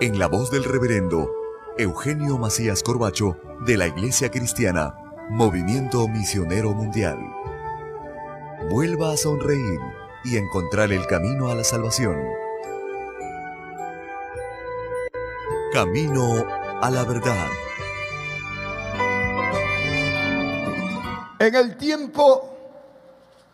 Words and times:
en 0.00 0.18
la 0.18 0.26
voz 0.26 0.50
del 0.50 0.64
reverendo 0.64 1.30
Eugenio 1.78 2.36
Macías 2.36 2.82
Corbacho 2.82 3.36
de 3.64 3.76
la 3.76 3.86
Iglesia 3.86 4.30
Cristiana, 4.30 4.96
Movimiento 5.30 6.08
Misionero 6.08 6.72
Mundial. 6.72 7.18
Vuelva 8.70 9.12
a 9.12 9.16
sonreír 9.16 9.78
y 10.24 10.36
encontrar 10.36 10.92
el 10.92 11.06
camino 11.06 11.48
a 11.48 11.54
la 11.54 11.62
salvación. 11.62 12.16
Camino 15.72 16.44
a 16.80 16.90
la 16.90 17.04
verdad. 17.04 17.46
En 21.38 21.54
el 21.54 21.76
tiempo 21.76 22.56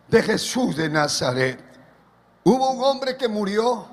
de 0.08 0.22
Jesús 0.22 0.76
de 0.76 0.88
Nazaret, 0.88 1.60
hubo 2.44 2.70
un 2.70 2.82
hombre 2.82 3.16
que 3.16 3.28
murió 3.28 3.89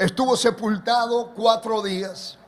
Estuvo 0.00 0.34
sepultado 0.34 1.34
cuatro 1.34 1.82
días. 1.82 2.38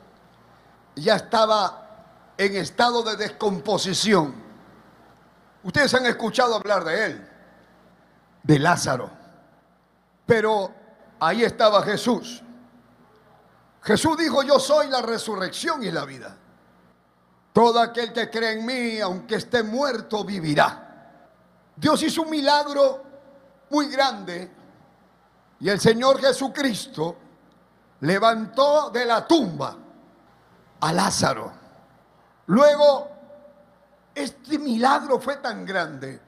Ya 0.96 1.16
estaba 1.16 2.32
en 2.38 2.56
estado 2.56 3.02
de 3.02 3.14
descomposición. 3.16 4.34
Ustedes 5.62 5.92
han 5.92 6.06
escuchado 6.06 6.54
hablar 6.54 6.82
de 6.82 7.04
él, 7.04 7.28
de 8.42 8.58
Lázaro. 8.58 9.10
Pero 10.24 10.72
ahí 11.20 11.44
estaba 11.44 11.82
Jesús. 11.82 12.42
Jesús 13.82 14.16
dijo, 14.16 14.42
yo 14.42 14.58
soy 14.58 14.86
la 14.86 15.02
resurrección 15.02 15.82
y 15.82 15.90
la 15.90 16.06
vida. 16.06 16.34
Todo 17.52 17.80
aquel 17.80 18.14
que 18.14 18.30
cree 18.30 18.52
en 18.52 18.64
mí, 18.64 18.98
aunque 18.98 19.34
esté 19.34 19.62
muerto, 19.62 20.24
vivirá. 20.24 21.20
Dios 21.76 22.02
hizo 22.02 22.22
un 22.22 22.30
milagro 22.30 23.04
muy 23.68 23.90
grande 23.90 24.50
y 25.60 25.68
el 25.68 25.78
Señor 25.78 26.18
Jesucristo 26.18 27.18
levantó 28.02 28.90
de 28.90 29.04
la 29.04 29.26
tumba 29.26 29.76
a 30.80 30.92
Lázaro. 30.92 31.52
Luego, 32.46 33.08
este 34.14 34.58
milagro 34.58 35.20
fue 35.20 35.36
tan 35.36 35.64
grande 35.64 36.20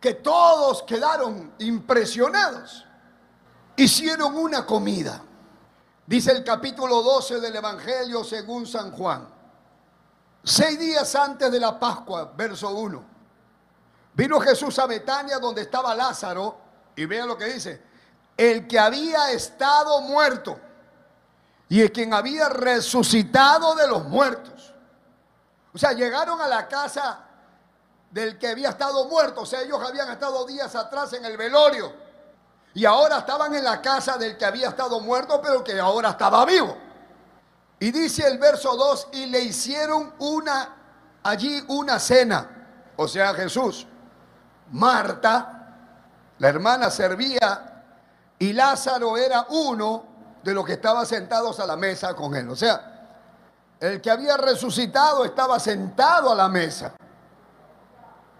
que 0.00 0.14
todos 0.14 0.82
quedaron 0.82 1.54
impresionados. 1.60 2.84
Hicieron 3.76 4.36
una 4.36 4.66
comida. 4.66 5.22
Dice 6.04 6.32
el 6.32 6.42
capítulo 6.42 7.02
12 7.02 7.40
del 7.40 7.54
Evangelio 7.54 8.24
según 8.24 8.66
San 8.66 8.90
Juan. 8.90 9.28
Seis 10.42 10.78
días 10.78 11.14
antes 11.14 11.50
de 11.50 11.60
la 11.60 11.78
Pascua, 11.78 12.32
verso 12.36 12.70
1. 12.70 13.04
Vino 14.14 14.40
Jesús 14.40 14.78
a 14.78 14.86
Betania 14.86 15.38
donde 15.38 15.62
estaba 15.62 15.94
Lázaro 15.94 16.58
y 16.96 17.04
vean 17.04 17.28
lo 17.28 17.36
que 17.36 17.46
dice 17.46 17.95
el 18.36 18.66
que 18.68 18.78
había 18.78 19.30
estado 19.30 20.00
muerto 20.02 20.60
y 21.68 21.82
el 21.82 21.92
quien 21.92 22.12
había 22.14 22.48
resucitado 22.48 23.74
de 23.74 23.88
los 23.88 24.04
muertos. 24.04 24.74
O 25.72 25.78
sea, 25.78 25.92
llegaron 25.92 26.40
a 26.40 26.46
la 26.46 26.68
casa 26.68 27.20
del 28.10 28.38
que 28.38 28.48
había 28.48 28.70
estado 28.70 29.08
muerto. 29.08 29.42
O 29.42 29.46
sea, 29.46 29.62
ellos 29.62 29.80
habían 29.86 30.10
estado 30.10 30.46
días 30.46 30.74
atrás 30.74 31.12
en 31.12 31.24
el 31.24 31.36
velorio. 31.36 31.92
Y 32.74 32.84
ahora 32.84 33.18
estaban 33.18 33.54
en 33.54 33.64
la 33.64 33.80
casa 33.80 34.16
del 34.16 34.36
que 34.36 34.44
había 34.44 34.68
estado 34.68 35.00
muerto, 35.00 35.40
pero 35.42 35.64
que 35.64 35.78
ahora 35.80 36.10
estaba 36.10 36.44
vivo. 36.44 36.76
Y 37.78 37.90
dice 37.90 38.26
el 38.26 38.38
verso 38.38 38.76
2, 38.76 39.08
y 39.12 39.26
le 39.26 39.40
hicieron 39.40 40.14
una, 40.18 40.76
allí 41.22 41.64
una 41.68 41.98
cena. 41.98 42.92
O 42.96 43.08
sea, 43.08 43.34
Jesús. 43.34 43.86
Marta, 44.72 45.74
la 46.38 46.48
hermana, 46.48 46.90
servía 46.90 47.75
y 48.38 48.52
Lázaro 48.52 49.16
era 49.16 49.46
uno 49.50 50.04
de 50.42 50.54
los 50.54 50.64
que 50.64 50.74
estaban 50.74 51.06
sentados 51.06 51.58
a 51.58 51.66
la 51.66 51.76
mesa 51.76 52.14
con 52.14 52.34
él. 52.34 52.48
O 52.50 52.56
sea, 52.56 52.96
el 53.80 54.00
que 54.00 54.10
había 54.10 54.36
resucitado 54.36 55.24
estaba 55.24 55.58
sentado 55.58 56.30
a 56.30 56.34
la 56.34 56.48
mesa. 56.48 56.94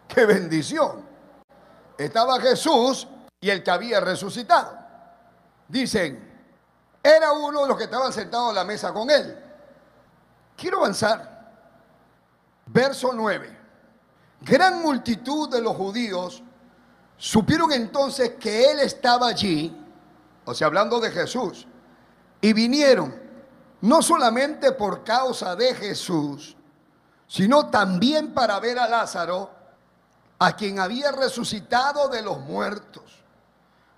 ¡Qué 0.07 0.25
bendición! 0.25 1.05
Estaba 1.99 2.41
Jesús 2.41 3.09
y 3.41 3.51
el 3.51 3.63
que 3.63 3.71
había 3.71 4.01
resucitado. 4.01 4.77
Dicen, 5.69 6.27
era 7.03 7.33
uno 7.33 7.63
de 7.63 7.69
los 7.69 7.77
que 7.77 7.85
estaban 7.85 8.13
sentados 8.13 8.51
a 8.51 8.55
la 8.55 8.65
mesa 8.65 8.93
con 8.93 9.11
él. 9.11 9.43
Quiero 10.57 10.79
avanzar. 10.79 11.37
Verso 12.67 13.13
9. 13.13 13.59
Gran 14.43 14.83
multitud 14.83 15.49
de 15.51 15.61
los 15.61 15.75
judíos 15.77 16.43
supieron 17.17 17.73
entonces 17.73 18.35
que 18.39 18.71
él 18.71 18.81
estaba 18.81 19.29
allí 19.29 19.86
o 20.47 20.55
sea, 20.55 20.69
hablando 20.69 20.99
de 21.01 21.11
Jesús, 21.11 21.67
y 22.41 22.53
vinieron 22.53 23.15
no 23.83 24.01
solamente 24.01 24.73
por 24.73 25.05
causa 25.05 25.55
de 25.55 25.75
Jesús, 25.75 26.57
sino 27.27 27.69
también 27.69 28.33
para 28.33 28.59
ver 28.61 28.79
a 28.79 28.89
Lázaro, 28.89 29.51
a 30.39 30.55
quien 30.55 30.79
había 30.79 31.13
resucitado 31.13 32.09
de 32.09 32.23
los 32.23 32.41
muertos. 32.41 33.03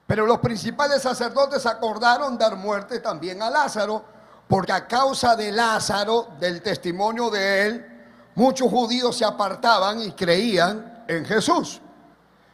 Pero 0.06 0.26
los 0.26 0.38
principales 0.38 1.03
sacerdotes 1.03 1.66
acordaron 1.66 2.38
dar 2.38 2.56
muerte 2.56 3.00
también 3.00 3.42
a 3.42 3.50
Lázaro, 3.50 4.04
porque 4.48 4.72
a 4.72 4.87
causa 4.88 5.37
de 5.37 5.52
Lázaro, 5.52 6.28
del 6.40 6.62
testimonio 6.62 7.28
de 7.28 7.67
él, 7.67 8.05
muchos 8.34 8.70
judíos 8.70 9.17
se 9.17 9.25
apartaban 9.25 10.00
y 10.00 10.12
creían 10.12 11.05
en 11.06 11.25
Jesús. 11.26 11.81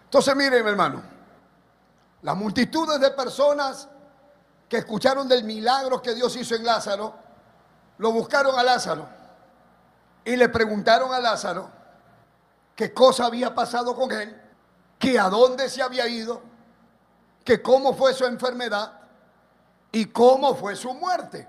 Entonces 0.05 0.35
miren, 0.35 0.67
hermano, 0.67 1.03
las 2.23 2.37
multitudes 2.37 2.99
de 3.01 3.11
personas 3.11 3.89
que 4.75 4.79
escucharon 4.79 5.29
del 5.29 5.44
milagro 5.44 6.03
que 6.03 6.17
Dios 6.17 6.35
hizo 6.35 6.56
en 6.56 6.65
Lázaro, 6.65 7.15
lo 7.99 8.11
buscaron 8.11 8.59
a 8.59 8.62
Lázaro 8.65 9.06
y 10.25 10.35
le 10.35 10.49
preguntaron 10.49 11.15
a 11.15 11.21
Lázaro 11.21 11.71
qué 12.75 12.93
cosa 12.93 13.26
había 13.26 13.55
pasado 13.55 13.94
con 13.94 14.11
él, 14.11 14.37
que 14.99 15.17
a 15.17 15.29
dónde 15.29 15.69
se 15.69 15.81
había 15.81 16.09
ido, 16.09 16.43
que 17.44 17.62
cómo 17.62 17.94
fue 17.94 18.15
su 18.15 18.25
enfermedad 18.25 18.94
y 19.93 20.06
cómo 20.06 20.56
fue 20.56 20.75
su 20.75 20.93
muerte. 20.93 21.49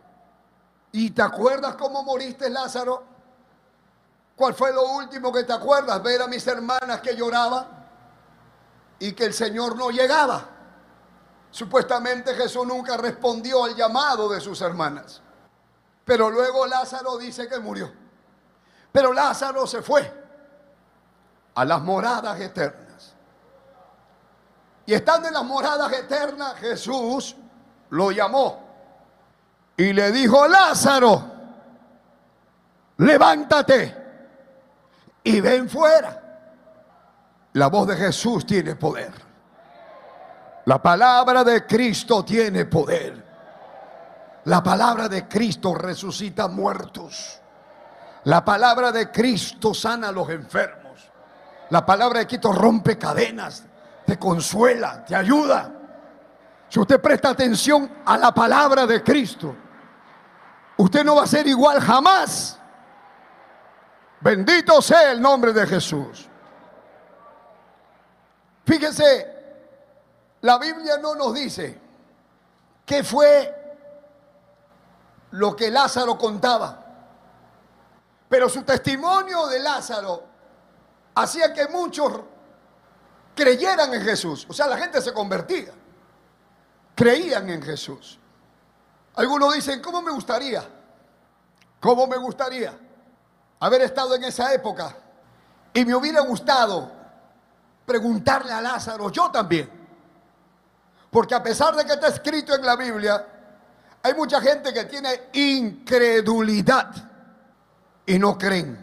¿Y 0.92 1.10
te 1.10 1.24
acuerdas 1.24 1.74
cómo 1.78 2.04
moriste, 2.04 2.48
Lázaro? 2.48 3.06
¿Cuál 4.36 4.54
fue 4.54 4.72
lo 4.72 4.88
último 4.98 5.34
que 5.34 5.46
te 5.46 5.54
acuerdas? 5.54 6.04
Ver 6.04 6.22
a 6.22 6.28
mis 6.28 6.46
hermanas 6.46 7.02
que 7.02 7.16
lloraban 7.16 7.66
y 9.00 9.14
que 9.14 9.26
el 9.26 9.34
Señor 9.34 9.76
no 9.76 9.90
llegaba. 9.90 10.55
Supuestamente 11.56 12.36
Jesús 12.36 12.68
nunca 12.68 12.98
respondió 12.98 13.64
al 13.64 13.74
llamado 13.78 14.28
de 14.28 14.42
sus 14.42 14.60
hermanas. 14.60 15.22
Pero 16.04 16.30
luego 16.30 16.66
Lázaro 16.66 17.18
dice 17.18 17.48
que 17.48 17.60
murió. 17.60 17.90
Pero 18.92 19.14
Lázaro 19.14 19.66
se 19.66 19.82
fue 19.82 20.14
a 21.54 21.64
las 21.64 21.82
moradas 21.82 22.38
eternas. 22.42 23.14
Y 24.86 24.96
estando 24.96 25.30
en 25.30 25.34
las 25.34 25.46
moradas 25.46 25.94
eternas, 25.94 26.56
Jesús 26.56 27.38
lo 27.90 28.12
llamó 28.12 28.62
y 29.78 29.94
le 29.94 30.12
dijo, 30.12 30.50
Lázaro, 30.50 31.24
levántate 32.98 33.96
y 35.24 35.40
ven 35.40 35.70
fuera. 35.70 36.22
La 37.54 37.68
voz 37.68 37.88
de 37.88 37.96
Jesús 37.96 38.46
tiene 38.46 38.76
poder. 38.76 39.25
La 40.66 40.82
palabra 40.82 41.44
de 41.44 41.66
Cristo 41.66 42.26
tiene 42.26 42.66
poder. 42.66 43.24
La 44.46 44.62
palabra 44.64 45.08
de 45.08 45.28
Cristo 45.28 45.76
resucita 45.76 46.48
muertos. 46.48 47.40
La 48.26 48.44
palabra 48.44 48.92
de 48.92 49.12
Cristo 49.12 49.74
sana 49.74 50.10
a 50.10 50.12
los 50.12 50.30
enfermos. 50.30 51.12
La 51.70 51.86
palabra 51.86 52.20
de 52.20 52.28
Cristo 52.28 52.52
rompe 52.52 52.98
cadenas, 52.98 53.64
te 54.06 54.18
consuela, 54.18 55.06
te 55.06 55.16
ayuda. 55.16 55.72
Si 56.68 56.80
usted 56.80 57.00
presta 57.00 57.30
atención 57.30 57.90
a 58.06 58.18
la 58.18 58.34
palabra 58.34 58.88
de 58.88 59.04
Cristo, 59.04 59.56
usted 60.78 61.04
no 61.04 61.16
va 61.16 61.24
a 61.24 61.28
ser 61.28 61.46
igual 61.48 61.80
jamás. 61.80 62.60
Bendito 64.22 64.82
sea 64.82 65.12
el 65.12 65.22
nombre 65.22 65.54
de 65.54 65.68
Jesús. 65.68 66.28
Fíjese, 68.66 69.35
la 70.46 70.60
Biblia 70.60 71.00
no 71.00 71.16
nos 71.16 71.34
dice 71.34 71.82
qué 72.86 73.04
fue 73.04 73.52
lo 75.32 75.56
que 75.56 75.72
Lázaro 75.72 76.16
contaba. 76.20 76.86
Pero 78.30 78.48
su 78.48 78.62
testimonio 78.62 79.48
de 79.48 79.58
Lázaro 79.58 80.24
hacía 81.16 81.52
que 81.52 81.68
muchos 81.68 82.22
creyeran 83.36 83.92
en 83.96 84.04
Jesús. 84.04 84.46
O 84.48 84.54
sea, 84.54 84.68
la 84.68 84.78
gente 84.78 85.02
se 85.02 85.12
convertía. 85.14 85.74
Creían 86.94 87.50
en 87.50 87.64
Jesús. 87.64 88.20
Algunos 89.16 89.52
dicen, 89.52 89.82
¿cómo 89.82 90.04
me 90.04 90.12
gustaría? 90.12 90.64
¿Cómo 91.80 92.06
me 92.06 92.18
gustaría 92.18 92.72
haber 93.60 93.82
estado 93.82 94.14
en 94.14 94.26
esa 94.26 94.54
época? 94.54 94.96
Y 95.74 95.84
me 95.86 95.96
hubiera 95.96 96.22
gustado 96.22 96.92
preguntarle 97.84 98.54
a 98.54 98.62
Lázaro, 98.62 99.10
yo 99.10 99.32
también. 99.32 99.75
Porque 101.16 101.34
a 101.34 101.42
pesar 101.42 101.74
de 101.78 101.86
que 101.86 101.94
está 101.94 102.10
escrito 102.10 102.54
en 102.54 102.66
la 102.66 102.76
Biblia, 102.76 103.26
hay 104.04 104.14
mucha 104.16 104.42
gente 104.42 104.74
que 104.74 104.84
tiene 104.84 105.30
incredulidad 105.32 106.94
y 108.06 108.20
no 108.20 108.38
creen 108.38 108.78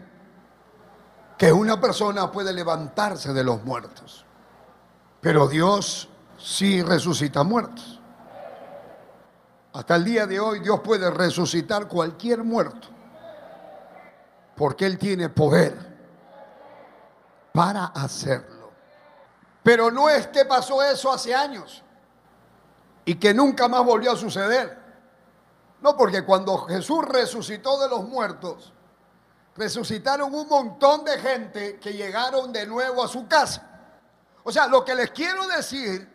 que 1.37 1.53
una 1.53 1.79
persona 1.79 2.31
puede 2.31 2.51
levantarse 2.51 3.33
de 3.33 3.43
los 3.43 3.63
muertos. 3.63 4.25
Pero 5.21 5.47
Dios 5.47 6.09
sí 6.39 6.81
resucita 6.81 7.43
muertos. 7.43 8.01
Hasta 9.73 9.95
el 9.95 10.03
día 10.03 10.25
de 10.25 10.39
hoy 10.39 10.59
Dios 10.59 10.79
puede 10.79 11.11
resucitar 11.11 11.87
cualquier 11.87 12.43
muerto. 12.43 12.87
Porque 14.55 14.87
Él 14.87 14.97
tiene 14.97 15.29
poder 15.29 15.77
para 17.51 17.85
hacerlo. 17.85 18.71
Pero 19.61 19.91
no 19.91 20.09
es 20.09 20.25
que 20.25 20.45
pasó 20.45 20.81
eso 20.81 21.13
hace 21.13 21.35
años 21.35 21.82
y 23.05 23.15
que 23.15 23.33
nunca 23.33 23.67
más 23.67 23.83
volvió 23.83 24.11
a 24.11 24.15
suceder. 24.15 24.77
No, 25.81 25.97
porque 25.97 26.23
cuando 26.23 26.59
Jesús 26.59 27.03
resucitó 27.05 27.79
de 27.79 27.89
los 27.89 28.07
muertos, 28.07 28.71
resucitaron 29.55 30.33
un 30.33 30.47
montón 30.47 31.03
de 31.03 31.19
gente 31.19 31.79
que 31.79 31.93
llegaron 31.93 32.53
de 32.53 32.65
nuevo 32.65 33.03
a 33.03 33.07
su 33.07 33.27
casa. 33.27 33.69
O 34.43 34.51
sea, 34.51 34.67
lo 34.67 34.83
que 34.83 34.95
les 34.95 35.11
quiero 35.11 35.47
decir, 35.47 36.09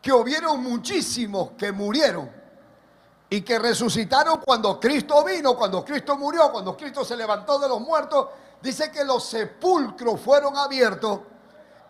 que 0.00 0.12
hubieron 0.12 0.62
muchísimos 0.62 1.52
que 1.52 1.72
murieron 1.72 2.30
y 3.30 3.40
que 3.40 3.58
resucitaron 3.58 4.40
cuando 4.44 4.78
Cristo 4.78 5.24
vino, 5.24 5.56
cuando 5.56 5.84
Cristo 5.84 6.16
murió, 6.16 6.52
cuando 6.52 6.76
Cristo 6.76 7.04
se 7.04 7.16
levantó 7.16 7.58
de 7.58 7.68
los 7.68 7.80
muertos, 7.80 8.28
dice 8.60 8.90
que 8.90 9.04
los 9.04 9.24
sepulcros 9.24 10.20
fueron 10.20 10.56
abiertos 10.56 11.20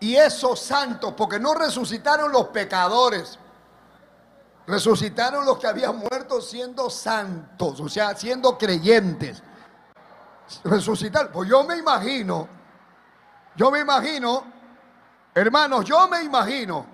y 0.01 0.17
esos 0.17 0.61
santos, 0.61 1.15
porque 1.17 1.41
no 1.41 1.55
resucitaron 1.55 2.31
los 2.31 2.49
pecadores, 2.49 3.39
resucitaron 4.67 5.45
los 5.45 5.59
que 5.59 5.67
habían 5.67 5.97
muerto 5.97 6.41
siendo 6.41 6.89
santos, 6.91 7.81
o 7.81 7.89
sea, 7.89 8.15
siendo 8.17 8.57
creyentes 8.57 9.43
resucitar. 10.65 11.31
Pues 11.31 11.49
yo 11.49 11.65
me 11.65 11.77
imagino, 11.77 12.49
yo 13.57 13.71
me 13.71 13.81
imagino, 13.81 14.45
hermanos, 15.35 15.85
yo 15.85 16.09
me 16.09 16.23
imagino 16.23 16.87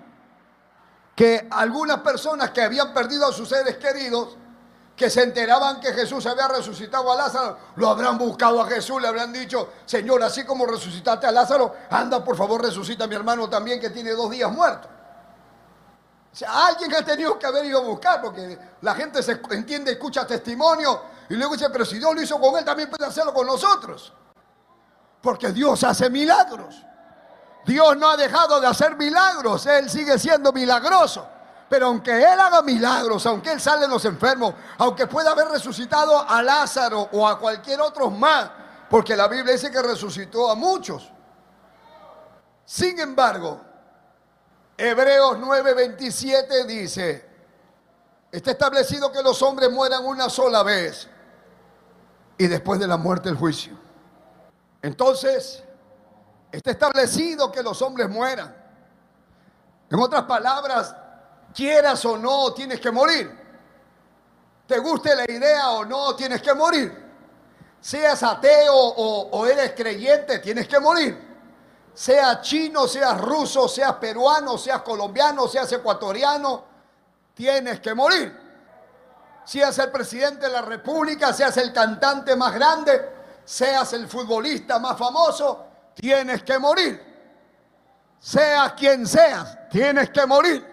que 1.15 1.47
algunas 1.51 1.99
personas 1.99 2.51
que 2.51 2.61
habían 2.61 2.93
perdido 2.93 3.27
a 3.27 3.33
sus 3.33 3.49
seres 3.49 3.77
queridos, 3.77 4.37
que 4.95 5.09
se 5.09 5.23
enteraban 5.23 5.79
que 5.79 5.93
Jesús 5.93 6.25
había 6.27 6.47
resucitado 6.47 7.11
a 7.11 7.15
Lázaro, 7.15 7.57
lo 7.75 7.89
habrán 7.89 8.17
buscado 8.17 8.61
a 8.61 8.67
Jesús, 8.67 9.01
le 9.01 9.07
habrán 9.07 9.33
dicho, 9.33 9.69
Señor, 9.85 10.21
así 10.21 10.45
como 10.45 10.65
resucitaste 10.65 11.25
a 11.25 11.31
Lázaro, 11.31 11.73
anda 11.89 12.23
por 12.23 12.35
favor, 12.35 12.61
resucita 12.61 13.05
a 13.05 13.07
mi 13.07 13.15
hermano 13.15 13.49
también 13.49 13.79
que 13.79 13.89
tiene 13.89 14.11
dos 14.11 14.29
días 14.29 14.51
muerto. 14.51 14.87
O 16.31 16.35
sea, 16.35 16.67
alguien 16.67 16.93
ha 16.95 17.03
tenido 17.03 17.37
que 17.37 17.45
haber 17.45 17.65
ido 17.65 17.79
a 17.79 17.83
buscar, 17.83 18.21
porque 18.21 18.57
la 18.81 18.95
gente 18.95 19.21
se 19.21 19.41
entiende, 19.49 19.91
escucha 19.91 20.25
testimonio 20.25 21.01
y 21.29 21.35
luego 21.35 21.53
dice, 21.53 21.69
pero 21.69 21.85
si 21.85 21.97
Dios 21.97 22.13
lo 22.13 22.21
hizo 22.21 22.39
con 22.39 22.57
él, 22.57 22.65
también 22.65 22.89
puede 22.89 23.05
hacerlo 23.05 23.33
con 23.33 23.47
nosotros. 23.47 24.13
Porque 25.21 25.51
Dios 25.51 25.83
hace 25.83 26.09
milagros. 26.09 26.83
Dios 27.65 27.95
no 27.97 28.09
ha 28.09 28.17
dejado 28.17 28.59
de 28.59 28.67
hacer 28.67 28.97
milagros, 28.97 29.65
Él 29.65 29.89
sigue 29.89 30.17
siendo 30.17 30.51
milagroso. 30.51 31.27
Pero 31.69 31.87
aunque 31.87 32.11
Él 32.11 32.39
haga 32.39 32.61
milagros, 32.61 33.25
aunque 33.25 33.51
Él 33.51 33.61
sale 33.61 33.87
los 33.87 34.03
enfermos, 34.05 34.55
aunque 34.77 35.07
pueda 35.07 35.31
haber 35.31 35.47
resucitado 35.47 36.27
a 36.27 36.41
Lázaro 36.41 37.07
o 37.13 37.27
a 37.27 37.39
cualquier 37.39 37.79
otro 37.79 38.09
más, 38.09 38.49
porque 38.89 39.15
la 39.15 39.27
Biblia 39.27 39.53
dice 39.53 39.71
que 39.71 39.81
resucitó 39.81 40.51
a 40.51 40.55
muchos. 40.55 41.09
Sin 42.65 42.99
embargo, 42.99 43.61
Hebreos 44.83 45.37
9:27 45.37 46.65
dice, 46.65 47.23
está 48.31 48.49
establecido 48.49 49.11
que 49.11 49.21
los 49.21 49.39
hombres 49.43 49.69
mueran 49.69 50.03
una 50.03 50.27
sola 50.27 50.63
vez 50.63 51.07
y 52.35 52.47
después 52.47 52.79
de 52.79 52.87
la 52.87 52.97
muerte 52.97 53.29
el 53.29 53.35
juicio. 53.35 53.77
Entonces, 54.81 55.63
está 56.51 56.71
establecido 56.71 57.51
que 57.51 57.61
los 57.61 57.79
hombres 57.83 58.09
mueran. 58.09 58.55
En 59.87 59.99
otras 59.99 60.23
palabras, 60.23 60.95
quieras 61.53 62.03
o 62.05 62.17
no, 62.17 62.51
tienes 62.51 62.79
que 62.79 62.89
morir. 62.89 63.39
Te 64.65 64.79
guste 64.79 65.15
la 65.15 65.29
idea 65.29 65.69
o 65.69 65.85
no, 65.85 66.15
tienes 66.15 66.41
que 66.41 66.55
morir. 66.55 66.91
Seas 67.79 68.23
ateo 68.23 68.73
o, 68.73 69.29
o 69.29 69.45
eres 69.45 69.73
creyente, 69.73 70.39
tienes 70.39 70.67
que 70.67 70.79
morir. 70.79 71.30
Sea 71.93 72.41
chino, 72.41 72.87
seas 72.87 73.19
ruso, 73.19 73.67
seas 73.67 73.93
peruano, 73.95 74.57
seas 74.57 74.81
colombiano, 74.81 75.47
seas 75.47 75.71
ecuatoriano, 75.71 76.63
tienes 77.33 77.79
que 77.79 77.93
morir 77.93 78.41
seas 79.43 79.77
el 79.79 79.91
presidente 79.91 80.45
de 80.45 80.51
la 80.51 80.61
República, 80.61 81.33
seas 81.33 81.57
el 81.57 81.73
cantante 81.73 82.35
más 82.35 82.53
grande, 82.53 83.11
seas 83.43 83.91
el 83.93 84.07
futbolista 84.07 84.79
más 84.79 84.97
famoso, 84.97 85.65
tienes 85.93 86.43
que 86.43 86.57
morir. 86.59 87.11
Seas 88.19 88.73
quien 88.73 89.05
seas, 89.07 89.57
tienes 89.69 90.09
que 90.11 90.25
morir. 90.25 90.65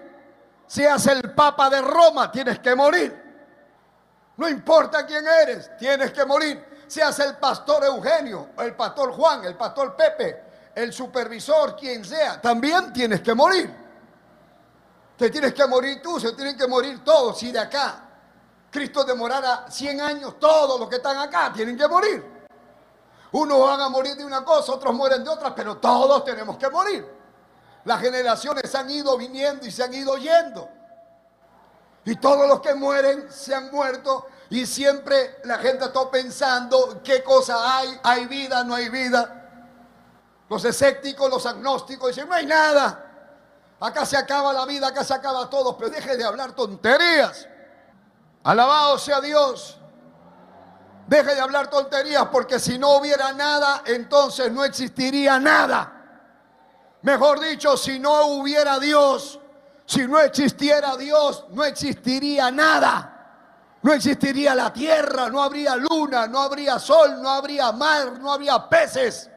Seas 0.67 1.07
el 1.07 1.35
Papa 1.35 1.71
de 1.71 1.81
Roma, 1.81 2.31
tienes 2.31 2.59
que 2.59 2.75
morir. 2.75 3.25
No 4.37 4.49
importa 4.49 5.07
quién 5.07 5.27
eres, 5.27 5.77
tienes 5.79 6.13
que 6.13 6.25
morir. 6.25 6.85
Seas 6.87 7.19
el 7.21 7.37
pastor 7.37 7.85
Eugenio, 7.85 8.51
el 8.59 8.77
pastor 8.77 9.13
Juan, 9.13 9.45
el 9.45 9.57
pastor 9.57 9.97
Pepe, 9.97 10.45
el 10.79 10.93
supervisor, 10.93 11.75
quien 11.75 12.05
sea, 12.05 12.41
también 12.41 12.93
tienes 12.93 13.21
que 13.21 13.35
morir. 13.35 13.69
Te 15.17 15.29
tienes 15.29 15.53
que 15.53 15.67
morir 15.67 16.01
tú, 16.01 16.21
se 16.21 16.33
tienen 16.35 16.57
que 16.57 16.69
morir 16.69 17.03
todos. 17.03 17.43
Y 17.43 17.51
de 17.51 17.59
acá 17.59 18.09
Cristo 18.71 19.03
demorara 19.03 19.69
100 19.69 20.01
años, 20.01 20.39
todos 20.39 20.79
los 20.79 20.89
que 20.89 20.97
están 20.97 21.17
acá 21.17 21.53
tienen 21.53 21.77
que 21.77 21.89
morir. 21.89 22.25
Unos 23.33 23.61
van 23.61 23.81
a 23.81 23.89
morir 23.89 24.15
de 24.17 24.25
una 24.25 24.45
cosa, 24.45 24.73
otros 24.73 24.95
mueren 24.95 25.25
de 25.25 25.31
otra, 25.31 25.53
pero 25.53 25.79
todos 25.79 26.25
tenemos 26.25 26.57
que 26.57 26.71
morir. 26.71 27.05
Las 27.85 28.01
generaciones 28.01 28.73
han 28.75 28.89
ido 28.89 29.19
viniendo 29.19 29.67
y 29.67 29.73
se 29.73 29.83
han 29.83 29.93
ido 29.93 30.17
yendo. 30.17 30.69
Y 32.05 32.15
todos 32.17 32.47
los 32.47 32.61
que 32.61 32.75
mueren 32.75 33.31
se 33.33 33.53
han 33.53 33.71
muerto 33.73 34.29
y 34.49 34.65
siempre 34.65 35.41
la 35.43 35.59
gente 35.59 35.87
está 35.87 36.09
pensando 36.09 37.03
qué 37.03 37.25
cosa 37.25 37.79
hay, 37.79 37.99
hay 38.05 38.27
vida, 38.27 38.63
no 38.63 38.77
hay 38.77 38.89
vida. 38.89 39.38
Los 40.49 40.65
escépticos, 40.65 41.29
los 41.31 41.45
agnósticos 41.47 42.09
dicen, 42.09 42.29
no 42.29 42.35
hay 42.35 42.47
nada. 42.47 43.05
Acá 43.81 44.05
se 44.05 44.17
acaba 44.17 44.53
la 44.53 44.65
vida, 44.67 44.89
acá 44.89 45.05
se 45.05 45.15
acaba 45.15 45.49
todo, 45.49 45.77
pero 45.77 45.91
deje 45.91 46.17
de 46.17 46.25
hablar 46.25 46.53
tonterías. 46.53 47.47
Alabado 48.43 48.99
sea 48.99 49.21
Dios. 49.21 49.79
Deje 51.07 51.35
de 51.35 51.41
hablar 51.41 51.69
tonterías 51.71 52.27
porque 52.27 52.59
si 52.59 52.79
no 52.79 52.97
hubiera 52.97 53.33
nada, 53.33 53.83
entonces 53.87 54.53
no 54.53 54.65
existiría 54.65 55.39
nada. 55.39 55.95
Mejor 57.03 57.41
dicho, 57.41 57.77
si 57.77 57.99
no 57.99 58.27
hubiera 58.27 58.79
Dios, 58.79 59.39
si 59.87 60.07
no 60.07 60.19
existiera 60.21 60.97
Dios, 60.97 61.47
no 61.51 61.65
existiría 61.65 62.51
nada. 62.51 63.15
No 63.81 63.93
existiría 63.93 64.55
la 64.55 64.73
tierra, 64.73 65.31
no 65.31 65.43
habría 65.43 65.77
luna, 65.77 66.27
no 66.27 66.41
habría 66.41 66.79
sol, 66.79 67.23
no 67.23 67.31
habría 67.31 67.71
mar, 67.73 68.19
no 68.19 68.33
habría 68.33 68.69
peces, 68.69 69.28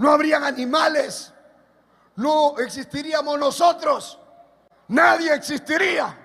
no 0.00 0.10
habrían 0.10 0.42
animales, 0.44 1.30
no 2.16 2.56
existiríamos 2.56 3.38
nosotros, 3.38 4.18
nadie 4.88 5.34
existiría. 5.34 6.16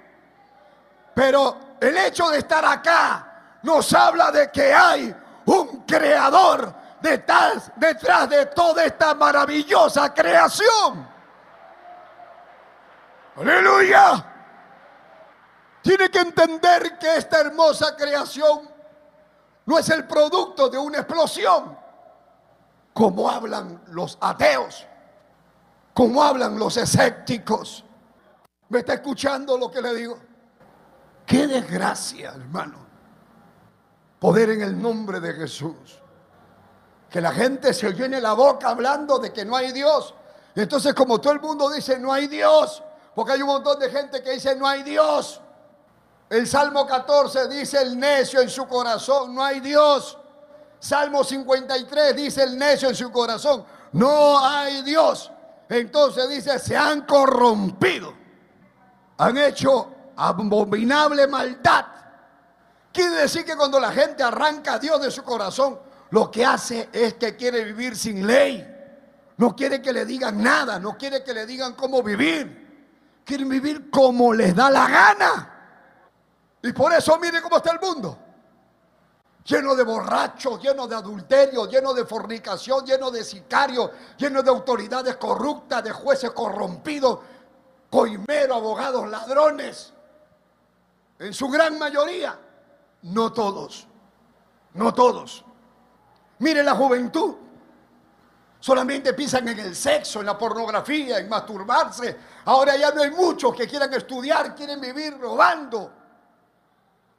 Pero 1.14 1.76
el 1.82 1.98
hecho 1.98 2.30
de 2.30 2.38
estar 2.38 2.64
acá 2.64 3.60
nos 3.64 3.94
habla 3.94 4.32
de 4.32 4.50
que 4.50 4.74
hay 4.74 5.14
un 5.48 5.82
creador 5.82 6.74
detrás, 7.02 7.70
detrás 7.76 8.30
de 8.30 8.46
toda 8.46 8.86
esta 8.86 9.14
maravillosa 9.14 10.14
creación. 10.14 11.10
Aleluya. 13.36 14.26
Tiene 15.82 16.10
que 16.10 16.20
entender 16.20 16.98
que 16.98 17.18
esta 17.18 17.42
hermosa 17.42 17.94
creación 17.98 18.70
no 19.66 19.78
es 19.78 19.90
el 19.90 20.08
producto 20.08 20.70
de 20.70 20.78
una 20.78 21.00
explosión, 21.00 21.85
como 22.96 23.30
hablan 23.30 23.82
los 23.88 24.18
ateos, 24.22 24.88
como 25.94 26.24
hablan 26.24 26.58
los 26.58 26.78
escépticos. 26.78 27.84
¿Me 28.70 28.80
está 28.80 28.94
escuchando 28.94 29.58
lo 29.58 29.70
que 29.70 29.82
le 29.82 29.94
digo? 29.94 30.18
Qué 31.26 31.46
desgracia, 31.46 32.30
hermano, 32.30 32.78
poder 34.18 34.52
en 34.52 34.62
el 34.62 34.82
nombre 34.82 35.20
de 35.20 35.34
Jesús. 35.34 35.76
Que 37.10 37.20
la 37.20 37.34
gente 37.34 37.74
se 37.74 37.92
llene 37.92 38.22
la 38.22 38.32
boca 38.32 38.70
hablando 38.70 39.20
de 39.20 39.34
que 39.34 39.44
no 39.44 39.58
hay 39.58 39.74
Dios. 39.74 40.16
Entonces 40.56 40.94
como 40.94 41.20
todo 41.20 41.34
el 41.34 41.42
mundo 41.42 41.70
dice 41.70 42.00
no 42.00 42.14
hay 42.14 42.28
Dios, 42.28 42.82
porque 43.14 43.34
hay 43.34 43.42
un 43.42 43.50
montón 43.50 43.78
de 43.78 43.90
gente 43.90 44.24
que 44.24 44.32
dice 44.32 44.56
no 44.56 44.66
hay 44.66 44.84
Dios. 44.84 45.42
El 46.30 46.48
Salmo 46.48 46.88
14 46.88 47.50
dice 47.50 47.82
el 47.82 48.00
necio 48.00 48.40
en 48.40 48.50
su 48.50 48.66
corazón, 48.66 49.36
no 49.36 49.44
hay 49.44 49.60
Dios. 49.60 50.18
Salmo 50.80 51.24
53 51.24 52.16
dice 52.16 52.44
el 52.44 52.58
necio 52.58 52.90
en 52.90 52.96
su 52.96 53.12
corazón, 53.12 53.66
no 53.94 54.40
hay 54.46 54.84
Dios. 54.84 55.32
Entonces 55.70 56.30
dice, 56.30 56.60
se 56.60 56.76
han 56.76 57.02
corrompido. 57.02 58.14
Han 59.18 59.38
hecho 59.38 59.94
abominable 60.16 61.28
maldad. 61.28 61.86
Quiere 62.92 63.16
decir 63.16 63.44
que 63.46 63.56
cuando 63.56 63.80
la 63.80 63.92
gente 63.92 64.24
arranca 64.24 64.74
a 64.74 64.80
Dios 64.80 65.02
de 65.02 65.12
su 65.12 65.24
corazón, 65.24 65.80
lo 66.12 66.30
que 66.30 66.46
hace 66.46 66.90
es 66.94 67.16
que 67.16 67.36
quiere 67.36 67.64
vivir 67.64 67.96
sin 67.96 68.26
ley. 68.26 68.74
No 69.38 69.56
quiere 69.56 69.82
que 69.82 69.92
le 69.92 70.06
digan 70.06 70.42
nada, 70.42 70.80
no 70.80 70.98
quiere 70.98 71.24
que 71.24 71.34
le 71.34 71.46
digan 71.46 71.74
cómo 71.74 72.02
vivir. 72.02 72.64
Quieren 73.26 73.50
vivir 73.50 73.90
como 73.90 74.34
les 74.34 74.56
da 74.56 74.70
la 74.70 74.88
gana. 74.88 75.52
Y 76.62 76.72
por 76.72 76.94
eso 76.94 77.18
mire 77.20 77.42
cómo 77.42 77.58
está 77.58 77.72
el 77.72 77.80
mundo. 77.80 78.18
Lleno 79.46 79.76
de 79.76 79.84
borrachos, 79.84 80.60
lleno 80.60 80.88
de 80.88 80.96
adulterio, 80.96 81.68
lleno 81.68 81.94
de 81.94 82.04
fornicación, 82.06 82.84
lleno 82.84 83.12
de 83.12 83.24
sicarios, 83.24 83.92
lleno 84.18 84.42
de 84.42 84.50
autoridades 84.50 85.18
corruptas, 85.18 85.84
de 85.84 85.92
jueces 85.92 86.32
corrompidos, 86.32 87.20
coimeros, 87.92 88.58
abogados, 88.58 89.08
ladrones. 89.08 89.94
En 91.20 91.32
su 91.32 91.48
gran 91.48 91.78
mayoría, 91.78 92.40
no 93.04 93.32
todos, 93.32 93.88
no 94.74 94.92
todos. 94.96 95.46
Mire 96.40 96.64
la 96.64 96.74
juventud. 96.74 97.36
Solamente 98.60 99.14
piensan 99.14 99.48
en 99.48 99.60
el 99.60 99.76
sexo, 99.76 100.22
en 100.22 100.26
la 100.26 100.36
pornografía, 100.36 101.20
en 101.20 101.30
masturbarse. 101.30 102.18
Ahora 102.46 102.76
ya 102.76 102.92
no 102.92 103.04
hay 103.04 103.12
muchos 103.12 103.56
que 103.56 103.68
quieran 103.68 103.94
estudiar, 103.94 104.56
quieren 104.56 104.82
vivir 104.82 105.20
robando. 105.20 105.92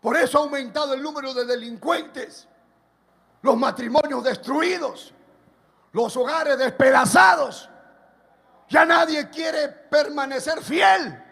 Por 0.06 0.16
eso 0.16 0.38
ha 0.38 0.42
aumentado 0.42 0.94
el 0.94 1.02
número 1.02 1.34
de 1.34 1.44
delincuentes, 1.44 2.46
los 3.42 3.56
matrimonios 3.56 4.22
destruidos, 4.22 5.12
los 5.90 6.16
hogares 6.16 6.56
despedazados. 6.56 7.68
Ya 8.68 8.84
nadie 8.84 9.28
quiere 9.30 9.66
permanecer 9.66 10.62
fiel. 10.62 11.24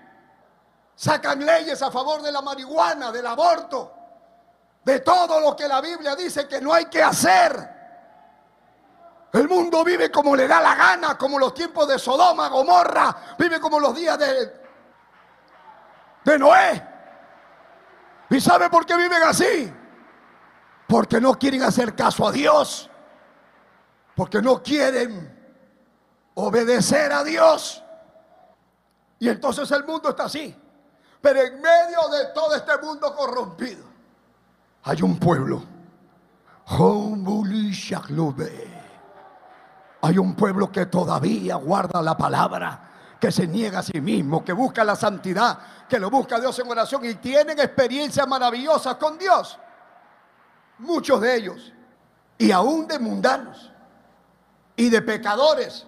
Sacan 0.96 1.46
leyes 1.46 1.82
a 1.82 1.90
favor 1.92 2.20
de 2.20 2.32
la 2.32 2.42
marihuana, 2.42 3.12
del 3.12 3.28
aborto, 3.28 3.94
de 4.84 4.98
todo 4.98 5.38
lo 5.38 5.54
que 5.54 5.68
la 5.68 5.80
Biblia 5.80 6.16
dice 6.16 6.48
que 6.48 6.60
no 6.60 6.74
hay 6.74 6.86
que 6.86 7.00
hacer. 7.00 7.70
El 9.34 9.48
mundo 9.48 9.84
vive 9.84 10.10
como 10.10 10.34
le 10.34 10.48
da 10.48 10.60
la 10.60 10.74
gana, 10.74 11.16
como 11.16 11.38
los 11.38 11.54
tiempos 11.54 11.86
de 11.86 11.96
Sodoma, 11.96 12.48
Gomorra, 12.48 13.36
vive 13.38 13.60
como 13.60 13.78
los 13.78 13.94
días 13.94 14.18
de, 14.18 14.52
de 16.24 16.38
Noé. 16.40 16.93
¿Y 18.34 18.40
sabe 18.40 18.68
por 18.68 18.84
qué 18.84 18.96
viven 18.96 19.22
así? 19.22 19.72
Porque 20.88 21.20
no 21.20 21.38
quieren 21.38 21.62
hacer 21.62 21.94
caso 21.94 22.26
a 22.26 22.32
Dios. 22.32 22.90
Porque 24.16 24.42
no 24.42 24.60
quieren 24.60 25.32
obedecer 26.34 27.12
a 27.12 27.22
Dios. 27.22 27.80
Y 29.20 29.28
entonces 29.28 29.70
el 29.70 29.84
mundo 29.84 30.08
está 30.08 30.24
así. 30.24 30.52
Pero 31.20 31.42
en 31.42 31.62
medio 31.62 32.08
de 32.10 32.26
todo 32.34 32.56
este 32.56 32.76
mundo 32.82 33.14
corrompido, 33.14 33.84
hay 34.82 35.00
un 35.02 35.16
pueblo. 35.16 35.62
Hay 40.02 40.18
un 40.18 40.34
pueblo 40.34 40.72
que 40.72 40.86
todavía 40.86 41.54
guarda 41.54 42.02
la 42.02 42.16
palabra 42.16 42.93
que 43.24 43.32
se 43.32 43.46
niega 43.46 43.78
a 43.78 43.82
sí 43.82 44.02
mismo, 44.02 44.44
que 44.44 44.52
busca 44.52 44.84
la 44.84 44.94
santidad, 44.94 45.58
que 45.88 45.98
lo 45.98 46.10
busca 46.10 46.38
Dios 46.38 46.58
en 46.58 46.70
oración 46.70 47.06
y 47.06 47.14
tienen 47.14 47.58
experiencias 47.58 48.28
maravillosas 48.28 48.96
con 48.96 49.16
Dios. 49.16 49.58
Muchos 50.80 51.22
de 51.22 51.34
ellos, 51.34 51.72
y 52.36 52.50
aún 52.50 52.86
de 52.86 52.98
mundanos 52.98 53.72
y 54.76 54.90
de 54.90 55.00
pecadores, 55.00 55.86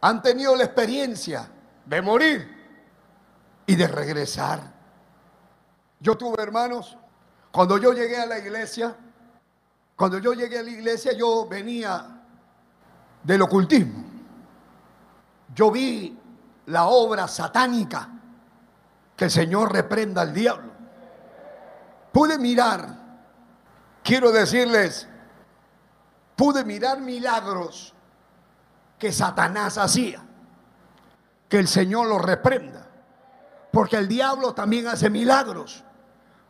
han 0.00 0.20
tenido 0.22 0.56
la 0.56 0.64
experiencia 0.64 1.48
de 1.86 2.02
morir 2.02 2.52
y 3.64 3.76
de 3.76 3.86
regresar. 3.86 4.60
Yo 6.00 6.18
tuve 6.18 6.42
hermanos, 6.42 6.98
cuando 7.52 7.78
yo 7.78 7.92
llegué 7.92 8.16
a 8.16 8.26
la 8.26 8.40
iglesia, 8.40 8.96
cuando 9.94 10.18
yo 10.18 10.32
llegué 10.32 10.58
a 10.58 10.64
la 10.64 10.70
iglesia 10.70 11.12
yo 11.12 11.46
venía 11.46 12.08
del 13.22 13.40
ocultismo. 13.42 14.04
Yo 15.54 15.70
vi 15.70 16.19
la 16.70 16.86
obra 16.86 17.28
satánica. 17.28 18.08
Que 19.16 19.26
el 19.26 19.30
Señor 19.30 19.72
reprenda 19.72 20.22
al 20.22 20.32
diablo. 20.32 20.72
Pude 22.10 22.38
mirar, 22.38 22.88
quiero 24.02 24.32
decirles, 24.32 25.06
pude 26.34 26.64
mirar 26.64 27.00
milagros 27.00 27.94
que 28.98 29.12
Satanás 29.12 29.76
hacía. 29.76 30.22
Que 31.48 31.58
el 31.58 31.68
Señor 31.68 32.06
lo 32.06 32.18
reprenda. 32.18 32.86
Porque 33.72 33.96
el 33.96 34.08
diablo 34.08 34.54
también 34.54 34.88
hace 34.88 35.10
milagros, 35.10 35.84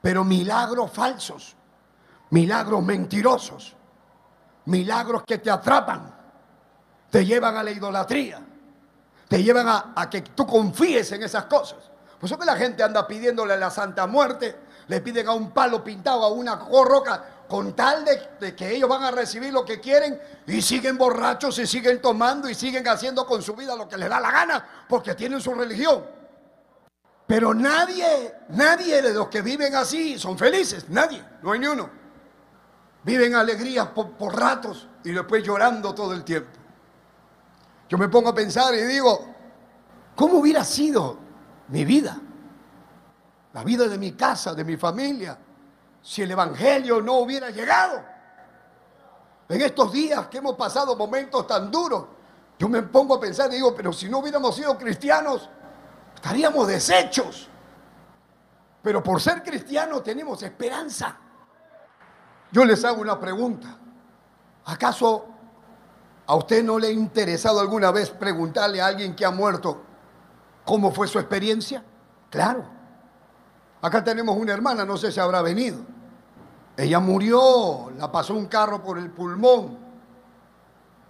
pero 0.00 0.24
milagros 0.24 0.90
falsos, 0.90 1.56
milagros 2.30 2.82
mentirosos, 2.82 3.76
milagros 4.66 5.24
que 5.26 5.38
te 5.38 5.50
atrapan, 5.50 6.14
te 7.10 7.26
llevan 7.26 7.56
a 7.56 7.62
la 7.62 7.72
idolatría 7.72 8.40
te 9.30 9.44
llevan 9.44 9.68
a, 9.68 10.10
que 10.10 10.22
tú 10.22 10.44
confíes 10.44 11.12
en 11.12 11.22
esas 11.22 11.44
cosas. 11.44 11.78
Por 12.18 12.28
eso 12.28 12.36
que 12.36 12.44
la 12.44 12.56
gente 12.56 12.82
anda 12.82 13.06
pidiéndole 13.06 13.54
a 13.54 13.56
la 13.56 13.70
Santa 13.70 14.08
Muerte, 14.08 14.56
le 14.88 15.00
piden 15.00 15.28
a 15.28 15.32
un 15.34 15.52
palo 15.52 15.84
pintado, 15.84 16.24
a 16.24 16.32
una 16.32 16.56
roca, 16.56 17.44
con 17.48 17.76
tal 17.76 18.04
de, 18.04 18.56
que 18.56 18.74
ellos 18.74 18.88
van 18.88 19.04
a 19.04 19.12
recibir 19.12 19.52
lo 19.52 19.64
que 19.64 19.78
quieren 19.78 20.20
y 20.48 20.60
siguen 20.60 20.98
borrachos 20.98 21.60
y 21.60 21.66
siguen 21.68 22.02
tomando 22.02 22.48
y 22.48 22.56
siguen 22.56 22.88
haciendo 22.88 23.24
con 23.24 23.40
su 23.40 23.54
vida 23.54 23.76
lo 23.76 23.88
que 23.88 23.96
les 23.96 24.08
da 24.08 24.18
la 24.18 24.32
gana 24.32 24.66
porque 24.88 25.14
tienen 25.14 25.40
su 25.40 25.54
religión. 25.54 26.04
Pero 27.28 27.54
nadie, 27.54 28.34
nadie 28.48 29.00
de 29.00 29.14
los 29.14 29.28
que 29.28 29.42
viven 29.42 29.76
así 29.76 30.18
son 30.18 30.36
felices, 30.36 30.88
nadie, 30.88 31.24
no 31.40 31.52
hay 31.52 31.60
ni 31.60 31.68
uno. 31.68 31.88
Viven 33.04 33.36
alegrías 33.36 33.86
por, 33.90 34.10
por 34.10 34.36
ratos 34.36 34.88
y 35.04 35.12
después 35.12 35.44
llorando 35.44 35.94
todo 35.94 36.14
el 36.14 36.24
tiempo. 36.24 36.59
Yo 37.90 37.98
me 37.98 38.08
pongo 38.08 38.28
a 38.28 38.34
pensar 38.34 38.72
y 38.72 38.82
digo, 38.82 39.26
¿cómo 40.14 40.38
hubiera 40.38 40.64
sido 40.64 41.18
mi 41.66 41.84
vida? 41.84 42.16
La 43.52 43.64
vida 43.64 43.88
de 43.88 43.98
mi 43.98 44.12
casa, 44.12 44.54
de 44.54 44.62
mi 44.62 44.76
familia, 44.76 45.36
si 46.00 46.22
el 46.22 46.30
Evangelio 46.30 47.02
no 47.02 47.14
hubiera 47.14 47.50
llegado. 47.50 48.00
En 49.48 49.60
estos 49.60 49.92
días 49.92 50.28
que 50.28 50.38
hemos 50.38 50.54
pasado 50.54 50.94
momentos 50.94 51.44
tan 51.48 51.68
duros, 51.68 52.06
yo 52.56 52.68
me 52.68 52.80
pongo 52.82 53.16
a 53.16 53.20
pensar 53.20 53.50
y 53.50 53.56
digo, 53.56 53.74
pero 53.74 53.92
si 53.92 54.08
no 54.08 54.18
hubiéramos 54.18 54.54
sido 54.54 54.78
cristianos, 54.78 55.50
estaríamos 56.14 56.68
deshechos. 56.68 57.48
Pero 58.84 59.02
por 59.02 59.20
ser 59.20 59.42
cristianos 59.42 60.04
tenemos 60.04 60.40
esperanza. 60.44 61.18
Yo 62.52 62.64
les 62.64 62.84
hago 62.84 63.00
una 63.00 63.18
pregunta. 63.18 63.76
¿Acaso 64.66 65.39
a 66.30 66.36
usted 66.36 66.62
no 66.62 66.78
le 66.78 66.86
ha 66.86 66.92
interesado 66.92 67.58
alguna 67.58 67.90
vez 67.90 68.10
preguntarle 68.10 68.80
a 68.80 68.86
alguien 68.86 69.16
que 69.16 69.24
ha 69.24 69.32
muerto 69.32 69.82
cómo 70.64 70.92
fue 70.92 71.08
su 71.08 71.18
experiencia? 71.18 71.82
Claro. 72.30 72.62
Acá 73.82 74.04
tenemos 74.04 74.36
una 74.36 74.52
hermana, 74.52 74.84
no 74.84 74.96
sé 74.96 75.10
si 75.10 75.18
habrá 75.18 75.42
venido. 75.42 75.78
Ella 76.76 77.00
murió, 77.00 77.90
la 77.98 78.12
pasó 78.12 78.34
un 78.34 78.46
carro 78.46 78.80
por 78.80 78.96
el 78.96 79.10
pulmón, 79.10 79.76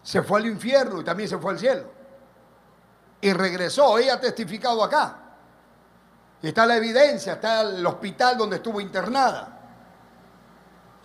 se 0.02 0.22
fue 0.22 0.40
al 0.40 0.46
infierno 0.46 1.02
y 1.02 1.04
también 1.04 1.28
se 1.28 1.36
fue 1.36 1.52
al 1.52 1.58
cielo. 1.58 1.84
Y 3.20 3.30
regresó, 3.34 3.98
ella 3.98 4.14
ha 4.14 4.20
testificado 4.20 4.82
acá. 4.82 5.18
Y 6.40 6.48
está 6.48 6.64
la 6.64 6.78
evidencia, 6.78 7.34
está 7.34 7.60
el 7.60 7.86
hospital 7.86 8.38
donde 8.38 8.56
estuvo 8.56 8.80
internada. 8.80 9.58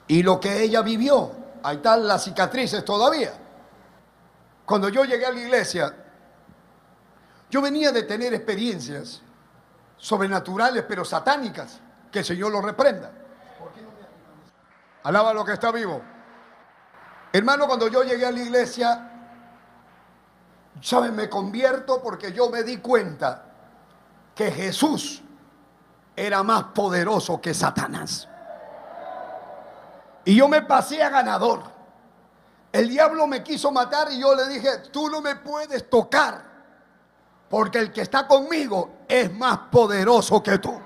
Y 0.08 0.24
lo 0.24 0.40
que 0.40 0.64
ella 0.64 0.82
vivió, 0.82 1.32
ahí 1.62 1.76
están 1.76 2.08
las 2.08 2.24
cicatrices 2.24 2.86
todavía. 2.86 3.42
Cuando 4.66 4.90
yo 4.90 5.04
llegué 5.04 5.26
a 5.26 5.32
la 5.32 5.40
iglesia, 5.40 5.96
yo 7.50 7.62
venía 7.62 7.92
de 7.92 8.04
tener 8.04 8.34
experiencias 8.34 9.22
sobrenaturales, 9.98 10.84
pero 10.88 11.06
satánicas, 11.06 11.80
que 12.12 12.20
el 12.20 12.26
Señor 12.26 12.52
lo 12.52 12.62
reprenda. 12.62 13.12
Alaba 15.04 15.34
lo 15.34 15.46
que 15.46 15.54
está 15.54 15.72
vivo. 15.72 16.02
Hermano, 17.32 17.68
cuando 17.68 17.88
yo 17.88 18.04
llegué 18.04 18.26
a 18.26 18.32
la 18.32 18.40
iglesia, 18.40 19.12
¿saben? 20.82 21.16
Me 21.16 21.30
convierto 21.30 22.02
porque 22.02 22.34
yo 22.34 22.50
me 22.50 22.64
di 22.64 22.78
cuenta 22.78 23.44
que 24.34 24.52
Jesús 24.52 25.22
era 26.16 26.44
más 26.44 26.64
poderoso 26.66 27.40
que 27.40 27.54
Satanás. 27.54 28.28
Y 30.24 30.36
yo 30.36 30.48
me 30.48 30.64
pasé 30.64 31.04
a 31.04 31.10
ganador. 31.10 31.75
El 32.75 32.89
diablo 32.89 33.25
me 33.25 33.41
quiso 33.41 33.72
matar 33.72 34.12
y 34.12 34.20
yo 34.20 34.36
le 34.36 34.50
dije, 34.50 34.79
tú 34.91 35.10
no 35.10 35.22
me 35.22 35.38
puedes 35.38 35.89
tocar, 35.89 36.44
porque 37.50 37.79
el 37.79 37.89
que 37.89 38.01
está 38.01 38.27
conmigo 38.27 39.05
es 39.08 39.34
más 39.34 39.60
poderoso 39.72 40.44
que 40.44 40.58
tú. 40.58 40.77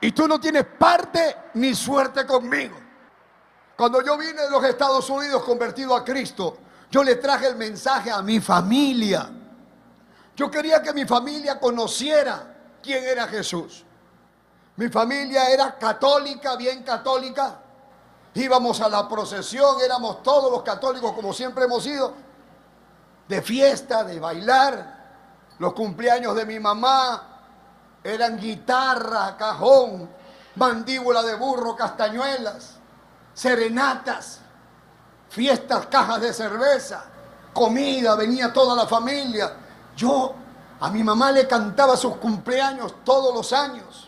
Y 0.00 0.12
tú 0.12 0.26
no 0.26 0.40
tienes 0.40 0.64
parte 0.64 1.36
ni 1.52 1.74
suerte 1.74 2.24
conmigo. 2.24 2.78
Cuando 3.76 4.02
yo 4.02 4.16
vine 4.16 4.44
de 4.44 4.50
los 4.50 4.64
Estados 4.64 5.10
Unidos 5.10 5.44
convertido 5.44 5.94
a 5.94 6.02
Cristo, 6.02 6.56
yo 6.90 7.04
le 7.04 7.16
traje 7.16 7.48
el 7.48 7.56
mensaje 7.56 8.10
a 8.10 8.22
mi 8.22 8.40
familia. 8.40 9.28
Yo 10.34 10.50
quería 10.50 10.80
que 10.80 10.94
mi 10.94 11.04
familia 11.04 11.60
conociera 11.60 12.78
quién 12.82 13.04
era 13.04 13.28
Jesús. 13.28 13.84
Mi 14.78 14.88
familia 14.88 15.50
era 15.50 15.76
católica, 15.76 16.54
bien 16.54 16.84
católica. 16.84 17.56
Íbamos 18.32 18.80
a 18.80 18.88
la 18.88 19.08
procesión, 19.08 19.80
éramos 19.84 20.22
todos 20.22 20.52
los 20.52 20.62
católicos 20.62 21.14
como 21.14 21.32
siempre 21.32 21.64
hemos 21.64 21.82
sido, 21.82 22.14
de 23.26 23.42
fiesta, 23.42 24.04
de 24.04 24.20
bailar. 24.20 24.98
Los 25.58 25.72
cumpleaños 25.72 26.36
de 26.36 26.46
mi 26.46 26.60
mamá 26.60 27.40
eran 28.04 28.38
guitarra, 28.38 29.36
cajón, 29.36 30.08
mandíbula 30.54 31.24
de 31.24 31.34
burro, 31.34 31.74
castañuelas, 31.74 32.76
serenatas, 33.34 34.38
fiestas, 35.28 35.86
cajas 35.86 36.20
de 36.20 36.32
cerveza, 36.32 37.04
comida, 37.52 38.14
venía 38.14 38.52
toda 38.52 38.76
la 38.76 38.86
familia. 38.86 39.56
Yo 39.96 40.36
a 40.78 40.88
mi 40.88 41.02
mamá 41.02 41.32
le 41.32 41.48
cantaba 41.48 41.96
sus 41.96 42.14
cumpleaños 42.18 42.94
todos 43.02 43.34
los 43.34 43.52
años. 43.52 44.07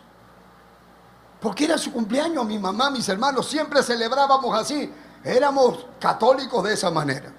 Porque 1.41 1.65
era 1.65 1.79
su 1.79 1.93
cumpleaños, 1.93 2.45
mi 2.45 2.59
mamá, 2.59 2.91
mis 2.91 3.09
hermanos, 3.09 3.49
siempre 3.49 3.83
celebrábamos 3.83 4.55
así. 4.59 4.93
Éramos 5.25 5.87
católicos 5.99 6.63
de 6.65 6.75
esa 6.75 6.91
manera. 6.91 7.33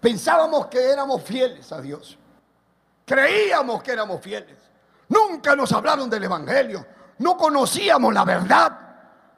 Pensábamos 0.00 0.66
que 0.66 0.90
éramos 0.90 1.22
fieles 1.22 1.70
a 1.72 1.80
Dios. 1.80 2.18
Creíamos 3.04 3.82
que 3.82 3.92
éramos 3.92 4.20
fieles. 4.20 4.58
Nunca 5.08 5.54
nos 5.54 5.70
hablaron 5.72 6.10
del 6.10 6.24
Evangelio. 6.24 6.84
No 7.18 7.36
conocíamos 7.36 8.12
la 8.12 8.24
verdad. 8.24 8.78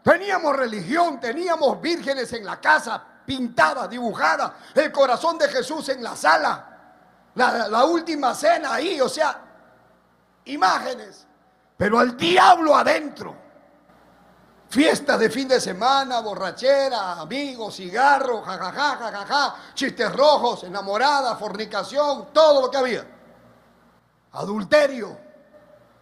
Teníamos 0.03 0.57
religión, 0.57 1.21
teníamos 1.21 1.81
vírgenes 1.81 2.33
en 2.33 2.47
la 2.47 2.59
casa, 2.59 3.05
pintadas, 3.27 3.91
dibujadas, 3.91 4.53
el 4.75 4.91
corazón 4.91 5.37
de 5.37 5.49
Jesús 5.49 5.91
en 5.91 6.03
la 6.03 6.17
sala, 6.17 6.65
la, 7.35 7.69
la 7.69 7.85
última 7.85 8.35
cena 8.35 8.75
ahí, 8.75 8.99
o 9.03 9.09
sea, 9.09 9.39
imágenes. 10.47 11.27
Pero 11.77 11.99
al 11.99 12.17
diablo 12.17 12.75
adentro. 12.75 13.48
Fiestas 14.71 15.19
de 15.19 15.31
fin 15.31 15.49
de 15.49 15.61
semana, 15.61 16.21
borrachera, 16.21 17.21
amigos, 17.21 17.77
cigarros, 17.77 18.45
jajaja, 18.45 18.97
jajaja, 18.97 19.55
chistes 19.73 20.15
rojos, 20.15 20.65
enamorada, 20.65 21.37
fornicación, 21.37 22.29
todo 22.35 22.61
lo 22.61 22.71
que 22.71 22.77
había. 22.77 23.07
Adulterio 24.33 25.17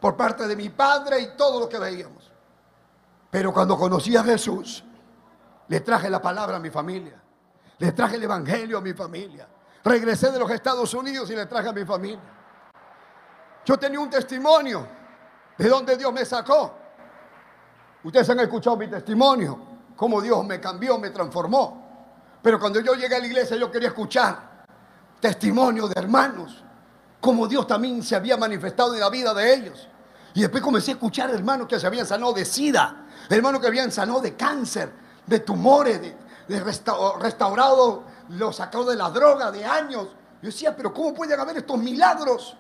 por 0.01 0.17
parte 0.17 0.49
de 0.49 0.57
mi 0.57 0.69
padre 0.71 1.21
y 1.21 1.37
todo 1.37 1.61
lo 1.61 1.69
que 1.69 1.79
veíamos. 1.79 2.29
Pero 3.31 3.53
cuando 3.53 3.77
conocí 3.77 4.17
a 4.17 4.25
Jesús, 4.25 4.83
le 5.69 5.81
traje 5.81 6.11
la 6.11 6.21
palabra 6.21 6.57
a 6.57 6.61
mi 6.61 6.71
familia, 6.71 7.23
le 7.79 7.93
traje 7.93 8.17
el 8.17 8.25
evangelio 8.25 8.79
a 8.79 8.81
mi 8.81 8.95
familia. 8.95 9.49
Regresé 9.85 10.33
de 10.33 10.41
los 10.41 10.51
Estados 10.51 10.93
Unidos 10.95 11.31
y 11.31 11.37
le 11.37 11.47
traje 11.47 11.69
a 11.69 11.73
mi 11.73 11.85
familia. 11.85 12.35
Yo 13.65 13.79
tenía 13.79 14.01
un 14.01 14.11
testimonio 14.11 14.89
de 15.57 15.69
donde 15.69 15.97
Dios 15.97 16.13
me 16.13 16.25
sacó. 16.25 16.86
Ustedes 18.07 18.31
han 18.31 18.39
escuchado 18.39 18.77
mi 18.77 18.87
testimonio, 18.87 19.59
cómo 19.97 20.21
Dios 20.21 20.45
me 20.47 20.61
cambió, 20.61 20.97
me 20.97 21.11
transformó. 21.11 22.39
Pero 22.41 22.61
cuando 22.61 22.79
yo 22.79 22.95
llegué 22.95 23.17
a 23.17 23.19
la 23.19 23.27
iglesia 23.27 23.57
yo 23.57 23.69
quería 23.69 23.89
escuchar 23.89 24.65
testimonio 25.19 25.89
de 25.89 25.95
hermanos, 25.99 26.63
cómo 27.21 27.49
Dios 27.49 27.67
también 27.67 28.05
se 28.05 28.15
había 28.15 28.37
manifestado 28.37 28.95
en 28.95 29.01
la 29.01 29.11
vida 29.11 29.35
de 29.35 29.53
ellos. 29.53 29.89
Y 30.35 30.41
después 30.43 30.63
comencé 30.63 30.93
a 30.93 30.95
escuchar 30.95 31.31
hermanos 31.31 31.67
que 31.67 31.81
se 31.81 31.87
habían 31.89 32.07
sanado 32.07 32.33
de 32.33 32.45
sida, 32.45 33.07
hermanos 33.29 33.61
que 33.61 33.67
habían 33.67 33.91
sanado 33.91 34.21
de 34.21 34.37
cáncer, 34.37 34.93
de 35.27 35.41
tumores, 35.41 36.01
de, 36.47 36.61
restaurado, 36.61 38.05
los 38.29 38.55
sacado 38.55 38.85
de 38.85 38.95
la 38.95 39.11
droga 39.11 39.51
de 39.51 39.65
años. 39.65 40.11
Yo 40.41 40.47
decía, 40.49 40.77
pero 40.77 40.95
¿cómo 40.95 41.13
pueden 41.13 41.41
haber 41.41 41.57
estos 41.57 41.79
milagros? 41.79 42.57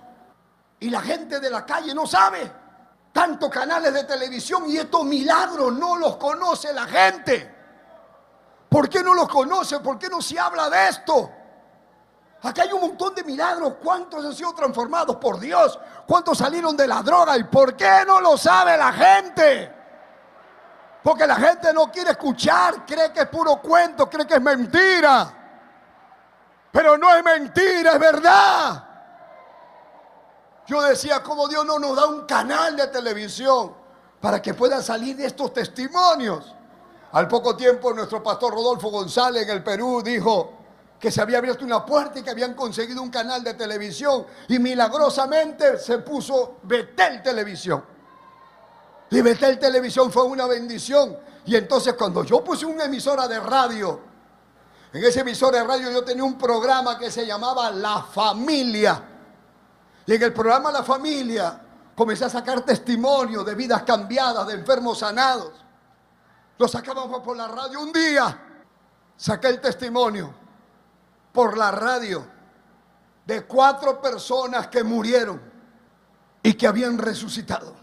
Y 0.81 0.91
la 0.91 1.03
gente 1.03 1.39
de 1.39 1.51
la 1.51 1.65
calle 1.65 1.95
no 1.95 2.05
sabe 2.05 2.66
tantos 3.17 3.49
canales 3.49 3.95
de 3.95 4.05
televisión 4.05 4.65
y 4.69 4.77
estos 4.77 5.03
milagros 5.07 5.73
no 5.73 5.97
los 5.97 6.19
conoce 6.19 6.71
la 6.75 6.85
gente. 6.85 7.51
¿Por 8.69 8.91
qué 8.91 9.03
no 9.03 9.15
los 9.15 9.27
conoce? 9.27 9.81
¿Por 9.81 9.99
qué 9.99 10.11
no 10.11 10.21
se 10.21 10.39
habla 10.39 10.69
de 10.69 10.89
esto? 10.89 11.31
Acá 12.43 12.65
hay 12.65 12.73
un 12.75 12.83
montón 12.83 13.15
de 13.15 13.25
milagros. 13.25 13.77
¿Cuántos 13.83 14.23
han 14.23 14.35
sido 14.35 14.53
transformados 14.53 15.17
por 15.17 15.41
Dios? 15.41 15.79
¿Cuántos 16.07 16.37
salieron 16.37 16.77
de 16.77 16.87
la 16.87 17.03
droga? 17.03 17.39
¿Y 17.39 17.45
por 17.45 17.75
qué 17.75 18.05
no 18.07 18.21
lo 18.21 18.37
sabe 18.37 18.77
la 18.77 18.93
gente? 18.93 19.75
Porque 21.03 21.27
la 21.27 21.37
gente 21.37 21.73
no 21.73 21.91
quiere 21.91 22.11
escuchar, 22.11 22.85
cree 22.85 23.15
que 23.15 23.21
es 23.21 23.29
puro 23.29 23.63
cuento, 23.63 24.11
cree 24.11 24.27
que 24.27 24.35
es 24.35 24.43
mentira. 24.43 25.33
Pero 26.71 26.99
no 26.99 27.17
es 27.17 27.25
mentira, 27.25 27.93
es 27.93 27.99
verdad. 27.99 28.86
Yo 30.67 30.83
decía, 30.83 31.23
¿cómo 31.23 31.47
Dios 31.49 31.65
no 31.65 31.79
nos 31.79 31.97
da 31.97 32.07
un 32.07 32.27
canal 32.27 32.77
de 32.77 32.89
televisión 32.89 33.73
para 34.21 34.43
que 34.43 34.53
puedan 34.55 34.83
salir 34.83 35.21
estos 35.21 35.53
testimonios? 35.53 36.55
Al 37.13 37.29
poco 37.29 37.57
tiempo 37.57 37.93
nuestro 37.95 38.23
pastor 38.23 38.53
Rodolfo 38.53 38.91
González 38.91 39.45
en 39.45 39.51
el 39.51 39.63
Perú 39.63 40.03
dijo 40.05 40.53
que 40.99 41.11
se 41.11 41.23
había 41.23 41.39
abierto 41.39 41.65
una 41.65 41.85
puerta 41.85 42.19
y 42.19 42.23
que 42.23 42.31
habían 42.31 42.55
conseguido 42.55 43.01
un 43.01 43.11
canal 43.11 43.45
de 43.45 43.55
televisión 43.55 44.27
y 44.49 44.59
milagrosamente 44.59 45.79
se 45.79 45.99
puso 45.99 46.57
Betel 46.65 47.23
Televisión. 47.23 47.85
Y 49.11 49.21
Betel 49.21 49.59
Televisión 49.59 50.11
fue 50.11 50.25
una 50.25 50.47
bendición. 50.47 51.17
Y 51.45 51.55
entonces 51.55 51.95
cuando 51.95 52.25
yo 52.25 52.43
puse 52.43 52.67
una 52.67 52.85
emisora 52.85 53.29
de 53.29 53.39
radio, 53.39 54.01
en 54.93 55.05
esa 55.05 55.21
emisora 55.21 55.59
de 55.59 55.65
radio 55.65 55.91
yo 55.93 56.03
tenía 56.03 56.25
un 56.25 56.37
programa 56.37 56.99
que 56.99 57.11
se 57.11 57.25
llamaba 57.25 57.71
La 57.71 58.03
Familia. 58.03 59.16
Y 60.07 60.15
en 60.15 60.23
el 60.23 60.33
programa 60.33 60.71
La 60.71 60.85
Familia 60.85 61.61
comencé 61.95 62.25
a 62.25 62.31
sacar 62.31 62.61
testimonio 62.63 63.43
de 63.43 63.55
vidas 63.55 63.83
cambiadas, 63.83 64.47
de 64.47 64.55
enfermos 64.55 65.01
sanados. 65.01 65.53
Lo 66.59 66.69
sacábamos 66.69 67.21
por 67.23 67.37
la 67.37 67.49
radio. 67.49 67.81
Un 67.81 67.93
día 67.93 68.41
saqué 69.17 69.49
el 69.49 69.61
testimonio 69.61 70.33
por 71.33 71.59
la 71.59 71.71
radio 71.71 72.25
de 73.27 73.45
cuatro 73.45 74.01
personas 74.01 74.69
que 74.69 74.85
murieron 74.85 75.41
y 76.43 76.55
que 76.55 76.67
habían 76.67 76.97
resucitado. 76.97 77.75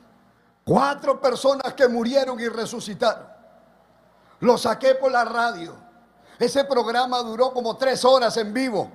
Cuatro 0.63 1.19
personas 1.19 1.73
que 1.73 1.87
murieron 1.89 2.39
y 2.39 2.47
resucitaron. 2.47 3.27
Lo 4.39 4.57
saqué 4.57 4.95
por 4.95 5.11
la 5.11 5.25
radio. 5.25 5.75
Ese 6.39 6.63
programa 6.63 7.19
duró 7.19 7.51
como 7.53 7.75
tres 7.75 8.05
horas 8.05 8.37
en 8.37 8.53
vivo. 8.53 8.89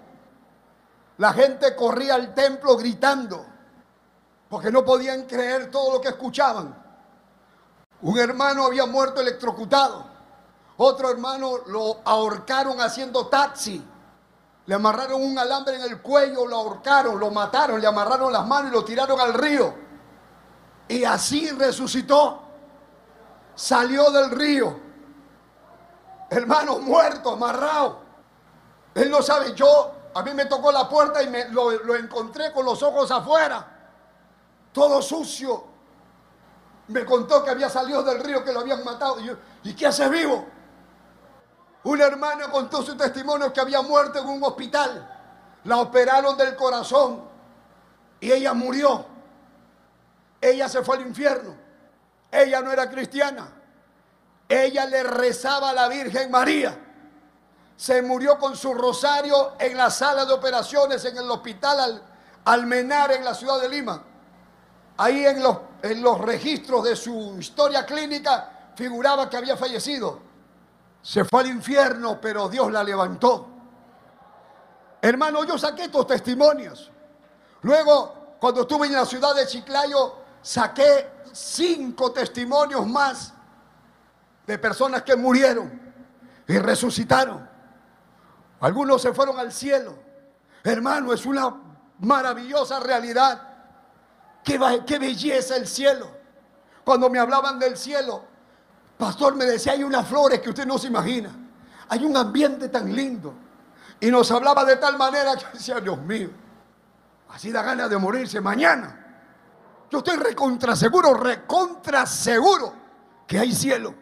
La 1.18 1.32
gente 1.32 1.74
corría 1.74 2.14
al 2.14 2.32
templo 2.32 2.76
gritando, 2.76 3.44
porque 4.48 4.70
no 4.70 4.84
podían 4.84 5.24
creer 5.24 5.70
todo 5.70 5.94
lo 5.94 6.00
que 6.00 6.08
escuchaban. 6.08 6.74
Un 8.02 8.18
hermano 8.18 8.64
había 8.64 8.86
muerto 8.86 9.20
electrocutado. 9.20 10.06
Otro 10.76 11.10
hermano 11.10 11.58
lo 11.66 11.98
ahorcaron 12.04 12.80
haciendo 12.80 13.26
taxi. 13.26 13.84
Le 14.66 14.74
amarraron 14.74 15.20
un 15.20 15.36
alambre 15.36 15.74
en 15.74 15.82
el 15.82 16.00
cuello, 16.00 16.46
lo 16.46 16.56
ahorcaron, 16.56 17.18
lo 17.18 17.30
mataron, 17.32 17.80
le 17.80 17.86
amarraron 17.88 18.32
las 18.32 18.46
manos 18.46 18.70
y 18.70 18.74
lo 18.74 18.84
tiraron 18.84 19.18
al 19.18 19.34
río. 19.34 19.74
Y 20.86 21.02
así 21.02 21.50
resucitó. 21.50 22.42
Salió 23.56 24.08
del 24.12 24.30
río. 24.30 24.78
Hermano 26.30 26.78
muerto, 26.78 27.32
amarrado. 27.32 27.98
Él 28.94 29.10
no 29.10 29.20
sabe, 29.20 29.52
yo, 29.54 29.97
a 30.14 30.22
mí 30.22 30.32
me 30.34 30.46
tocó 30.46 30.72
la 30.72 30.88
puerta 30.88 31.22
y 31.22 31.28
me, 31.28 31.48
lo, 31.48 31.70
lo 31.70 31.96
encontré 31.96 32.52
con 32.52 32.64
los 32.64 32.82
ojos 32.82 33.10
afuera. 33.10 33.66
Todo 34.72 35.00
sucio. 35.02 35.64
Me 36.88 37.04
contó 37.04 37.44
que 37.44 37.50
había 37.50 37.68
salido 37.68 38.02
del 38.02 38.22
río, 38.22 38.44
que 38.44 38.52
lo 38.52 38.60
habían 38.60 38.82
matado. 38.84 39.20
Y, 39.20 39.68
¿y 39.68 39.74
qué 39.74 39.86
hace 39.86 40.08
vivo? 40.08 40.46
Una 41.84 42.06
hermana 42.06 42.50
contó 42.50 42.82
su 42.82 42.96
testimonio 42.96 43.52
que 43.52 43.60
había 43.60 43.82
muerto 43.82 44.18
en 44.18 44.28
un 44.28 44.42
hospital. 44.42 45.16
La 45.64 45.78
operaron 45.78 46.36
del 46.36 46.56
corazón 46.56 47.24
y 48.20 48.32
ella 48.32 48.54
murió. 48.54 49.06
Ella 50.40 50.68
se 50.68 50.82
fue 50.82 50.96
al 50.96 51.02
infierno. 51.02 51.54
Ella 52.30 52.60
no 52.60 52.72
era 52.72 52.90
cristiana. 52.90 53.48
Ella 54.48 54.86
le 54.86 55.02
rezaba 55.02 55.70
a 55.70 55.72
la 55.74 55.88
Virgen 55.88 56.30
María. 56.30 56.87
Se 57.78 58.02
murió 58.02 58.40
con 58.40 58.56
su 58.56 58.74
rosario 58.74 59.52
en 59.56 59.76
la 59.76 59.88
sala 59.88 60.24
de 60.24 60.32
operaciones 60.32 61.04
en 61.04 61.16
el 61.16 61.30
hospital 61.30 61.78
Al 61.78 62.02
Almenar 62.44 63.12
en 63.12 63.24
la 63.24 63.32
ciudad 63.34 63.60
de 63.60 63.68
Lima. 63.68 64.02
Ahí 64.96 65.24
en 65.24 65.40
los, 65.40 65.58
en 65.82 66.02
los 66.02 66.20
registros 66.20 66.82
de 66.82 66.96
su 66.96 67.36
historia 67.38 67.86
clínica 67.86 68.72
figuraba 68.74 69.30
que 69.30 69.36
había 69.36 69.56
fallecido. 69.56 70.18
Se 71.00 71.24
fue 71.24 71.42
al 71.42 71.46
infierno, 71.46 72.20
pero 72.20 72.48
Dios 72.48 72.72
la 72.72 72.82
levantó. 72.82 73.46
Hermano, 75.00 75.44
yo 75.44 75.56
saqué 75.56 75.84
estos 75.84 76.04
testimonios. 76.08 76.90
Luego, 77.62 78.36
cuando 78.40 78.62
estuve 78.62 78.88
en 78.88 78.94
la 78.94 79.06
ciudad 79.06 79.36
de 79.36 79.46
Chiclayo, 79.46 80.16
saqué 80.42 81.12
cinco 81.32 82.10
testimonios 82.10 82.84
más 82.88 83.32
de 84.44 84.58
personas 84.58 85.04
que 85.04 85.14
murieron 85.14 85.80
y 86.48 86.58
resucitaron. 86.58 87.47
Algunos 88.60 89.02
se 89.02 89.12
fueron 89.12 89.38
al 89.38 89.52
cielo. 89.52 89.94
Hermano, 90.64 91.12
es 91.12 91.24
una 91.26 91.54
maravillosa 92.00 92.80
realidad. 92.80 93.48
Qué, 94.44 94.98
belleza 94.98 95.56
el 95.56 95.66
cielo. 95.66 96.08
Cuando 96.84 97.10
me 97.10 97.18
hablaban 97.18 97.58
del 97.58 97.76
cielo, 97.76 98.24
pastor 98.96 99.36
me 99.36 99.44
decía, 99.44 99.72
hay 99.72 99.84
unas 99.84 100.06
flores 100.06 100.40
que 100.40 100.48
usted 100.48 100.66
no 100.66 100.78
se 100.78 100.88
imagina. 100.88 101.30
Hay 101.88 102.04
un 102.04 102.16
ambiente 102.16 102.68
tan 102.68 102.94
lindo. 102.94 103.34
Y 104.00 104.10
nos 104.10 104.30
hablaba 104.30 104.64
de 104.64 104.76
tal 104.76 104.96
manera 104.96 105.36
que 105.36 105.46
decía, 105.52 105.80
Dios 105.80 105.98
mío, 105.98 106.30
así 107.28 107.52
da 107.52 107.62
ganas 107.62 107.90
de 107.90 107.98
morirse 107.98 108.40
mañana. 108.40 109.04
Yo 109.90 109.98
estoy 109.98 110.16
recontra 110.16 110.76
seguro, 110.76 111.14
recontra 111.14 112.06
seguro 112.06 112.74
que 113.26 113.38
hay 113.38 113.52
cielo. 113.52 113.94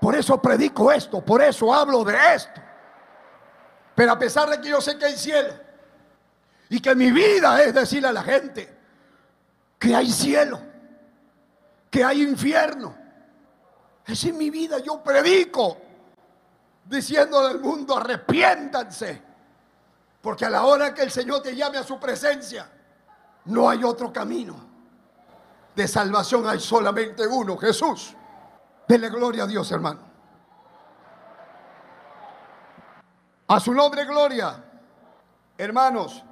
Por 0.00 0.14
eso 0.14 0.40
predico 0.40 0.92
esto, 0.92 1.24
por 1.24 1.42
eso 1.42 1.72
hablo 1.72 2.04
de 2.04 2.16
esto. 2.34 2.60
Pero 3.96 4.12
a 4.12 4.18
pesar 4.18 4.50
de 4.50 4.60
que 4.60 4.68
yo 4.68 4.80
sé 4.80 4.98
que 4.98 5.06
hay 5.06 5.16
cielo 5.16 5.54
y 6.68 6.80
que 6.80 6.94
mi 6.94 7.10
vida 7.10 7.62
es 7.62 7.72
decirle 7.72 8.08
a 8.08 8.12
la 8.12 8.22
gente 8.22 8.76
que 9.78 9.94
hay 9.94 10.12
cielo, 10.12 10.60
que 11.90 12.04
hay 12.04 12.22
infierno. 12.22 12.94
Es 14.06 14.22
en 14.24 14.36
mi 14.36 14.50
vida, 14.50 14.78
yo 14.80 15.02
predico 15.02 15.78
diciendo 16.84 17.38
al 17.38 17.58
mundo 17.58 17.96
arrepiéntanse, 17.96 19.22
porque 20.20 20.44
a 20.44 20.50
la 20.50 20.66
hora 20.66 20.92
que 20.92 21.02
el 21.02 21.10
Señor 21.10 21.42
te 21.42 21.56
llame 21.56 21.78
a 21.78 21.82
su 21.82 21.98
presencia, 21.98 22.68
no 23.46 23.68
hay 23.68 23.82
otro 23.82 24.12
camino. 24.12 24.56
De 25.74 25.88
salvación 25.88 26.46
hay 26.46 26.60
solamente 26.60 27.26
uno, 27.26 27.56
Jesús. 27.56 28.14
Dele 28.86 29.08
gloria 29.08 29.44
a 29.44 29.46
Dios, 29.46 29.72
hermano. 29.72 30.00
A 33.48 33.60
su 33.60 33.72
nombre, 33.72 34.04
gloria. 34.04 34.62
Hermanos, 35.56 36.22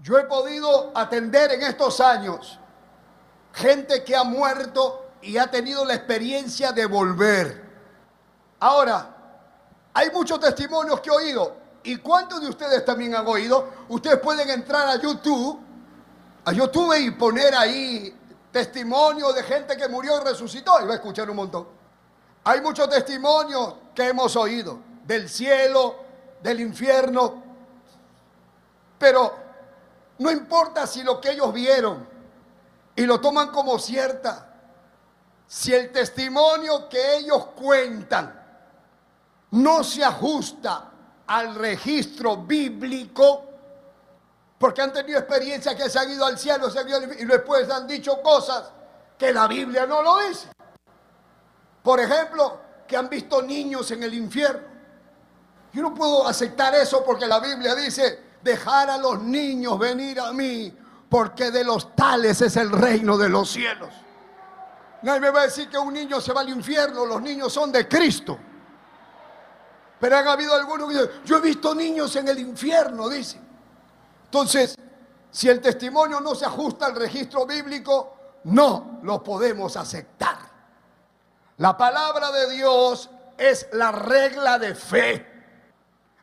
yo 0.00 0.18
he 0.18 0.24
podido 0.24 0.90
atender 0.94 1.52
en 1.52 1.62
estos 1.62 2.00
años 2.00 2.58
gente 3.52 4.02
que 4.04 4.16
ha 4.16 4.24
muerto 4.24 5.10
y 5.20 5.36
ha 5.36 5.50
tenido 5.50 5.84
la 5.84 5.94
experiencia 5.94 6.72
de 6.72 6.86
volver. 6.86 7.68
Ahora, 8.60 9.14
hay 9.92 10.10
muchos 10.10 10.40
testimonios 10.40 11.00
que 11.00 11.10
he 11.10 11.12
oído. 11.12 11.56
¿Y 11.82 11.96
cuántos 11.96 12.40
de 12.40 12.48
ustedes 12.48 12.84
también 12.84 13.14
han 13.14 13.26
oído? 13.26 13.68
Ustedes 13.88 14.18
pueden 14.18 14.48
entrar 14.48 14.88
a 14.88 14.96
YouTube, 14.96 15.60
a 16.44 16.52
YouTube 16.52 16.94
y 16.98 17.10
poner 17.12 17.54
ahí 17.54 18.14
testimonio 18.50 19.32
de 19.32 19.42
gente 19.42 19.76
que 19.76 19.88
murió 19.88 20.20
y 20.20 20.24
resucitó 20.24 20.80
y 20.82 20.86
va 20.86 20.92
a 20.92 20.96
escuchar 20.96 21.28
un 21.28 21.36
montón. 21.36 21.68
Hay 22.44 22.62
muchos 22.62 22.88
testimonios 22.88 23.74
que 23.94 24.08
hemos 24.08 24.34
oído 24.36 24.87
del 25.08 25.26
cielo, 25.26 25.96
del 26.42 26.60
infierno, 26.60 27.42
pero 28.98 29.34
no 30.18 30.30
importa 30.30 30.86
si 30.86 31.02
lo 31.02 31.18
que 31.18 31.30
ellos 31.30 31.50
vieron 31.50 32.06
y 32.94 33.06
lo 33.06 33.18
toman 33.18 33.50
como 33.50 33.78
cierta, 33.78 34.52
si 35.46 35.72
el 35.72 35.90
testimonio 35.92 36.90
que 36.90 37.16
ellos 37.16 37.46
cuentan 37.56 38.38
no 39.52 39.82
se 39.82 40.04
ajusta 40.04 40.90
al 41.26 41.54
registro 41.54 42.36
bíblico, 42.36 43.46
porque 44.58 44.82
han 44.82 44.92
tenido 44.92 45.20
experiencias 45.20 45.74
que 45.74 45.88
se 45.88 45.98
han 45.98 46.10
ido 46.10 46.26
al 46.26 46.38
cielo 46.38 46.68
se 46.68 46.80
han 46.80 46.88
ido 46.88 47.02
y 47.14 47.24
después 47.24 47.70
han 47.70 47.86
dicho 47.86 48.20
cosas 48.20 48.70
que 49.16 49.32
la 49.32 49.48
Biblia 49.48 49.86
no 49.86 50.02
lo 50.02 50.18
dice. 50.18 50.48
Por 51.82 51.98
ejemplo, 51.98 52.60
que 52.86 52.94
han 52.94 53.08
visto 53.08 53.40
niños 53.40 53.90
en 53.90 54.02
el 54.02 54.12
infierno. 54.12 54.67
Yo 55.72 55.82
no 55.82 55.94
puedo 55.94 56.26
aceptar 56.26 56.74
eso 56.74 57.04
porque 57.04 57.26
la 57.26 57.40
Biblia 57.40 57.74
dice, 57.74 58.36
dejar 58.42 58.90
a 58.90 58.98
los 58.98 59.20
niños 59.22 59.78
venir 59.78 60.20
a 60.20 60.32
mí, 60.32 60.74
porque 61.08 61.50
de 61.50 61.64
los 61.64 61.94
tales 61.94 62.40
es 62.42 62.56
el 62.56 62.70
reino 62.70 63.16
de 63.16 63.28
los 63.28 63.50
cielos. 63.50 63.90
Nadie 65.02 65.20
me 65.20 65.30
va 65.30 65.42
a 65.42 65.44
decir 65.44 65.68
que 65.68 65.78
un 65.78 65.92
niño 65.92 66.20
se 66.20 66.32
va 66.32 66.40
al 66.40 66.48
infierno, 66.48 67.06
los 67.06 67.22
niños 67.22 67.52
son 67.52 67.70
de 67.70 67.86
Cristo. 67.86 68.38
Pero 70.00 70.16
han 70.16 70.28
habido 70.28 70.54
algunos 70.54 70.88
que 70.88 70.94
dicen, 70.94 71.10
yo 71.24 71.36
he 71.38 71.40
visto 71.40 71.74
niños 71.74 72.14
en 72.16 72.28
el 72.28 72.38
infierno, 72.38 73.08
dice. 73.08 73.40
Entonces, 74.24 74.74
si 75.30 75.48
el 75.48 75.60
testimonio 75.60 76.20
no 76.20 76.34
se 76.34 76.46
ajusta 76.46 76.86
al 76.86 76.96
registro 76.96 77.46
bíblico, 77.46 78.16
no 78.44 79.00
lo 79.02 79.22
podemos 79.22 79.76
aceptar. 79.76 80.38
La 81.58 81.76
palabra 81.76 82.30
de 82.30 82.50
Dios 82.50 83.10
es 83.36 83.68
la 83.72 83.92
regla 83.92 84.58
de 84.58 84.74
fe. 84.74 85.27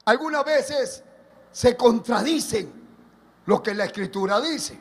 Algunas 0.06 0.46
veces 0.46 1.04
se 1.52 1.76
contradicen 1.76 2.72
lo 3.46 3.62
que 3.62 3.74
la 3.74 3.86
escritura 3.86 4.40
dice. 4.40 4.80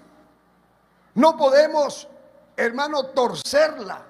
No 1.15 1.37
podemos, 1.37 2.09
hermano, 2.57 3.07
torcerla, 3.07 4.05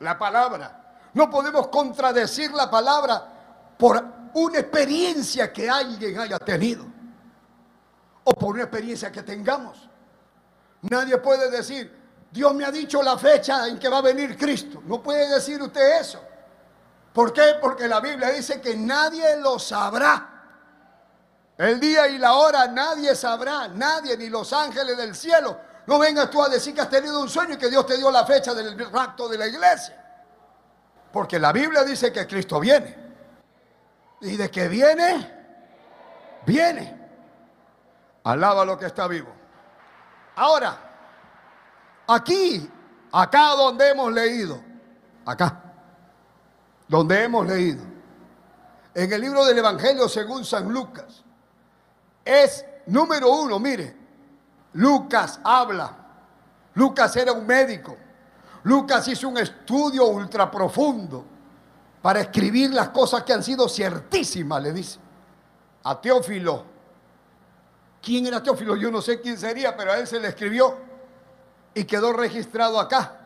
la 0.00 0.18
palabra. 0.18 1.08
No 1.14 1.30
podemos 1.30 1.68
contradecir 1.68 2.52
la 2.52 2.70
palabra 2.70 3.74
por 3.78 4.04
una 4.34 4.58
experiencia 4.58 5.52
que 5.52 5.68
alguien 5.68 6.18
haya 6.18 6.38
tenido 6.38 6.84
o 8.24 8.32
por 8.32 8.54
una 8.54 8.64
experiencia 8.64 9.10
que 9.10 9.22
tengamos. 9.22 9.88
Nadie 10.82 11.18
puede 11.18 11.50
decir, 11.50 11.98
Dios 12.30 12.54
me 12.54 12.64
ha 12.64 12.70
dicho 12.70 13.02
la 13.02 13.18
fecha 13.18 13.66
en 13.66 13.78
que 13.78 13.88
va 13.88 13.98
a 13.98 14.02
venir 14.02 14.36
Cristo. 14.36 14.82
No 14.86 15.02
puede 15.02 15.28
decir 15.28 15.60
usted 15.60 16.00
eso. 16.00 16.20
¿Por 17.12 17.32
qué? 17.32 17.56
Porque 17.60 17.88
la 17.88 18.00
Biblia 18.00 18.30
dice 18.30 18.60
que 18.60 18.76
nadie 18.76 19.36
lo 19.38 19.58
sabrá. 19.58 20.29
El 21.60 21.78
día 21.78 22.08
y 22.08 22.16
la 22.16 22.32
hora 22.32 22.68
nadie 22.68 23.14
sabrá, 23.14 23.68
nadie, 23.68 24.16
ni 24.16 24.30
los 24.30 24.50
ángeles 24.50 24.96
del 24.96 25.14
cielo. 25.14 25.60
No 25.86 25.98
vengas 25.98 26.30
tú 26.30 26.42
a 26.42 26.48
decir 26.48 26.74
que 26.74 26.80
has 26.80 26.88
tenido 26.88 27.20
un 27.20 27.28
sueño 27.28 27.52
y 27.52 27.58
que 27.58 27.68
Dios 27.68 27.84
te 27.84 27.98
dio 27.98 28.10
la 28.10 28.24
fecha 28.24 28.54
del 28.54 28.78
rapto 28.90 29.28
de 29.28 29.36
la 29.36 29.46
iglesia. 29.46 29.94
Porque 31.12 31.38
la 31.38 31.52
Biblia 31.52 31.84
dice 31.84 32.10
que 32.10 32.26
Cristo 32.26 32.60
viene. 32.60 32.96
Y 34.22 34.38
de 34.38 34.50
que 34.50 34.68
viene, 34.68 36.38
viene. 36.46 37.10
Alaba 38.24 38.64
lo 38.64 38.78
que 38.78 38.86
está 38.86 39.06
vivo. 39.06 39.30
Ahora, 40.36 40.78
aquí, 42.06 42.70
acá 43.12 43.48
donde 43.48 43.90
hemos 43.90 44.10
leído, 44.10 44.62
acá, 45.26 45.60
donde 46.88 47.22
hemos 47.22 47.46
leído, 47.46 47.84
en 48.94 49.12
el 49.12 49.20
libro 49.20 49.44
del 49.44 49.58
Evangelio 49.58 50.08
según 50.08 50.42
San 50.42 50.72
Lucas, 50.72 51.19
es 52.24 52.64
número 52.86 53.30
uno, 53.30 53.58
mire, 53.58 53.96
Lucas 54.74 55.40
habla, 55.42 55.96
Lucas 56.74 57.16
era 57.16 57.32
un 57.32 57.46
médico, 57.46 57.96
Lucas 58.62 59.08
hizo 59.08 59.28
un 59.28 59.38
estudio 59.38 60.06
ultra 60.06 60.50
profundo 60.50 61.24
para 62.02 62.20
escribir 62.20 62.70
las 62.70 62.90
cosas 62.90 63.22
que 63.24 63.32
han 63.32 63.42
sido 63.42 63.68
ciertísimas, 63.68 64.62
le 64.62 64.72
dice. 64.72 64.98
A 65.82 66.00
Teófilo. 66.00 66.64
¿Quién 68.02 68.26
era 68.26 68.42
Teófilo? 68.42 68.76
Yo 68.76 68.90
no 68.90 69.02
sé 69.02 69.20
quién 69.20 69.38
sería, 69.38 69.76
pero 69.76 69.92
a 69.92 69.98
él 69.98 70.06
se 70.06 70.20
le 70.20 70.28
escribió 70.28 70.76
y 71.74 71.84
quedó 71.84 72.12
registrado 72.12 72.78
acá. 72.78 73.18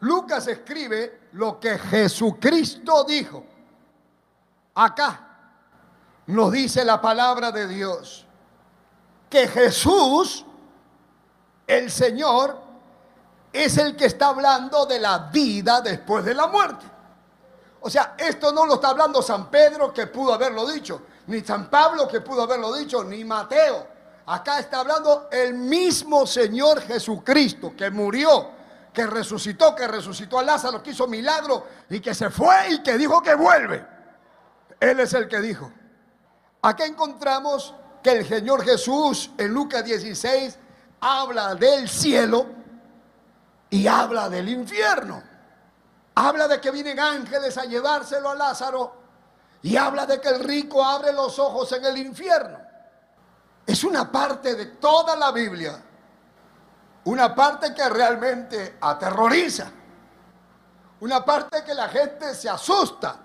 Lucas 0.00 0.46
escribe 0.46 1.28
lo 1.32 1.58
que 1.58 1.78
Jesucristo 1.78 3.04
dijo. 3.04 3.44
Acá 4.74 5.27
nos 6.28 6.52
dice 6.52 6.84
la 6.84 7.00
palabra 7.00 7.50
de 7.50 7.66
Dios 7.66 8.26
que 9.30 9.48
Jesús, 9.48 10.44
el 11.66 11.90
Señor, 11.90 12.58
es 13.52 13.78
el 13.78 13.96
que 13.96 14.06
está 14.06 14.28
hablando 14.28 14.84
de 14.86 15.00
la 15.00 15.18
vida 15.32 15.80
después 15.80 16.24
de 16.24 16.34
la 16.34 16.46
muerte. 16.46 16.84
O 17.80 17.88
sea, 17.88 18.14
esto 18.18 18.52
no 18.52 18.66
lo 18.66 18.74
está 18.74 18.88
hablando 18.88 19.22
San 19.22 19.50
Pedro 19.50 19.92
que 19.92 20.06
pudo 20.06 20.34
haberlo 20.34 20.66
dicho, 20.66 21.02
ni 21.28 21.40
San 21.40 21.70
Pablo 21.70 22.06
que 22.06 22.20
pudo 22.20 22.42
haberlo 22.42 22.74
dicho, 22.74 23.02
ni 23.04 23.24
Mateo. 23.24 23.86
Acá 24.26 24.58
está 24.58 24.80
hablando 24.80 25.28
el 25.30 25.54
mismo 25.54 26.26
Señor 26.26 26.82
Jesucristo 26.82 27.72
que 27.74 27.90
murió, 27.90 28.50
que 28.92 29.06
resucitó, 29.06 29.74
que 29.74 29.88
resucitó 29.88 30.38
a 30.38 30.42
Lázaro, 30.42 30.82
que 30.82 30.90
hizo 30.90 31.06
milagro 31.06 31.66
y 31.88 32.00
que 32.00 32.14
se 32.14 32.28
fue 32.28 32.70
y 32.70 32.82
que 32.82 32.98
dijo 32.98 33.22
que 33.22 33.34
vuelve. 33.34 33.86
Él 34.78 35.00
es 35.00 35.14
el 35.14 35.26
que 35.26 35.40
dijo. 35.40 35.72
Acá 36.68 36.84
encontramos 36.84 37.74
que 38.02 38.10
el 38.10 38.28
Señor 38.28 38.62
Jesús 38.62 39.30
en 39.38 39.54
Lucas 39.54 39.82
16 39.86 40.58
habla 41.00 41.54
del 41.54 41.88
cielo 41.88 42.44
y 43.70 43.86
habla 43.86 44.28
del 44.28 44.50
infierno. 44.50 45.22
Habla 46.14 46.46
de 46.46 46.60
que 46.60 46.70
vienen 46.70 47.00
ángeles 47.00 47.56
a 47.56 47.64
llevárselo 47.64 48.28
a 48.28 48.34
Lázaro 48.34 48.92
y 49.62 49.78
habla 49.78 50.04
de 50.04 50.20
que 50.20 50.28
el 50.28 50.44
rico 50.44 50.84
abre 50.84 51.10
los 51.10 51.38
ojos 51.38 51.72
en 51.72 51.86
el 51.86 51.96
infierno. 51.96 52.58
Es 53.66 53.82
una 53.82 54.12
parte 54.12 54.54
de 54.54 54.66
toda 54.66 55.16
la 55.16 55.32
Biblia, 55.32 55.82
una 57.04 57.34
parte 57.34 57.72
que 57.72 57.88
realmente 57.88 58.76
aterroriza, 58.78 59.70
una 61.00 61.24
parte 61.24 61.64
que 61.64 61.72
la 61.72 61.88
gente 61.88 62.34
se 62.34 62.50
asusta 62.50 63.20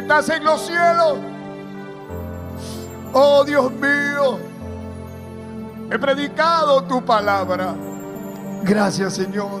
estás 0.00 0.28
en 0.30 0.44
los 0.44 0.60
cielos. 0.66 1.18
Oh 3.12 3.44
Dios 3.44 3.72
mío, 3.72 4.38
he 5.90 5.98
predicado 5.98 6.82
tu 6.84 7.04
palabra. 7.04 7.74
Gracias 8.62 9.14
Señor 9.14 9.60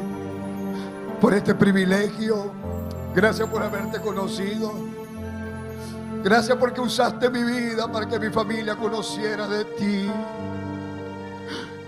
por 1.20 1.34
este 1.34 1.54
privilegio. 1.54 2.52
Gracias 3.14 3.48
por 3.48 3.62
haberte 3.62 4.00
conocido. 4.00 4.72
Gracias 6.22 6.56
porque 6.58 6.80
usaste 6.80 7.28
mi 7.30 7.42
vida 7.42 7.90
para 7.90 8.06
que 8.06 8.18
mi 8.18 8.30
familia 8.30 8.76
conociera 8.76 9.48
de 9.48 9.64
ti. 9.64 10.10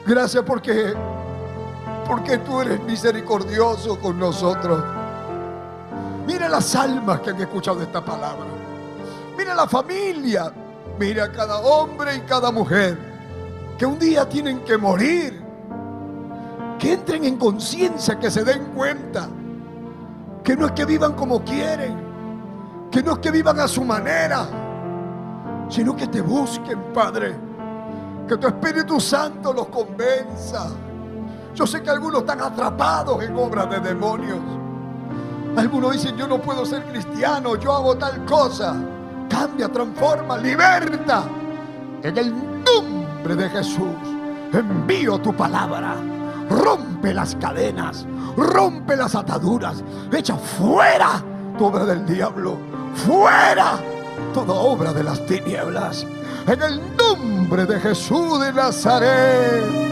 Gracias 0.07 0.43
porque 0.45 0.95
porque 2.07 2.38
tú 2.38 2.61
eres 2.61 2.83
misericordioso 2.83 3.99
con 4.01 4.19
nosotros. 4.19 5.02
Mira 6.26 6.48
las 6.48 6.74
almas 6.74 7.20
que 7.20 7.30
han 7.30 7.40
escuchado 7.40 7.82
esta 7.82 8.04
palabra. 8.04 8.46
Mira 9.37 9.54
la 9.54 9.66
familia. 9.66 10.52
Mira 10.98 11.32
cada 11.32 11.58
hombre 11.61 12.16
y 12.16 12.20
cada 12.20 12.52
mujer 12.52 12.98
que 13.78 13.87
un 13.87 13.98
día 13.98 14.28
tienen 14.28 14.61
que 14.61 14.76
morir. 14.76 15.42
Que 16.78 16.94
entren 16.94 17.24
en 17.24 17.37
conciencia, 17.37 18.18
que 18.18 18.30
se 18.30 18.44
den 18.44 18.66
cuenta. 18.74 19.28
Que 20.44 20.56
no 20.56 20.66
es 20.66 20.72
que 20.72 20.85
vivan 20.85 21.14
como 21.14 21.42
quieren. 21.42 21.96
Que 22.90 23.02
no 23.02 23.12
es 23.12 23.18
que 23.18 23.30
vivan 23.30 23.58
a 23.58 23.68
su 23.68 23.85
manera. 23.85 24.46
Sino 25.68 25.96
que 25.96 26.06
te 26.06 26.20
busquen, 26.20 26.92
Padre. 26.92 27.35
Que 28.28 28.37
tu 28.37 28.46
Espíritu 28.46 29.00
Santo 29.00 29.52
los 29.52 29.68
convenza. 29.68 30.70
Yo 31.54 31.66
sé 31.66 31.82
que 31.82 31.90
algunos 31.90 32.20
están 32.20 32.40
atrapados 32.40 33.22
en 33.22 33.37
obras 33.37 33.68
de 33.70 33.80
demonios. 33.80 34.38
Algunos 35.57 35.93
dicen, 35.93 36.17
yo 36.17 36.27
no 36.27 36.41
puedo 36.41 36.65
ser 36.65 36.83
cristiano, 36.85 37.57
yo 37.57 37.73
hago 37.73 37.97
tal 37.97 38.25
cosa. 38.25 38.75
Cambia, 39.29 39.69
transforma, 39.69 40.38
liberta. 40.38 41.25
En 42.03 42.17
el 42.17 42.35
nombre 42.65 43.37
de 43.37 43.49
Jesús, 43.51 43.97
envío 44.53 45.19
tu 45.19 45.35
palabra. 45.35 45.97
Rompe 46.49 47.15
las 47.15 47.37
cadenas, 47.37 48.07
rompe 48.37 48.97
las 48.97 49.15
ataduras, 49.15 49.83
echa 50.11 50.37
fuera 50.37 51.23
toda 51.59 51.83
obra 51.83 51.85
del 51.85 52.07
diablo, 52.07 52.57
fuera 52.95 53.79
toda 54.35 54.55
obra 54.55 54.93
de 54.93 55.05
las 55.05 55.25
tinieblas. 55.27 56.07
En 56.47 56.62
el 56.62 56.81
nombre 56.97 57.67
de 57.67 57.79
Jesús 57.79 58.41
de 58.41 58.53
Nazaret. 58.53 59.91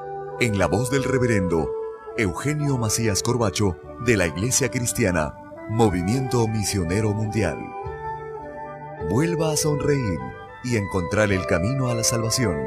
en 0.41 0.57
la 0.57 0.65
voz 0.65 0.89
del 0.89 1.03
reverendo 1.03 1.69
Eugenio 2.17 2.75
Macías 2.75 3.21
Corbacho 3.21 3.77
de 3.99 4.17
la 4.17 4.25
Iglesia 4.25 4.71
Cristiana, 4.71 5.35
Movimiento 5.69 6.47
Misionero 6.47 7.13
Mundial. 7.13 7.59
Vuelva 9.11 9.51
a 9.51 9.55
sonreír 9.55 10.17
y 10.63 10.77
encontrar 10.77 11.31
el 11.31 11.45
camino 11.45 11.89
a 11.89 11.93
la 11.93 12.03
salvación. 12.03 12.57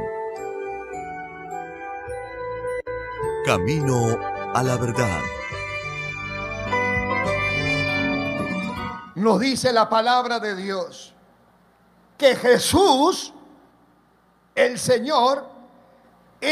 Camino 3.44 4.20
a 4.54 4.62
la 4.62 4.76
verdad. 4.76 5.20
Nos 9.16 9.40
dice 9.40 9.72
la 9.72 9.88
palabra 9.88 10.38
de 10.38 10.54
Dios 10.54 11.12
que 12.16 12.36
Jesús, 12.36 13.34
el 14.54 14.78
Señor, 14.78 15.53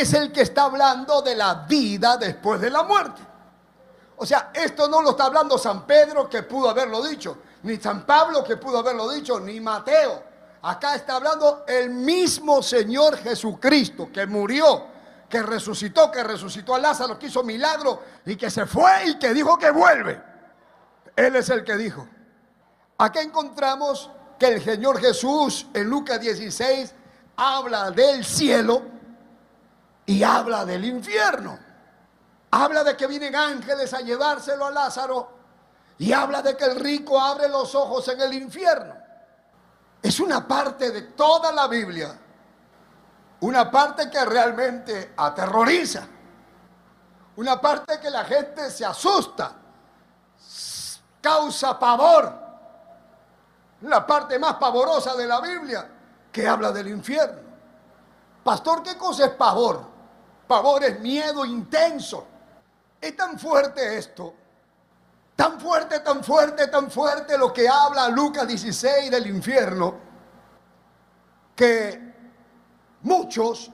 es 0.00 0.14
el 0.14 0.32
que 0.32 0.42
está 0.42 0.64
hablando 0.64 1.22
de 1.22 1.36
la 1.36 1.54
vida 1.54 2.16
después 2.16 2.60
de 2.60 2.70
la 2.70 2.82
muerte. 2.82 3.22
O 4.16 4.26
sea, 4.26 4.50
esto 4.54 4.88
no 4.88 5.02
lo 5.02 5.10
está 5.10 5.24
hablando 5.24 5.58
San 5.58 5.86
Pedro 5.86 6.28
que 6.28 6.44
pudo 6.44 6.70
haberlo 6.70 7.02
dicho, 7.02 7.38
ni 7.64 7.76
San 7.76 8.06
Pablo 8.06 8.44
que 8.44 8.56
pudo 8.56 8.78
haberlo 8.78 9.10
dicho, 9.10 9.40
ni 9.40 9.60
Mateo. 9.60 10.22
Acá 10.62 10.94
está 10.94 11.16
hablando 11.16 11.64
el 11.66 11.90
mismo 11.90 12.62
Señor 12.62 13.16
Jesucristo 13.18 14.10
que 14.12 14.26
murió, 14.26 14.86
que 15.28 15.42
resucitó, 15.42 16.10
que 16.10 16.22
resucitó 16.22 16.74
a 16.74 16.78
Lázaro, 16.78 17.18
que 17.18 17.26
hizo 17.26 17.42
milagro 17.42 18.00
y 18.24 18.36
que 18.36 18.48
se 18.48 18.64
fue 18.66 19.08
y 19.08 19.18
que 19.18 19.34
dijo 19.34 19.58
que 19.58 19.70
vuelve. 19.70 20.22
Él 21.16 21.34
es 21.36 21.50
el 21.50 21.64
que 21.64 21.76
dijo. 21.76 22.06
Acá 22.98 23.22
encontramos 23.22 24.08
que 24.38 24.46
el 24.46 24.62
Señor 24.62 25.00
Jesús 25.00 25.66
en 25.74 25.88
Lucas 25.88 26.20
16 26.20 26.94
habla 27.36 27.90
del 27.90 28.24
cielo 28.24 28.91
y 30.06 30.22
habla 30.22 30.64
del 30.64 30.84
infierno. 30.84 31.58
Habla 32.50 32.84
de 32.84 32.96
que 32.96 33.06
vienen 33.06 33.34
ángeles 33.34 33.94
a 33.94 34.00
llevárselo 34.00 34.66
a 34.66 34.70
Lázaro 34.70 35.30
y 35.98 36.12
habla 36.12 36.42
de 36.42 36.56
que 36.56 36.64
el 36.64 36.78
rico 36.78 37.20
abre 37.20 37.48
los 37.48 37.74
ojos 37.74 38.06
en 38.08 38.20
el 38.20 38.34
infierno. 38.34 38.94
Es 40.02 40.20
una 40.20 40.46
parte 40.46 40.90
de 40.90 41.02
toda 41.02 41.52
la 41.52 41.68
Biblia, 41.68 42.12
una 43.40 43.70
parte 43.70 44.10
que 44.10 44.24
realmente 44.24 45.14
aterroriza, 45.16 46.06
una 47.36 47.60
parte 47.60 48.00
que 48.00 48.10
la 48.10 48.24
gente 48.24 48.70
se 48.70 48.84
asusta, 48.84 49.52
causa 51.20 51.78
pavor, 51.78 52.42
la 53.82 54.06
parte 54.06 54.38
más 54.38 54.54
pavorosa 54.54 55.14
de 55.14 55.26
la 55.26 55.40
Biblia 55.40 55.88
que 56.30 56.46
habla 56.46 56.72
del 56.72 56.88
infierno. 56.88 57.40
Pastor, 58.42 58.82
¿qué 58.82 58.96
cosa 58.96 59.26
es 59.26 59.30
pavor? 59.32 59.91
Pavor 60.52 60.84
es 60.84 61.00
miedo 61.00 61.46
intenso. 61.46 62.26
Es 63.00 63.16
tan 63.16 63.38
fuerte 63.38 63.96
esto, 63.96 64.34
tan 65.34 65.58
fuerte, 65.58 66.00
tan 66.00 66.22
fuerte, 66.22 66.66
tan 66.66 66.90
fuerte 66.90 67.38
lo 67.38 67.50
que 67.50 67.66
habla 67.66 68.10
Lucas 68.10 68.46
16 68.46 69.10
del 69.10 69.28
infierno, 69.28 69.94
que 71.56 72.14
muchos 73.00 73.70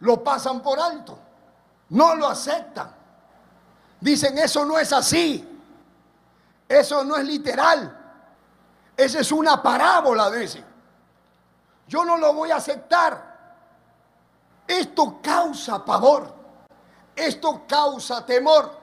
lo 0.00 0.24
pasan 0.24 0.62
por 0.62 0.80
alto, 0.80 1.18
no 1.90 2.14
lo 2.14 2.28
aceptan. 2.28 2.90
Dicen, 4.00 4.38
eso 4.38 4.64
no 4.64 4.78
es 4.78 4.94
así, 4.94 5.46
eso 6.66 7.04
no 7.04 7.18
es 7.18 7.26
literal, 7.26 7.94
esa 8.96 9.20
es 9.20 9.30
una 9.30 9.62
parábola, 9.62 10.30
dicen. 10.30 10.64
Yo 11.86 12.06
no 12.06 12.16
lo 12.16 12.32
voy 12.32 12.52
a 12.52 12.56
aceptar. 12.56 13.25
Esto 14.66 15.20
causa 15.22 15.84
pavor, 15.84 16.34
esto 17.14 17.64
causa 17.68 18.26
temor, 18.26 18.76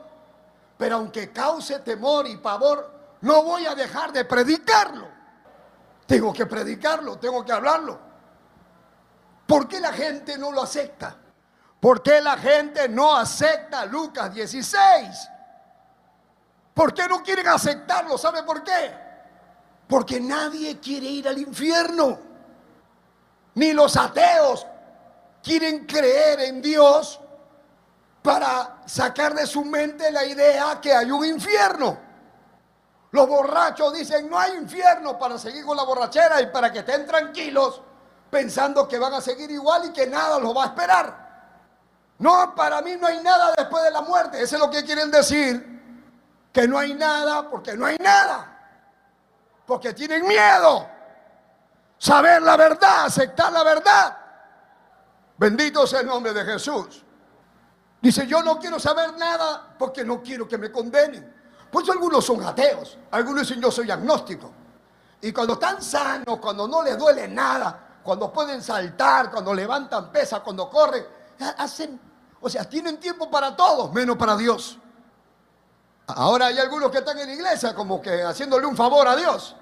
pero 0.77 0.95
aunque 0.95 1.31
cause 1.31 1.79
temor 1.79 2.27
y 2.27 2.37
pavor, 2.37 2.91
no 3.21 3.43
voy 3.43 3.65
a 3.65 3.75
dejar 3.75 4.11
de 4.11 4.25
predicarlo. 4.25 5.07
Tengo 6.05 6.33
que 6.33 6.45
predicarlo, 6.45 7.17
tengo 7.17 7.43
que 7.43 7.51
hablarlo. 7.51 7.99
¿Por 9.45 9.67
qué 9.67 9.79
la 9.79 9.93
gente 9.93 10.37
no 10.37 10.51
lo 10.51 10.61
acepta? 10.61 11.15
¿Por 11.79 12.01
qué 12.01 12.21
la 12.21 12.37
gente 12.37 12.87
no 12.87 13.15
acepta 13.15 13.85
Lucas 13.85 14.33
16? 14.33 15.29
¿Por 16.73 16.93
qué 16.93 17.07
no 17.07 17.21
quieren 17.21 17.47
aceptarlo? 17.47 18.17
¿Sabe 18.17 18.43
por 18.43 18.63
qué? 18.63 18.93
Porque 19.87 20.19
nadie 20.19 20.79
quiere 20.79 21.07
ir 21.07 21.27
al 21.27 21.37
infierno. 21.37 22.19
Ni 23.55 23.73
los 23.73 23.95
ateos 23.97 24.65
quieren 25.43 25.85
creer 25.85 26.39
en 26.39 26.61
Dios 26.61 27.19
para 28.21 28.81
sacar 28.85 29.35
de 29.35 29.45
su 29.45 29.65
mente 29.65 30.09
la 30.09 30.23
idea 30.23 30.79
que 30.81 30.93
hay 30.93 31.11
un 31.11 31.25
infierno. 31.25 31.97
Los 33.11 33.27
borrachos 33.27 33.93
dicen, 33.93 34.29
no 34.29 34.39
hay 34.39 34.53
infierno 34.53 35.19
para 35.19 35.37
seguir 35.37 35.65
con 35.65 35.77
la 35.77 35.83
borrachera 35.83 36.41
y 36.41 36.47
para 36.47 36.71
que 36.71 36.79
estén 36.79 37.05
tranquilos 37.05 37.81
pensando 38.31 38.87
que 38.87 38.97
van 38.97 39.13
a 39.13 39.21
seguir 39.21 39.51
igual 39.51 39.85
y 39.85 39.89
que 39.91 40.07
nada 40.07 40.39
los 40.39 40.55
va 40.55 40.63
a 40.63 40.67
esperar. 40.67 41.23
No, 42.17 42.55
para 42.55 42.81
mí 42.81 42.95
no 42.99 43.05
hay 43.05 43.21
nada 43.21 43.53
después 43.55 43.83
de 43.83 43.91
la 43.91 44.01
muerte. 44.01 44.41
Eso 44.41 44.55
es 44.55 44.61
lo 44.61 44.69
que 44.69 44.83
quieren 44.83 45.11
decir. 45.11 45.69
Que 46.51 46.67
no 46.67 46.79
hay 46.79 46.93
nada 46.93 47.49
porque 47.49 47.75
no 47.75 47.85
hay 47.85 47.97
nada. 47.97 48.49
Porque 49.65 49.93
tienen 49.93 50.25
miedo. 50.25 50.87
Saber 51.97 52.41
la 52.41 52.55
verdad, 52.55 53.05
aceptar 53.05 53.51
la 53.51 53.63
verdad. 53.63 54.22
Bendito 55.37 55.85
sea 55.87 56.01
el 56.01 56.07
nombre 56.07 56.33
de 56.33 56.43
Jesús. 56.45 57.03
Dice, 58.01 58.27
yo 58.27 58.43
no 58.43 58.59
quiero 58.59 58.79
saber 58.79 59.17
nada 59.17 59.75
porque 59.77 60.03
no 60.03 60.21
quiero 60.21 60.47
que 60.47 60.57
me 60.57 60.71
condenen. 60.71 61.33
Pues 61.71 61.89
algunos 61.89 62.23
son 62.23 62.43
ateos, 62.43 62.97
algunos 63.11 63.47
dicen 63.47 63.61
yo 63.61 63.71
soy 63.71 63.89
agnóstico. 63.89 64.51
Y 65.21 65.31
cuando 65.31 65.53
están 65.53 65.81
sanos, 65.81 66.37
cuando 66.39 66.67
no 66.67 66.83
les 66.83 66.97
duele 66.97 67.27
nada, 67.27 67.99
cuando 68.03 68.31
pueden 68.31 68.61
saltar, 68.61 69.31
cuando 69.31 69.53
levantan 69.53 70.11
pesas, 70.11 70.41
cuando 70.41 70.69
corren, 70.69 71.05
hacen, 71.57 71.99
o 72.41 72.49
sea, 72.49 72.67
tienen 72.67 72.99
tiempo 72.99 73.31
para 73.31 73.55
todos, 73.55 73.91
menos 73.93 74.17
para 74.17 74.35
Dios. 74.35 74.77
Ahora 76.07 76.47
hay 76.47 76.59
algunos 76.59 76.91
que 76.91 76.97
están 76.97 77.17
en 77.17 77.27
la 77.27 77.33
iglesia 77.33 77.73
como 77.73 78.01
que 78.01 78.21
haciéndole 78.21 78.65
un 78.67 78.75
favor 78.75 79.07
a 79.07 79.15
Dios. 79.15 79.55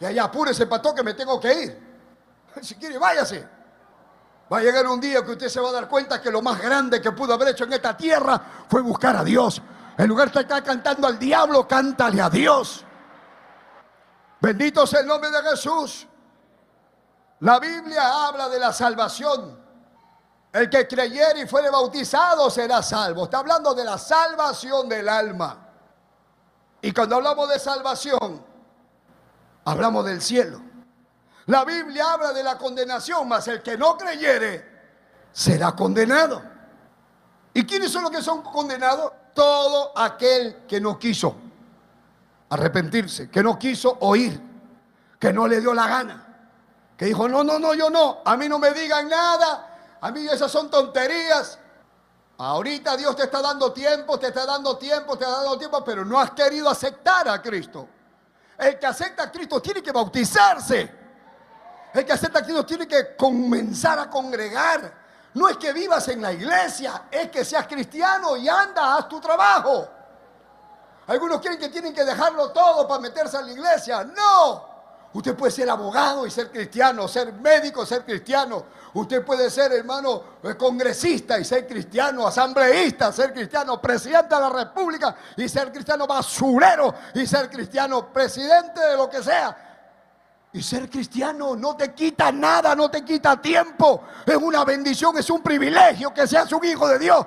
Y 0.00 0.04
allá 0.04 0.24
apúrese, 0.24 0.66
pato, 0.66 0.92
que 0.94 1.04
me 1.04 1.14
tengo 1.14 1.38
que 1.40 1.62
ir. 1.62 1.92
Si 2.60 2.74
quiere, 2.74 2.98
váyase. 2.98 3.48
Va 4.52 4.58
a 4.58 4.60
llegar 4.60 4.86
un 4.86 5.00
día 5.00 5.24
que 5.24 5.30
usted 5.30 5.48
se 5.48 5.60
va 5.60 5.70
a 5.70 5.72
dar 5.72 5.88
cuenta 5.88 6.20
que 6.20 6.30
lo 6.30 6.42
más 6.42 6.60
grande 6.60 7.00
que 7.00 7.12
pudo 7.12 7.32
haber 7.32 7.48
hecho 7.48 7.64
en 7.64 7.72
esta 7.72 7.96
tierra 7.96 8.38
fue 8.68 8.82
buscar 8.82 9.16
a 9.16 9.24
Dios. 9.24 9.62
En 9.96 10.06
lugar 10.06 10.30
de 10.30 10.40
estar 10.40 10.62
cantando 10.62 11.06
al 11.06 11.18
diablo, 11.18 11.66
cántale 11.66 12.20
a 12.20 12.28
Dios. 12.28 12.84
Bendito 14.40 14.86
sea 14.86 15.00
el 15.00 15.06
nombre 15.06 15.30
de 15.30 15.42
Jesús. 15.42 16.06
La 17.40 17.58
Biblia 17.58 18.26
habla 18.26 18.50
de 18.50 18.58
la 18.58 18.74
salvación. 18.74 19.58
El 20.52 20.68
que 20.68 20.86
creyere 20.86 21.40
y 21.40 21.46
fuere 21.46 21.70
bautizado 21.70 22.50
será 22.50 22.82
salvo. 22.82 23.24
Está 23.24 23.38
hablando 23.38 23.72
de 23.72 23.84
la 23.84 23.96
salvación 23.96 24.86
del 24.86 25.08
alma. 25.08 25.66
Y 26.82 26.92
cuando 26.92 27.16
hablamos 27.16 27.48
de 27.48 27.58
salvación, 27.58 28.44
hablamos 29.64 30.04
del 30.04 30.20
cielo. 30.20 30.71
La 31.46 31.64
Biblia 31.64 32.12
habla 32.12 32.32
de 32.32 32.42
la 32.42 32.56
condenación, 32.56 33.28
mas 33.28 33.48
el 33.48 33.62
que 33.62 33.76
no 33.76 33.96
creyere 33.96 34.64
será 35.32 35.72
condenado. 35.72 36.42
¿Y 37.54 37.64
quiénes 37.64 37.90
son 37.90 38.02
los 38.02 38.10
que 38.10 38.22
son 38.22 38.42
condenados? 38.42 39.12
Todo 39.34 39.96
aquel 39.96 40.64
que 40.68 40.80
no 40.80 40.98
quiso 40.98 41.36
arrepentirse, 42.50 43.30
que 43.30 43.42
no 43.42 43.58
quiso 43.58 43.96
oír, 44.00 44.40
que 45.18 45.32
no 45.32 45.48
le 45.48 45.60
dio 45.60 45.72
la 45.72 45.88
gana, 45.88 46.26
que 46.96 47.06
dijo, 47.06 47.28
no, 47.28 47.42
no, 47.42 47.58
no, 47.58 47.74
yo 47.74 47.88
no, 47.88 48.20
a 48.24 48.36
mí 48.36 48.48
no 48.48 48.58
me 48.58 48.72
digan 48.72 49.08
nada, 49.08 49.96
a 50.00 50.10
mí 50.10 50.26
esas 50.28 50.50
son 50.50 50.70
tonterías. 50.70 51.58
Ahorita 52.38 52.96
Dios 52.96 53.16
te 53.16 53.24
está 53.24 53.40
dando 53.40 53.72
tiempo, 53.72 54.18
te 54.18 54.28
está 54.28 54.44
dando 54.44 54.76
tiempo, 54.76 55.16
te 55.16 55.24
está 55.24 55.38
dando 55.38 55.58
tiempo, 55.58 55.82
pero 55.84 56.04
no 56.04 56.18
has 56.20 56.32
querido 56.32 56.68
aceptar 56.68 57.28
a 57.28 57.40
Cristo. 57.40 57.88
El 58.58 58.78
que 58.78 58.86
acepta 58.86 59.24
a 59.24 59.32
Cristo 59.32 59.60
tiene 59.60 59.82
que 59.82 59.92
bautizarse. 59.92 61.01
El 61.92 62.06
que 62.06 62.12
acepta 62.12 62.38
a 62.38 62.42
Cristo 62.42 62.64
tiene 62.64 62.88
que 62.88 63.14
comenzar 63.16 63.98
a 63.98 64.08
congregar. 64.08 65.02
No 65.34 65.48
es 65.48 65.56
que 65.56 65.72
vivas 65.72 66.08
en 66.08 66.20
la 66.20 66.32
iglesia, 66.32 67.04
es 67.10 67.30
que 67.30 67.44
seas 67.44 67.66
cristiano 67.66 68.36
y 68.36 68.48
anda, 68.48 68.96
haz 68.96 69.08
tu 69.08 69.20
trabajo. 69.20 69.88
Algunos 71.06 71.40
quieren 71.40 71.58
que 71.58 71.68
tienen 71.68 71.94
que 71.94 72.04
dejarlo 72.04 72.50
todo 72.50 72.86
para 72.86 73.00
meterse 73.00 73.36
a 73.36 73.42
la 73.42 73.50
iglesia. 73.50 74.04
No. 74.04 74.72
Usted 75.14 75.36
puede 75.36 75.52
ser 75.52 75.68
abogado 75.68 76.26
y 76.26 76.30
ser 76.30 76.50
cristiano, 76.50 77.06
ser 77.06 77.32
médico, 77.34 77.84
ser 77.84 78.04
cristiano. 78.04 78.64
Usted 78.94 79.24
puede 79.24 79.50
ser, 79.50 79.72
hermano, 79.72 80.22
eh, 80.42 80.54
congresista 80.56 81.38
y 81.38 81.44
ser 81.44 81.66
cristiano, 81.66 82.26
asambleísta, 82.26 83.12
ser 83.12 83.32
cristiano, 83.32 83.80
presidente 83.80 84.34
de 84.34 84.40
la 84.40 84.48
república 84.48 85.14
y 85.36 85.48
ser 85.48 85.70
cristiano, 85.70 86.06
basurero 86.06 86.94
y 87.14 87.26
ser 87.26 87.50
cristiano, 87.50 88.10
presidente 88.10 88.80
de 88.80 88.96
lo 88.96 89.08
que 89.10 89.22
sea. 89.22 89.71
Y 90.54 90.62
ser 90.62 90.90
cristiano 90.90 91.56
no 91.56 91.76
te 91.76 91.94
quita 91.94 92.30
nada, 92.30 92.74
no 92.74 92.90
te 92.90 93.02
quita 93.04 93.40
tiempo. 93.40 94.04
Es 94.26 94.36
una 94.36 94.64
bendición, 94.64 95.16
es 95.16 95.30
un 95.30 95.42
privilegio 95.42 96.12
que 96.12 96.26
seas 96.26 96.52
un 96.52 96.64
hijo 96.64 96.86
de 96.88 96.98
Dios 96.98 97.26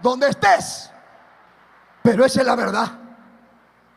donde 0.00 0.28
estés. 0.28 0.90
Pero 2.02 2.24
esa 2.24 2.40
es 2.40 2.46
la 2.46 2.54
verdad. 2.54 2.88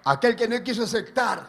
Aquel 0.05 0.36
que 0.36 0.47
no 0.47 0.61
quiso 0.63 0.84
aceptar 0.84 1.47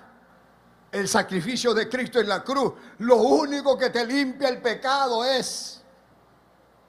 el 0.93 1.09
sacrificio 1.09 1.73
de 1.73 1.89
Cristo 1.89 2.21
en 2.21 2.29
la 2.29 2.45
cruz, 2.45 2.75
lo 2.99 3.17
único 3.17 3.77
que 3.77 3.89
te 3.91 4.07
limpia 4.07 4.49
el 4.49 4.61
pecado 4.61 5.25
es, 5.25 5.83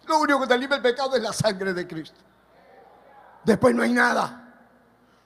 lo 0.05 0.19
único 0.19 0.41
que 0.41 0.47
te 0.47 0.57
limpia 0.57 0.75
el 0.75 0.83
pecado 0.83 1.15
es 1.15 1.23
la 1.23 1.33
sangre 1.33 1.73
de 1.73 1.87
Cristo. 1.87 2.19
Después 3.43 3.73
no 3.73 3.83
hay 3.83 3.93
nada. 3.93 4.41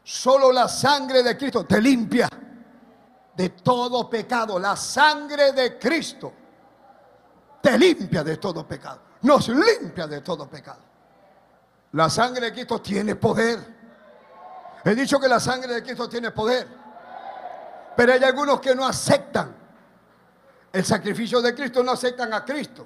Solo 0.03 0.51
la 0.51 0.67
sangre 0.67 1.23
de 1.23 1.35
Cristo 1.35 1.65
te 1.65 1.81
limpia 1.81 2.29
de 3.39 3.51
todo 3.51 4.09
pecado. 4.09 4.59
La 4.59 4.75
sangre 4.75 5.53
de 5.53 5.79
Cristo 5.79 6.33
te 7.61 7.79
limpia 7.79 8.21
de 8.21 8.35
todo 8.35 8.67
pecado. 8.67 8.99
Nos 9.21 9.47
limpia 9.47 10.07
de 10.07 10.19
todo 10.19 10.45
pecado. 10.49 10.81
La 11.93 12.09
sangre 12.09 12.47
de 12.47 12.51
Cristo 12.51 12.81
tiene 12.81 13.15
poder. 13.15 13.59
He 14.83 14.93
dicho 14.93 15.21
que 15.21 15.29
la 15.29 15.39
sangre 15.39 15.73
de 15.75 15.81
Cristo 15.81 16.09
tiene 16.09 16.31
poder. 16.31 16.67
Pero 17.95 18.11
hay 18.11 18.21
algunos 18.25 18.59
que 18.59 18.75
no 18.75 18.85
aceptan 18.85 19.55
el 20.73 20.83
sacrificio 20.83 21.41
de 21.41 21.55
Cristo, 21.55 21.81
no 21.81 21.93
aceptan 21.93 22.33
a 22.33 22.43
Cristo. 22.43 22.85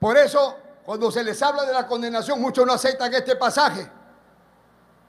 Por 0.00 0.18
eso, 0.18 0.56
cuando 0.84 1.12
se 1.12 1.22
les 1.22 1.40
habla 1.44 1.64
de 1.64 1.72
la 1.72 1.86
condenación, 1.86 2.40
muchos 2.40 2.66
no 2.66 2.72
aceptan 2.72 3.14
este 3.14 3.36
pasaje. 3.36 3.88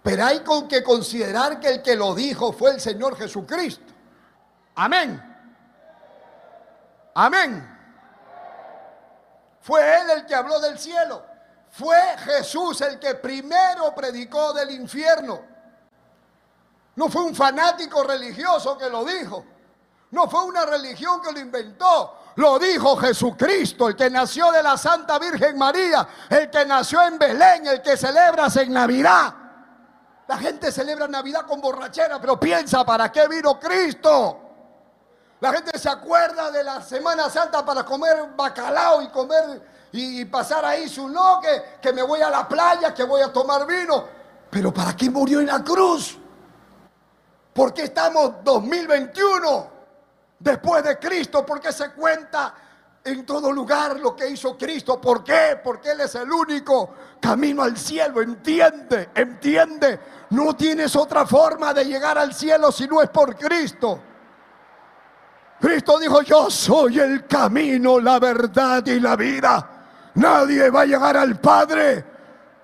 Pero 0.04 0.24
hay 0.24 0.42
con 0.42 0.68
que 0.68 0.84
considerar 0.84 1.60
que 1.60 1.70
el 1.70 1.82
que 1.82 1.96
lo 1.96 2.14
dijo 2.14 2.54
fue 2.54 2.74
el 2.74 2.80
Señor 2.80 3.18
Jesucristo. 3.18 3.93
Amén. 4.76 5.22
Amén. 7.14 7.70
Fue 9.62 10.02
Él 10.02 10.10
el 10.10 10.26
que 10.26 10.36
habló 10.36 10.60
del 10.60 10.78
cielo. 10.78 11.24
Fue 11.72 11.98
Jesús 12.20 12.82
el 12.82 13.00
que 13.00 13.16
primero 13.16 13.94
predicó 13.96 14.54
del 14.54 14.72
infierno. 14.72 15.42
No 16.96 17.10
fue 17.10 17.24
un 17.24 17.34
fanático 17.34 18.04
religioso 18.04 18.78
que 18.78 18.90
lo 18.90 19.04
dijo. 19.04 19.46
No 20.12 20.30
fue 20.30 20.44
una 20.44 20.66
religión 20.66 21.22
que 21.22 21.32
lo 21.32 21.40
inventó. 21.40 22.20
Lo 22.36 22.60
dijo 22.60 22.96
Jesucristo, 22.98 23.88
el 23.88 23.96
que 23.96 24.10
nació 24.10 24.52
de 24.52 24.62
la 24.62 24.78
Santa 24.78 25.18
Virgen 25.18 25.58
María, 25.58 26.08
el 26.30 26.50
que 26.50 26.66
nació 26.66 27.02
en 27.04 27.18
Belén, 27.18 27.66
el 27.66 27.82
que 27.82 27.96
celebras 27.96 28.56
en 28.58 28.74
Navidad. 28.74 29.34
La 30.28 30.38
gente 30.38 30.72
celebra 30.72 31.08
Navidad 31.08 31.46
con 31.46 31.62
borrachera, 31.62 32.20
pero 32.20 32.40
piensa, 32.40 32.86
¿para 32.86 33.12
qué 33.12 33.28
vino 33.28 33.60
Cristo? 33.60 34.43
La 35.44 35.52
gente 35.52 35.78
se 35.78 35.90
acuerda 35.90 36.50
de 36.52 36.64
la 36.64 36.82
Semana 36.82 37.30
Santa 37.30 37.66
para 37.66 37.84
comer 37.84 38.30
bacalao 38.34 39.02
y 39.02 39.10
comer 39.10 39.62
y, 39.92 40.24
pasar 40.24 40.64
ahí 40.64 40.88
su 40.88 41.10
no, 41.10 41.42
que, 41.82 41.92
me 41.92 42.02
voy 42.02 42.22
a 42.22 42.30
la 42.30 42.48
playa, 42.48 42.94
que 42.94 43.04
voy 43.04 43.20
a 43.20 43.28
tomar 43.28 43.68
vino. 43.68 44.06
Pero 44.50 44.74
¿para 44.74 44.96
qué 44.96 45.10
murió 45.10 45.42
en 45.42 45.48
la 45.48 45.62
cruz? 45.62 46.18
¿Por 47.52 47.74
qué 47.74 47.84
estamos 47.84 48.36
2021 48.42 49.68
después 50.40 50.82
de 50.82 50.98
Cristo? 50.98 51.46
¿Por 51.46 51.60
qué 51.60 51.74
se 51.74 51.92
cuenta 51.92 52.56
en 53.04 53.26
todo 53.26 53.52
lugar 53.52 54.00
lo 54.00 54.16
que 54.16 54.30
hizo 54.30 54.58
Cristo? 54.58 55.02
¿Por 55.02 55.26
qué? 55.26 55.60
Porque 55.62 55.92
Él 55.92 56.00
es 56.00 56.16
el 56.16 56.32
único 56.32 56.94
camino 57.20 57.64
al 57.64 57.78
cielo. 57.78 58.22
Entiende, 58.22 59.10
entiende. 59.14 60.00
No 60.30 60.56
tienes 60.56 60.96
otra 60.96 61.28
forma 61.28 61.74
de 61.74 61.84
llegar 61.84 62.18
al 62.18 62.34
cielo 62.34 62.72
si 62.72 62.88
no 62.88 63.02
es 63.02 63.10
por 63.10 63.36
Cristo. 63.36 64.13
Cristo 65.64 65.98
dijo, 65.98 66.22
yo 66.24 66.52
soy 66.52 67.00
el 67.00 67.26
camino, 67.26 67.98
la 67.98 68.20
verdad 68.20 68.86
y 68.86 69.00
la 69.00 69.16
vida. 69.16 70.12
Nadie 70.16 70.70
va 70.70 70.82
a 70.82 70.86
llegar 70.86 71.16
al 71.16 71.40
Padre. 71.40 72.06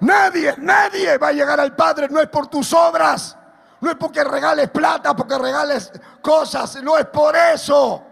Nadie, 0.01 0.55
nadie 0.57 1.17
va 1.17 1.29
a 1.29 1.31
llegar 1.31 1.61
al 1.61 1.73
Padre. 1.73 2.09
No 2.09 2.19
es 2.19 2.27
por 2.27 2.47
tus 2.47 2.73
obras. 2.73 3.37
No 3.79 3.89
es 3.89 3.95
porque 3.95 4.21
regales 4.21 4.69
plata, 4.69 5.15
porque 5.15 5.37
regales 5.37 5.93
cosas. 6.21 6.83
No 6.83 6.97
es 6.97 7.05
por 7.05 7.37
eso. 7.37 8.03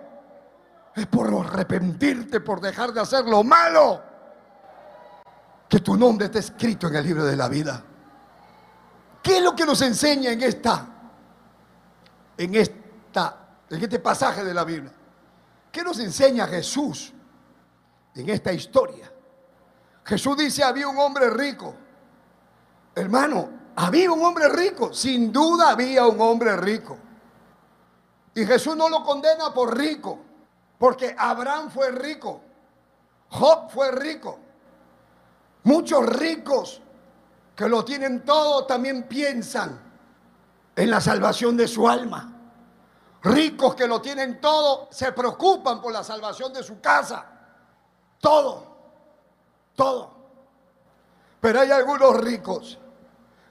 Es 0.95 1.05
por 1.07 1.33
arrepentirte, 1.45 2.39
por 2.39 2.61
dejar 2.61 2.93
de 2.93 3.01
hacer 3.01 3.25
lo 3.25 3.43
malo. 3.43 4.01
Que 5.67 5.81
tu 5.81 5.97
nombre 5.97 6.27
esté 6.27 6.39
escrito 6.39 6.87
en 6.87 6.95
el 6.95 7.05
libro 7.05 7.25
de 7.25 7.35
la 7.35 7.49
vida. 7.49 7.83
¿Qué 9.21 9.39
es 9.39 9.43
lo 9.43 9.53
que 9.53 9.65
nos 9.65 9.81
enseña 9.81 10.31
en 10.31 10.43
esta, 10.43 10.85
en 12.37 12.55
esta, 12.55 13.46
en 13.69 13.81
este 13.81 13.99
pasaje 13.99 14.43
de 14.43 14.53
la 14.53 14.63
Biblia? 14.63 14.93
¿Qué 15.71 15.83
nos 15.83 15.99
enseña 15.99 16.47
Jesús 16.47 17.13
en 18.15 18.29
esta 18.29 18.51
historia? 18.53 19.11
Jesús 20.03 20.37
dice, 20.37 20.63
había 20.63 20.87
un 20.87 20.97
hombre 20.97 21.29
rico. 21.29 21.75
Hermano, 22.95 23.49
había 23.75 24.11
un 24.11 24.23
hombre 24.23 24.47
rico. 24.49 24.93
Sin 24.93 25.31
duda 25.31 25.71
había 25.71 26.05
un 26.07 26.19
hombre 26.21 26.55
rico. 26.55 26.97
Y 28.33 28.45
Jesús 28.45 28.75
no 28.75 28.87
lo 28.89 29.03
condena 29.03 29.53
por 29.53 29.77
rico. 29.77 30.19
Porque 30.79 31.13
Abraham 31.17 31.69
fue 31.69 31.91
rico. 31.91 32.41
Job 33.29 33.69
fue 33.69 33.91
rico. 33.91 34.39
Muchos 35.63 36.05
ricos 36.05 36.81
que 37.55 37.67
lo 37.67 37.83
tienen 37.83 38.23
todo 38.23 38.65
también 38.65 39.03
piensan 39.03 39.77
en 40.75 40.89
la 40.89 41.01
salvación 41.01 41.57
de 41.57 41.67
su 41.67 41.89
alma. 41.89 42.36
Ricos 43.23 43.75
que 43.75 43.87
lo 43.87 44.01
tienen 44.01 44.39
todo 44.39 44.87
se 44.91 45.11
preocupan 45.11 45.81
por 45.81 45.91
la 45.91 46.03
salvación 46.03 46.53
de 46.53 46.63
su 46.63 46.79
casa. 46.79 47.25
Todo 48.19 48.77
todo. 49.77 50.11
Pero 51.39 51.61
hay 51.61 51.71
algunos 51.71 52.17
ricos 52.17 52.77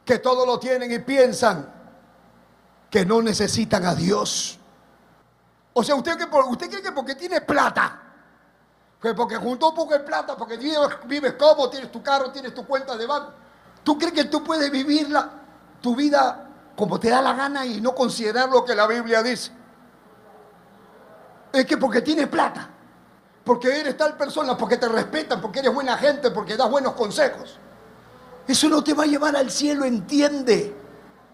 que 0.05 0.19
todo 0.19 0.45
lo 0.45 0.59
tienen 0.59 0.93
y 0.93 0.99
piensan 0.99 1.73
que 2.91 3.07
no 3.07 3.23
necesitan 3.23 3.87
a 3.87 3.95
Dios. 3.95 4.59
O 5.73 5.83
sea, 5.83 5.95
usted, 5.95 6.19
que, 6.19 6.25
usted 6.25 6.69
cree 6.69 6.83
que 6.83 6.93
porque 6.93 7.15
tiene 7.15 7.41
plata, 7.41 8.03
que 9.01 9.15
porque 9.15 9.37
juntó 9.37 9.73
poco 9.73 9.93
de 9.93 10.01
plata, 10.01 10.37
porque 10.37 10.57
vives, 10.57 10.79
vives 11.07 11.35
cómodo, 11.35 11.71
tienes 11.71 11.93
tu 11.93 12.03
carro, 12.03 12.33
tienes 12.33 12.53
tu 12.53 12.67
cuenta 12.67 12.97
de 12.97 13.07
banco, 13.07 13.33
¿tú 13.85 13.97
crees 13.97 14.13
que 14.13 14.25
tú 14.25 14.43
puedes 14.43 14.71
vivir 14.71 15.09
tu 15.81 15.95
vida 15.95 16.46
como 16.77 17.01
te 17.01 17.11
da 17.11 17.23
la 17.23 17.33
gana 17.33 17.65
y 17.67 17.81
no 17.81 17.95
considerar 17.95 18.49
lo 18.49 18.65
que 18.65 18.75
la 18.75 18.87
Biblia 18.87 19.23
dice? 19.23 19.51
Es 21.53 21.65
que 21.65 21.77
porque 21.77 22.03
tienes 22.03 22.29
plata 22.29 22.71
porque 23.47 23.79
eres 23.79 23.97
tal 23.97 24.17
persona, 24.17 24.57
porque 24.57 24.77
te 24.77 24.89
respetan, 24.89 25.41
porque 25.41 25.61
eres 25.61 25.73
buena 25.73 25.97
gente, 25.97 26.33
porque 26.33 26.57
das 26.57 26.69
buenos 26.69 26.95
consejos. 26.95 27.61
Eso 28.47 28.69
no 28.69 28.83
te 28.83 28.93
va 28.93 29.05
a 29.05 29.07
llevar 29.07 29.37
al 29.37 29.53
cielo, 29.53 29.85
entiende. 29.85 30.77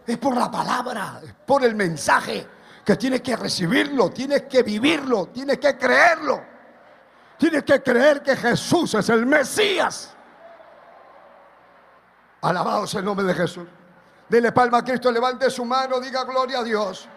Es 0.07 0.19
por 0.19 0.37
la 0.37 0.51
palabra, 0.51 1.23
es 1.25 1.33
por 1.33 1.65
el 1.65 1.75
mensaje 1.75 2.47
que 2.85 2.97
tienes 2.97 3.23
que 3.23 3.35
recibirlo, 3.35 4.11
tienes 4.11 4.43
que 4.43 4.63
vivirlo, 4.63 5.29
tienes 5.29 5.57
que 5.57 5.79
creerlo. 5.79 6.43
Tienes 7.39 7.63
que 7.63 7.83
creer 7.83 8.23
que 8.23 8.37
Jesús 8.37 8.93
es 8.93 9.09
el 9.09 9.25
Mesías. 9.25 10.15
Alabado 12.43 12.87
sea 12.87 13.01
el 13.01 13.07
nombre 13.07 13.25
de 13.25 13.33
Jesús. 13.33 13.67
Dele 14.29 14.53
palma 14.53 14.79
a 14.79 14.85
Cristo, 14.85 15.11
levante 15.11 15.51
su 15.51 15.65
mano, 15.65 16.01
diga 16.01 16.25
gloria 16.25 16.61
a 16.61 16.65
Dios. 16.65 17.09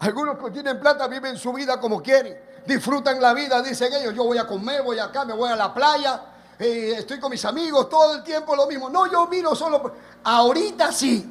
Algunos 0.00 0.36
que 0.36 0.50
tienen 0.50 0.80
plata 0.80 1.06
viven 1.06 1.36
su 1.36 1.52
vida 1.52 1.78
como 1.78 2.02
quieren, 2.02 2.36
disfrutan 2.66 3.20
la 3.20 3.32
vida, 3.32 3.62
dicen 3.62 3.92
ellos, 3.92 4.12
yo 4.14 4.24
voy 4.24 4.36
a 4.36 4.46
comer, 4.46 4.82
voy 4.82 4.98
acá, 4.98 5.24
me 5.24 5.32
voy 5.32 5.48
a 5.50 5.56
la 5.56 5.72
playa, 5.72 6.20
eh, 6.58 6.94
estoy 6.98 7.20
con 7.20 7.30
mis 7.30 7.44
amigos, 7.44 7.88
todo 7.88 8.16
el 8.16 8.22
tiempo 8.24 8.56
lo 8.56 8.66
mismo. 8.66 8.90
No, 8.90 9.10
yo 9.10 9.28
miro 9.28 9.54
solo, 9.54 9.94
ahorita 10.24 10.90
sí, 10.90 11.24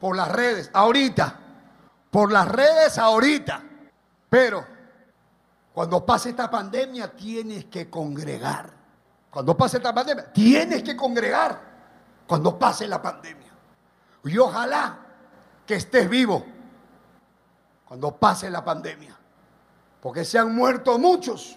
por 0.00 0.16
las 0.16 0.32
redes, 0.32 0.68
ahorita, 0.72 1.38
por 2.10 2.32
las 2.32 2.48
redes 2.48 2.98
ahorita, 2.98 3.62
pero 4.28 4.66
cuando 5.72 6.04
pase 6.04 6.30
esta 6.30 6.50
pandemia 6.50 7.08
tienes 7.12 7.66
que 7.66 7.88
congregar. 7.88 8.68
Cuando 9.30 9.56
pase 9.56 9.76
esta 9.76 9.94
pandemia, 9.94 10.32
tienes 10.32 10.82
que 10.82 10.96
congregar. 10.96 11.69
Cuando 12.30 12.56
pase 12.56 12.86
la 12.86 13.02
pandemia. 13.02 13.50
Y 14.22 14.38
ojalá 14.38 14.98
que 15.66 15.74
estés 15.74 16.08
vivo 16.08 16.46
cuando 17.84 18.16
pase 18.16 18.48
la 18.48 18.64
pandemia. 18.64 19.18
Porque 20.00 20.24
se 20.24 20.38
han 20.38 20.54
muerto 20.54 20.96
muchos 20.96 21.56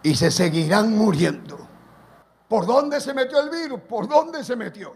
y 0.00 0.14
se 0.14 0.30
seguirán 0.30 0.96
muriendo. 0.96 1.58
¿Por 2.46 2.66
dónde 2.66 3.00
se 3.00 3.12
metió 3.12 3.40
el 3.40 3.50
virus? 3.50 3.80
¿Por 3.80 4.06
dónde 4.06 4.44
se 4.44 4.54
metió? 4.54 4.94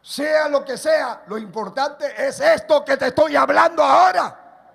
Sea 0.00 0.48
lo 0.48 0.64
que 0.64 0.78
sea, 0.78 1.24
lo 1.26 1.36
importante 1.36 2.06
es 2.16 2.40
esto 2.40 2.82
que 2.86 2.96
te 2.96 3.08
estoy 3.08 3.36
hablando 3.36 3.84
ahora. 3.84 4.70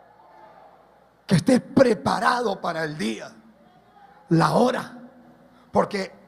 Que 1.25 1.33
estés 1.33 1.61
preparado 1.61 2.61
para 2.61 2.83
el 2.83 2.95
día, 2.95 3.31
la 4.29 4.51
hora. 4.53 4.99
Porque 5.71 6.20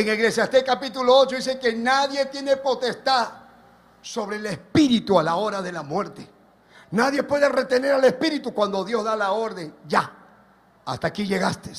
en 0.00 0.08
Eclesiastés 0.10 0.62
capítulo 0.62 1.16
8 1.16 1.36
dice 1.36 1.58
que 1.58 1.72
nadie 1.72 2.26
tiene 2.26 2.58
potestad 2.58 3.28
sobre 4.02 4.36
el 4.36 4.44
espíritu 4.44 5.18
a 5.18 5.22
la 5.22 5.36
hora 5.36 5.62
de 5.62 5.72
la 5.72 5.82
muerte. 5.82 6.28
Nadie 6.90 7.22
puede 7.22 7.48
retener 7.48 7.94
al 7.94 8.04
espíritu 8.04 8.52
cuando 8.52 8.84
Dios 8.84 9.02
da 9.02 9.16
la 9.16 9.32
orden. 9.32 9.74
Ya, 9.88 10.12
hasta 10.84 11.06
aquí 11.06 11.26
llegaste. 11.26 11.72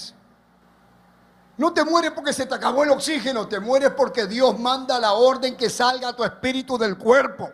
No 1.57 1.71
te 1.73 1.83
mueres 1.83 2.09
porque 2.11 2.33
se 2.33 2.47
te 2.47 2.55
acabó 2.55 2.83
el 2.83 2.89
oxígeno, 2.89 3.47
te 3.47 3.59
mueres 3.59 3.91
porque 3.91 4.25
Dios 4.25 4.57
manda 4.57 4.99
la 4.99 5.13
orden 5.13 5.55
que 5.55 5.69
salga 5.69 6.15
tu 6.15 6.23
espíritu 6.23 6.75
del 6.75 6.97
cuerpo. 6.97 7.51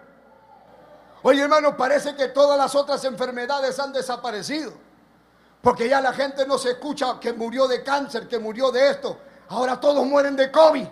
Oye 1.23 1.41
hermano, 1.41 1.75
parece 1.75 2.15
que 2.15 2.29
todas 2.29 2.57
las 2.57 2.73
otras 2.73 3.03
enfermedades 3.03 3.77
han 3.79 3.91
desaparecido. 3.91 4.71
Porque 5.61 5.89
ya 5.89 5.99
la 5.99 6.13
gente 6.13 6.45
no 6.47 6.57
se 6.57 6.71
escucha 6.71 7.19
que 7.19 7.33
murió 7.33 7.67
de 7.67 7.83
cáncer, 7.83 8.29
que 8.29 8.39
murió 8.39 8.71
de 8.71 8.89
esto. 8.91 9.17
Ahora 9.49 9.79
todos 9.79 10.05
mueren 10.05 10.35
de 10.35 10.51
COVID. 10.51 10.87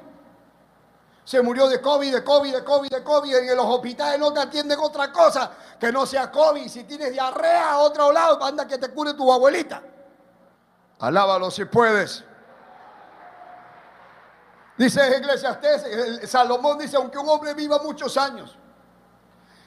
Se 1.24 1.42
murió 1.42 1.68
de 1.70 1.80
COVID, 1.80 2.14
de 2.14 2.24
COVID, 2.24 2.54
de 2.54 2.64
COVID, 2.64 2.90
de 2.90 3.04
COVID. 3.04 3.36
En 3.36 3.56
los 3.56 3.66
hospitales 3.66 4.20
no 4.20 4.34
te 4.34 4.40
atienden 4.40 4.80
otra 4.80 5.12
cosa 5.12 5.52
que 5.80 5.92
no 5.92 6.06
sea 6.06 6.32
COVID. 6.32 6.68
Si 6.68 6.84
tienes 6.84 7.12
diarrea 7.12 7.74
a 7.74 7.78
otro 7.80 8.12
lado, 8.12 8.44
anda 8.44 8.68
que 8.68 8.78
te 8.78 8.90
cure 8.90 9.14
tu 9.14 9.32
abuelita. 9.32 9.82
Alábalo 11.00 11.50
si 11.50 11.66
puedes. 11.66 12.24
Dice 14.78 15.18
Eclesiastés, 15.18 16.30
Salomón 16.30 16.80
dice, 16.80 16.98
aunque 16.98 17.18
un 17.18 17.30
hombre 17.30 17.54
viva 17.54 17.80
muchos 17.84 18.18
años 18.18 18.58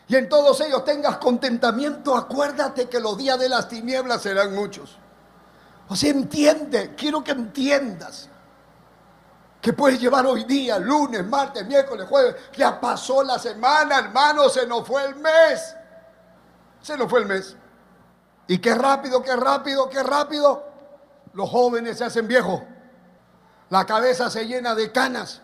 y 0.06 0.16
en 0.16 0.28
todos 0.28 0.60
ellos 0.60 0.84
tengas 0.84 1.18
contentamiento, 1.18 2.16
acuérdate 2.16 2.88
que 2.88 3.00
los 3.00 3.16
días 3.16 3.38
de 3.38 3.48
las 3.48 3.68
tinieblas 3.68 4.22
serán 4.22 4.54
muchos. 4.54 4.98
O 5.88 5.96
sea, 5.96 6.10
entiende, 6.10 6.94
quiero 6.96 7.22
que 7.22 7.30
entiendas 7.30 8.28
que 9.64 9.72
puedes 9.72 9.98
llevar 9.98 10.26
hoy 10.26 10.44
día, 10.44 10.78
lunes, 10.78 11.26
martes, 11.26 11.66
miércoles, 11.66 12.06
jueves. 12.06 12.36
Ya 12.54 12.78
pasó 12.78 13.22
la 13.22 13.38
semana, 13.38 13.98
hermano, 13.98 14.50
se 14.50 14.66
nos 14.66 14.86
fue 14.86 15.06
el 15.06 15.14
mes. 15.14 15.74
Se 16.82 16.98
nos 16.98 17.08
fue 17.08 17.20
el 17.20 17.26
mes. 17.26 17.56
Y 18.46 18.58
qué 18.58 18.74
rápido, 18.74 19.22
qué 19.22 19.34
rápido, 19.34 19.88
qué 19.88 20.02
rápido. 20.02 20.66
Los 21.32 21.48
jóvenes 21.48 21.96
se 21.96 22.04
hacen 22.04 22.28
viejos. 22.28 22.60
La 23.70 23.86
cabeza 23.86 24.28
se 24.28 24.46
llena 24.46 24.74
de 24.74 24.92
canas. 24.92 25.40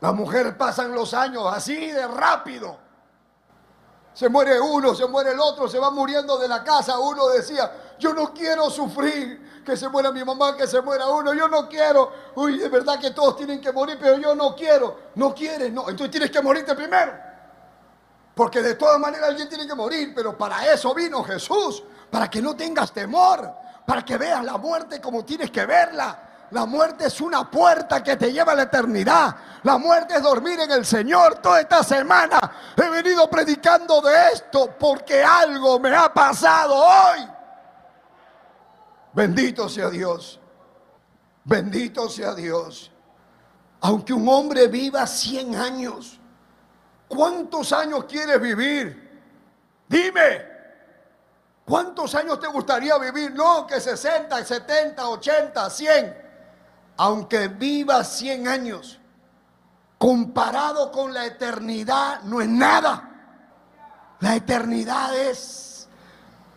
La 0.00 0.12
mujer 0.12 0.56
pasan 0.56 0.94
los 0.94 1.14
años 1.14 1.52
así 1.52 1.90
de 1.90 2.06
rápido. 2.06 2.78
Se 4.12 4.28
muere 4.28 4.60
uno, 4.60 4.94
se 4.94 5.08
muere 5.08 5.32
el 5.32 5.40
otro, 5.40 5.66
se 5.66 5.80
va 5.80 5.90
muriendo 5.90 6.38
de 6.38 6.46
la 6.46 6.62
casa. 6.62 6.96
Uno 7.00 7.26
decía, 7.30 7.72
yo 7.98 8.12
no 8.12 8.32
quiero 8.32 8.70
sufrir 8.70 9.62
que 9.64 9.76
se 9.76 9.88
muera 9.88 10.12
mi 10.12 10.24
mamá, 10.24 10.56
que 10.56 10.66
se 10.66 10.80
muera 10.80 11.06
uno. 11.08 11.32
Yo 11.34 11.48
no 11.48 11.68
quiero. 11.68 12.12
Uy, 12.34 12.58
de 12.58 12.68
verdad 12.68 12.98
que 12.98 13.10
todos 13.10 13.36
tienen 13.36 13.60
que 13.60 13.72
morir, 13.72 13.96
pero 14.00 14.18
yo 14.18 14.34
no 14.34 14.54
quiero. 14.54 14.98
No 15.14 15.34
quieres, 15.34 15.72
no. 15.72 15.88
Entonces 15.88 16.10
tienes 16.10 16.30
que 16.30 16.40
morirte 16.42 16.74
primero. 16.74 17.12
Porque 18.34 18.62
de 18.62 18.74
todas 18.74 18.98
maneras 18.98 19.30
alguien 19.30 19.48
tiene 19.48 19.66
que 19.66 19.74
morir, 19.74 20.12
pero 20.14 20.36
para 20.36 20.72
eso 20.72 20.92
vino 20.94 21.22
Jesús, 21.22 21.82
para 22.10 22.28
que 22.28 22.42
no 22.42 22.56
tengas 22.56 22.92
temor, 22.92 23.52
para 23.86 24.04
que 24.04 24.16
veas 24.16 24.44
la 24.44 24.58
muerte 24.58 25.00
como 25.00 25.24
tienes 25.24 25.50
que 25.50 25.64
verla 25.64 26.24
la 26.54 26.66
muerte 26.66 27.06
es 27.06 27.20
una 27.20 27.50
puerta 27.50 28.00
que 28.00 28.16
te 28.16 28.32
lleva 28.32 28.52
a 28.52 28.54
la 28.54 28.62
eternidad. 28.62 29.34
La 29.64 29.76
muerte 29.76 30.14
es 30.14 30.22
dormir 30.22 30.60
en 30.60 30.70
el 30.70 30.86
Señor. 30.86 31.38
Toda 31.42 31.60
esta 31.60 31.82
semana 31.82 32.38
he 32.76 32.88
venido 32.88 33.28
predicando 33.28 34.00
de 34.00 34.30
esto 34.32 34.70
porque 34.78 35.24
algo 35.24 35.80
me 35.80 35.94
ha 35.94 36.14
pasado 36.14 36.76
hoy. 36.76 37.33
Bendito 39.14 39.68
sea 39.68 39.90
Dios. 39.90 40.40
Bendito 41.44 42.08
sea 42.08 42.34
Dios. 42.34 42.90
Aunque 43.80 44.12
un 44.12 44.28
hombre 44.28 44.66
viva 44.68 45.06
100 45.06 45.56
años, 45.56 46.18
¿cuántos 47.06 47.72
años 47.72 48.04
quieres 48.04 48.40
vivir? 48.40 49.22
Dime. 49.88 50.54
¿Cuántos 51.64 52.14
años 52.14 52.40
te 52.40 52.46
gustaría 52.48 52.98
vivir? 52.98 53.32
No, 53.32 53.66
que 53.66 53.80
60, 53.80 54.44
70, 54.44 55.08
80, 55.08 55.70
100 55.70 56.24
aunque 56.96 57.48
viva 57.48 58.04
100 58.04 58.48
años, 58.48 59.00
comparado 59.98 60.92
con 60.92 61.12
la 61.12 61.26
eternidad, 61.26 62.22
no 62.22 62.40
es 62.40 62.48
nada. 62.48 63.10
La 64.20 64.36
eternidad 64.36 65.16
es 65.16 65.73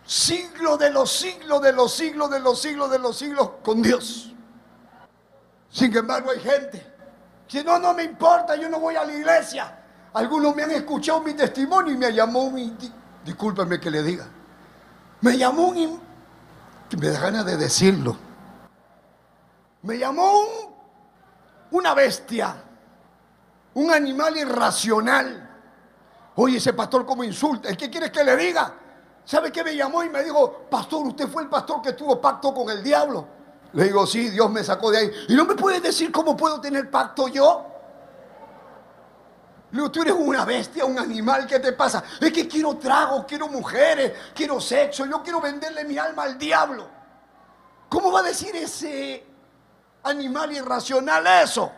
siglo 0.07 0.77
de 0.77 0.89
los 0.89 1.11
siglos, 1.11 1.61
de 1.61 1.73
los 1.73 1.93
siglos, 1.93 2.31
de 2.31 2.39
los 2.39 2.59
siglos, 2.59 2.89
de 2.89 2.99
los 2.99 3.17
siglos 3.17 3.51
con 3.63 3.81
Dios. 3.83 4.33
Sin 5.69 5.95
embargo, 5.95 6.31
hay 6.31 6.39
gente 6.39 6.95
que 7.47 7.63
no, 7.63 7.77
no 7.77 7.93
me 7.93 8.03
importa, 8.03 8.55
yo 8.55 8.69
no 8.69 8.79
voy 8.79 8.95
a 8.95 9.05
la 9.05 9.13
iglesia. 9.13 9.83
Algunos 10.13 10.55
me 10.55 10.63
han 10.63 10.71
escuchado 10.71 11.21
mi 11.21 11.33
testimonio 11.33 11.93
y 11.93 11.97
me 11.97 12.11
llamó 12.11 12.45
un... 12.45 12.77
Discúlpeme 13.23 13.79
que 13.79 13.91
le 13.91 14.01
diga. 14.01 14.25
Me 15.21 15.37
llamó 15.37 15.67
un... 15.67 16.01
Me 16.97 17.09
da 17.09 17.19
ganas 17.19 17.45
de 17.45 17.57
decirlo 17.57 18.17
me 19.87 19.97
llamó 19.97 20.43
una 21.71 21.93
bestia, 21.93 22.55
un 23.73 23.89
animal 23.89 24.35
irracional. 24.37 25.49
Oye, 26.35 26.57
ese 26.57 26.73
pastor 26.73 27.05
como 27.05 27.23
insulta. 27.23 27.73
¿Qué 27.75 27.89
quieres 27.89 28.11
que 28.11 28.23
le 28.23 28.35
diga? 28.35 28.73
¿Sabe 29.27 29.51
qué 29.51 29.61
me 29.61 29.75
llamó 29.75 30.05
y 30.05 30.09
me 30.09 30.23
dijo, 30.23 30.69
pastor, 30.71 31.05
usted 31.05 31.27
fue 31.27 31.43
el 31.43 31.49
pastor 31.49 31.81
que 31.81 31.91
tuvo 31.91 32.21
pacto 32.21 32.53
con 32.53 32.69
el 32.69 32.81
diablo? 32.81 33.27
Le 33.73 33.83
digo, 33.83 34.07
sí, 34.07 34.29
Dios 34.29 34.49
me 34.49 34.63
sacó 34.63 34.89
de 34.89 34.99
ahí. 34.99 35.11
¿Y 35.27 35.35
no 35.35 35.43
me 35.43 35.53
puede 35.53 35.81
decir 35.81 36.13
cómo 36.13 36.37
puedo 36.37 36.61
tener 36.61 36.89
pacto 36.89 37.27
yo? 37.27 37.65
Le 39.71 39.79
digo, 39.79 39.91
tú 39.91 40.01
eres 40.01 40.15
una 40.17 40.45
bestia, 40.45 40.85
un 40.85 40.97
animal, 40.97 41.45
¿qué 41.45 41.59
te 41.59 41.73
pasa? 41.73 42.01
Es 42.21 42.31
que 42.31 42.47
quiero 42.47 42.77
trago, 42.77 43.25
quiero 43.27 43.49
mujeres, 43.49 44.13
quiero 44.33 44.61
sexo, 44.61 45.05
yo 45.05 45.21
quiero 45.21 45.41
venderle 45.41 45.83
mi 45.83 45.97
alma 45.97 46.23
al 46.23 46.37
diablo. 46.37 46.87
¿Cómo 47.89 48.13
va 48.13 48.21
a 48.21 48.23
decir 48.23 48.55
ese 48.55 49.25
animal 50.03 50.53
irracional 50.53 51.25
eso. 51.43 51.71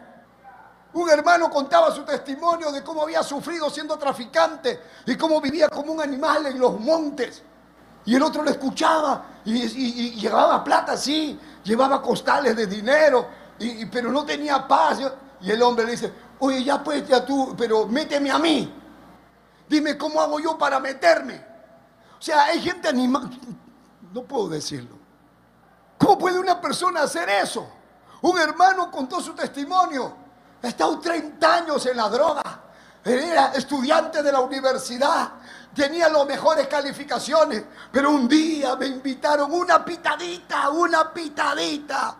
Un 0.94 1.10
hermano 1.10 1.50
contaba 1.50 1.94
su 1.94 2.04
testimonio 2.04 2.72
de 2.72 2.84
cómo 2.84 3.04
había 3.04 3.22
sufrido 3.22 3.70
siendo 3.70 3.98
traficante 3.98 4.82
y 5.06 5.16
cómo 5.16 5.40
vivía 5.40 5.70
como 5.70 5.94
un 5.94 6.02
animal 6.02 6.48
en 6.48 6.60
los 6.60 6.80
montes. 6.80 7.44
Y 8.06 8.16
el 8.16 8.24
otro 8.24 8.44
le 8.44 8.52
escuchaba 8.52 9.42
y, 9.46 10.12
llevaba 10.16 10.64
plata, 10.64 10.98
sí, 10.98 11.40
llevaba 11.64 12.02
costales 12.02 12.56
de 12.56 12.66
dinero, 12.66 13.28
y, 13.60 13.86
pero 13.86 14.12
no 14.12 14.26
tenía 14.26 14.68
paz. 14.68 15.00
Y 15.42 15.52
el 15.52 15.62
hombre 15.62 15.86
le 15.86 15.92
dice, 15.92 16.12
oye, 16.40 16.64
ya 16.64 16.84
pues, 16.84 17.08
ya 17.08 17.24
tú, 17.24 17.54
pero 17.56 17.86
méteme 17.86 18.32
a 18.32 18.40
mí. 18.40 18.74
Dime 19.68 19.96
cómo 19.96 20.20
hago 20.20 20.40
yo 20.40 20.58
para 20.58 20.80
meterme. 20.80 21.46
O 22.18 22.22
sea, 22.22 22.46
hay 22.46 22.62
gente 22.62 22.88
animal, 22.88 23.30
no 24.12 24.24
puedo 24.24 24.50
decirlo. 24.50 24.98
¿Cómo 26.00 26.18
puede 26.18 26.40
una 26.40 26.60
persona 26.60 27.04
hacer 27.04 27.30
eso? 27.30 27.70
Un 28.22 28.40
hermano 28.40 28.90
contó 28.90 29.22
su 29.22 29.34
testimonio. 29.34 30.16
Ha 30.62 30.68
estado 30.68 31.00
30 31.00 31.54
años 31.56 31.86
en 31.86 31.98
la 31.98 32.10
droga. 32.10 32.42
era 33.04 33.54
estudiante 33.54 34.22
de 34.22 34.32
la 34.32 34.42
universidad, 34.42 35.32
tenía 35.74 36.10
las 36.10 36.26
mejores 36.26 36.68
calificaciones, 36.68 37.64
pero 37.92 38.12
un 38.12 38.28
día 38.28 38.76
me 38.76 38.88
invitaron 38.88 39.52
una 39.54 39.84
pitadita, 39.84 40.70
una 40.70 41.12
pitadita 41.14 42.16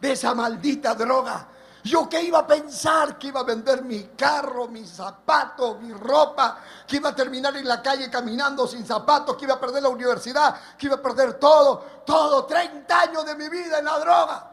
de 0.00 0.12
esa 0.12 0.34
maldita 0.34 0.94
droga. 0.94 1.46
Yo 1.84 2.08
que 2.08 2.20
iba 2.20 2.40
a 2.40 2.46
pensar 2.46 3.16
que 3.16 3.28
iba 3.28 3.40
a 3.40 3.44
vender 3.44 3.82
mi 3.82 4.08
carro, 4.16 4.66
mis 4.68 4.90
zapatos, 4.90 5.80
mi 5.80 5.92
ropa, 5.92 6.58
que 6.86 6.96
iba 6.96 7.10
a 7.10 7.14
terminar 7.14 7.56
en 7.56 7.66
la 7.66 7.80
calle 7.80 8.10
caminando 8.10 8.66
sin 8.66 8.84
zapatos, 8.84 9.36
que 9.36 9.44
iba 9.44 9.54
a 9.54 9.60
perder 9.60 9.84
la 9.84 9.88
universidad, 9.88 10.54
que 10.76 10.86
iba 10.86 10.96
a 10.96 11.02
perder 11.02 11.34
todo, 11.34 12.02
todo, 12.04 12.44
30 12.44 13.00
años 13.00 13.24
de 13.24 13.34
mi 13.36 13.48
vida 13.48 13.78
en 13.78 13.84
la 13.84 13.98
droga. 14.00 14.50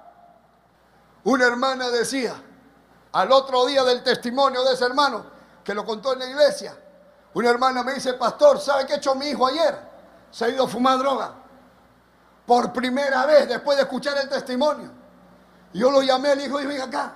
Una 1.24 1.46
hermana 1.46 1.90
decía, 1.90 2.36
al 3.16 3.32
otro 3.32 3.66
día 3.66 3.82
del 3.86 4.04
testimonio 4.04 4.62
de 4.66 4.74
ese 4.74 4.84
hermano, 4.84 5.26
que 5.64 5.74
lo 5.74 5.86
contó 5.86 6.12
en 6.12 6.20
la 6.20 6.26
iglesia, 6.26 6.78
una 7.34 7.50
hermana 7.50 7.82
me 7.82 7.94
dice, 7.94 8.14
pastor, 8.16 8.60
¿sabe 8.60 8.86
qué 8.86 8.94
ha 8.94 8.98
hecho 8.98 9.16
mi 9.16 9.28
hijo 9.28 9.48
ayer? 9.48 9.74
Se 10.32 10.44
ha 10.44 10.50
ido 10.50 10.66
a 10.66 10.68
fumar 10.68 11.00
droga. 11.00 11.34
Por 12.46 12.74
primera 12.74 13.26
vez, 13.26 13.48
después 13.48 13.78
de 13.78 13.84
escuchar 13.84 14.18
el 14.18 14.28
testimonio. 14.28 14.92
Yo 15.74 15.92
lo 15.92 16.02
llamé, 16.02 16.36
le 16.36 16.44
dijo, 16.44 16.58
ven 16.58 16.82
acá. 16.82 17.16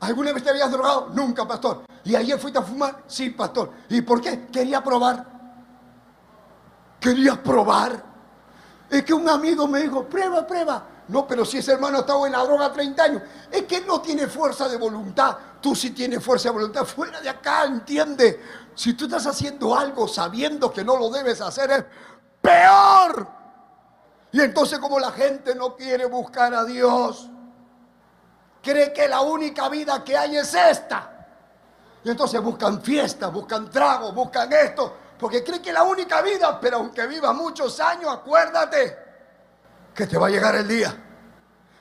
¿Alguna 0.00 0.32
vez 0.32 0.42
te 0.42 0.50
habías 0.50 0.72
drogado? 0.72 1.08
Nunca, 1.14 1.46
pastor. 1.46 1.84
¿Y 2.02 2.16
ayer 2.16 2.36
fuiste 2.36 2.58
a 2.58 2.62
fumar? 2.62 3.04
Sí, 3.06 3.30
pastor. 3.30 3.70
¿Y 3.90 4.02
por 4.02 4.20
qué? 4.20 4.48
Quería 4.48 4.82
probar. 4.82 5.24
Quería 6.98 7.40
probar. 7.40 8.02
Es 8.90 9.04
que 9.04 9.14
un 9.14 9.28
amigo 9.28 9.68
me 9.68 9.78
dijo, 9.78 10.04
prueba, 10.06 10.44
prueba. 10.44 10.82
No, 11.08 11.26
pero 11.26 11.44
si 11.44 11.58
ese 11.58 11.72
hermano 11.72 11.98
ha 11.98 12.00
estado 12.00 12.24
en 12.26 12.32
la 12.32 12.44
droga 12.44 12.72
30 12.72 13.02
años, 13.02 13.22
es 13.50 13.64
que 13.64 13.82
no 13.82 14.00
tiene 14.00 14.26
fuerza 14.26 14.68
de 14.68 14.78
voluntad. 14.78 15.36
Tú 15.60 15.74
sí 15.74 15.90
tienes 15.90 16.24
fuerza 16.24 16.48
de 16.48 16.54
voluntad. 16.54 16.84
Fuera 16.84 17.20
de 17.20 17.28
acá, 17.28 17.64
entiende. 17.64 18.40
Si 18.74 18.94
tú 18.94 19.04
estás 19.04 19.26
haciendo 19.26 19.76
algo 19.76 20.08
sabiendo 20.08 20.72
que 20.72 20.82
no 20.82 20.96
lo 20.96 21.10
debes 21.10 21.40
hacer, 21.42 21.70
es 21.70 21.84
peor. 22.40 23.28
Y 24.32 24.40
entonces 24.40 24.78
como 24.78 24.98
la 24.98 25.12
gente 25.12 25.54
no 25.54 25.76
quiere 25.76 26.06
buscar 26.06 26.54
a 26.54 26.64
Dios, 26.64 27.28
cree 28.62 28.92
que 28.92 29.06
la 29.06 29.20
única 29.20 29.68
vida 29.68 30.02
que 30.02 30.16
hay 30.16 30.38
es 30.38 30.54
esta. 30.54 31.10
Y 32.02 32.10
entonces 32.10 32.40
buscan 32.42 32.82
fiestas, 32.82 33.32
buscan 33.32 33.70
tragos, 33.70 34.14
buscan 34.14 34.52
esto, 34.52 34.92
porque 35.18 35.44
cree 35.44 35.60
que 35.60 35.72
la 35.72 35.84
única 35.84 36.22
vida, 36.22 36.58
pero 36.60 36.78
aunque 36.78 37.06
viva 37.06 37.32
muchos 37.32 37.78
años, 37.78 38.12
acuérdate 38.12 39.03
que 39.94 40.06
te 40.06 40.18
va 40.18 40.26
a 40.26 40.30
llegar 40.30 40.54
el 40.56 40.66
día, 40.66 40.94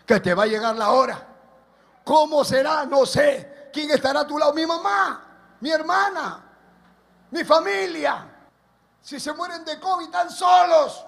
que 0.05 0.19
te 0.19 0.33
va 0.33 0.43
a 0.43 0.47
llegar 0.47 0.75
la 0.75 0.91
hora. 0.91 1.27
¿Cómo 2.03 2.43
será? 2.43 2.85
No 2.85 3.05
sé. 3.05 3.69
¿Quién 3.73 3.89
estará 3.91 4.21
a 4.21 4.27
tu 4.27 4.37
lado? 4.37 4.53
Mi 4.53 4.65
mamá, 4.65 5.57
mi 5.59 5.71
hermana, 5.71 6.43
mi 7.31 7.43
familia. 7.43 8.29
Si 9.01 9.19
se 9.19 9.33
mueren 9.33 9.65
de 9.65 9.79
COVID, 9.79 10.05
están 10.05 10.29
solos. 10.29 11.05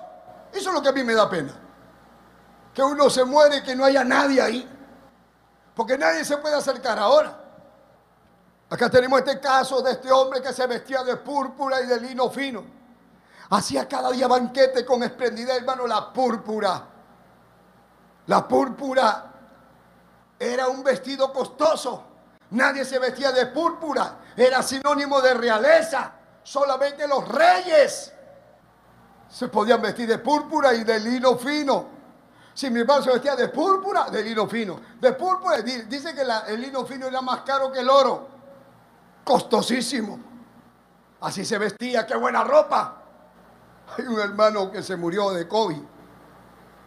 Eso 0.51 0.69
es 0.69 0.73
lo 0.73 0.81
que 0.81 0.89
a 0.89 0.91
mí 0.91 1.03
me 1.03 1.13
da 1.13 1.29
pena. 1.29 1.53
Que 2.73 2.81
uno 2.81 3.09
se 3.09 3.23
muere 3.23 3.57
y 3.57 3.63
que 3.63 3.75
no 3.75 3.85
haya 3.85 4.03
nadie 4.03 4.41
ahí. 4.41 4.69
Porque 5.75 5.97
nadie 5.97 6.25
se 6.25 6.37
puede 6.37 6.55
acercar 6.55 6.97
ahora. 6.97 7.41
Acá 8.69 8.89
tenemos 8.89 9.19
este 9.19 9.39
caso 9.39 9.81
de 9.81 9.91
este 9.91 10.11
hombre 10.11 10.41
que 10.41 10.51
se 10.51 10.65
vestía 10.65 11.03
de 11.03 11.17
púrpura 11.17 11.81
y 11.81 11.85
de 11.85 11.99
lino 11.99 12.29
fino. 12.29 12.63
Hacía 13.49 13.87
cada 13.87 14.11
día 14.11 14.27
banquete 14.27 14.83
con 14.83 15.03
esplendidez, 15.03 15.57
hermano, 15.57 15.85
la 15.85 16.11
púrpura. 16.11 16.94
La 18.27 18.47
púrpura 18.47 19.31
era 20.39 20.67
un 20.67 20.83
vestido 20.83 21.31
costoso. 21.31 22.03
Nadie 22.51 22.85
se 22.85 22.99
vestía 22.99 23.31
de 23.31 23.47
púrpura. 23.47 24.19
Era 24.35 24.61
sinónimo 24.61 25.21
de 25.21 25.33
realeza. 25.33 26.11
Solamente 26.43 27.07
los 27.07 27.27
reyes 27.27 28.11
se 29.29 29.47
podían 29.47 29.81
vestir 29.81 30.07
de 30.07 30.19
púrpura 30.19 30.73
y 30.73 30.83
de 30.83 30.99
lino 30.99 31.37
fino. 31.37 31.95
Si 32.53 32.69
mi 32.69 32.79
hermano 32.79 33.03
se 33.03 33.11
vestía 33.11 33.35
de 33.35 33.49
púrpura, 33.49 34.09
de 34.09 34.23
lino 34.23 34.47
fino. 34.47 34.79
De 34.99 35.11
púrpura, 35.13 35.57
dice 35.61 36.13
que 36.15 36.21
el 36.47 36.61
lino 36.61 36.85
fino 36.85 37.07
era 37.07 37.21
más 37.21 37.41
caro 37.41 37.71
que 37.71 37.79
el 37.79 37.89
oro. 37.89 38.29
Costosísimo. 39.23 40.19
Así 41.21 41.43
se 41.43 41.57
vestía, 41.57 42.05
qué 42.05 42.15
buena 42.15 42.43
ropa. 42.43 43.01
Hay 43.97 44.05
un 44.05 44.19
hermano 44.19 44.71
que 44.71 44.81
se 44.83 44.95
murió 44.95 45.31
de 45.31 45.47
COVID. 45.47 45.81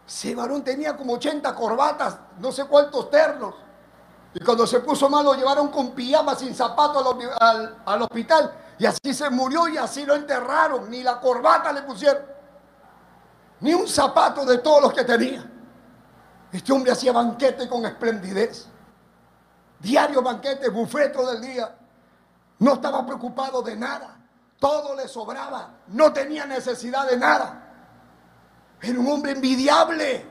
Ese 0.09 0.35
varón 0.35 0.65
tenía 0.65 0.97
como 0.97 1.13
80 1.13 1.55
corbatas, 1.55 2.17
no 2.39 2.51
sé 2.51 2.65
cuántos 2.65 3.11
ternos. 3.11 3.55
Y 4.33 4.41
cuando 4.41 4.67
se 4.67 4.81
puso 4.81 5.11
mal 5.11 5.23
lo 5.23 5.35
llevaron 5.35 5.69
con 5.69 5.91
pijama 5.91 6.35
sin 6.35 6.55
zapatos 6.55 7.05
al, 7.39 8.03
hospital. 8.03 8.55
Y 8.79 8.87
así 8.87 9.13
se 9.13 9.29
murió 9.29 9.69
y 9.69 9.77
así 9.77 10.07
lo 10.07 10.15
enterraron. 10.15 10.89
Ni 10.89 11.03
la 11.03 11.21
corbata 11.21 11.73
le 11.75 11.83
pusieron. 11.83 12.23
Ni 13.61 13.75
un 13.75 13.87
zapato 13.87 14.47
de 14.47 14.59
todos 14.59 14.81
los 14.81 14.95
que 14.95 15.05
tenía. 15.05 15.45
Este 16.51 16.73
hombre 16.73 16.93
hacía 16.93 17.13
banquete 17.13 17.69
con 17.69 17.85
esplendidez. 17.85 18.67
Diario 19.79 20.23
banquete, 20.23 20.71
bufeto 20.71 21.31
del 21.31 21.43
día. 21.43 21.77
No 22.61 22.75
estaba 22.75 23.05
preocupado 23.05 23.61
de 23.61 23.77
nada. 23.77 24.17
Todo 24.59 24.95
le 24.95 25.07
sobraba. 25.07 25.81
No 25.89 26.15
tenía 26.15 26.47
necesidad 26.47 27.07
de 27.07 27.19
nada. 27.19 27.68
Era 28.81 28.99
un 28.99 29.09
hombre 29.09 29.33
envidiable. 29.33 30.25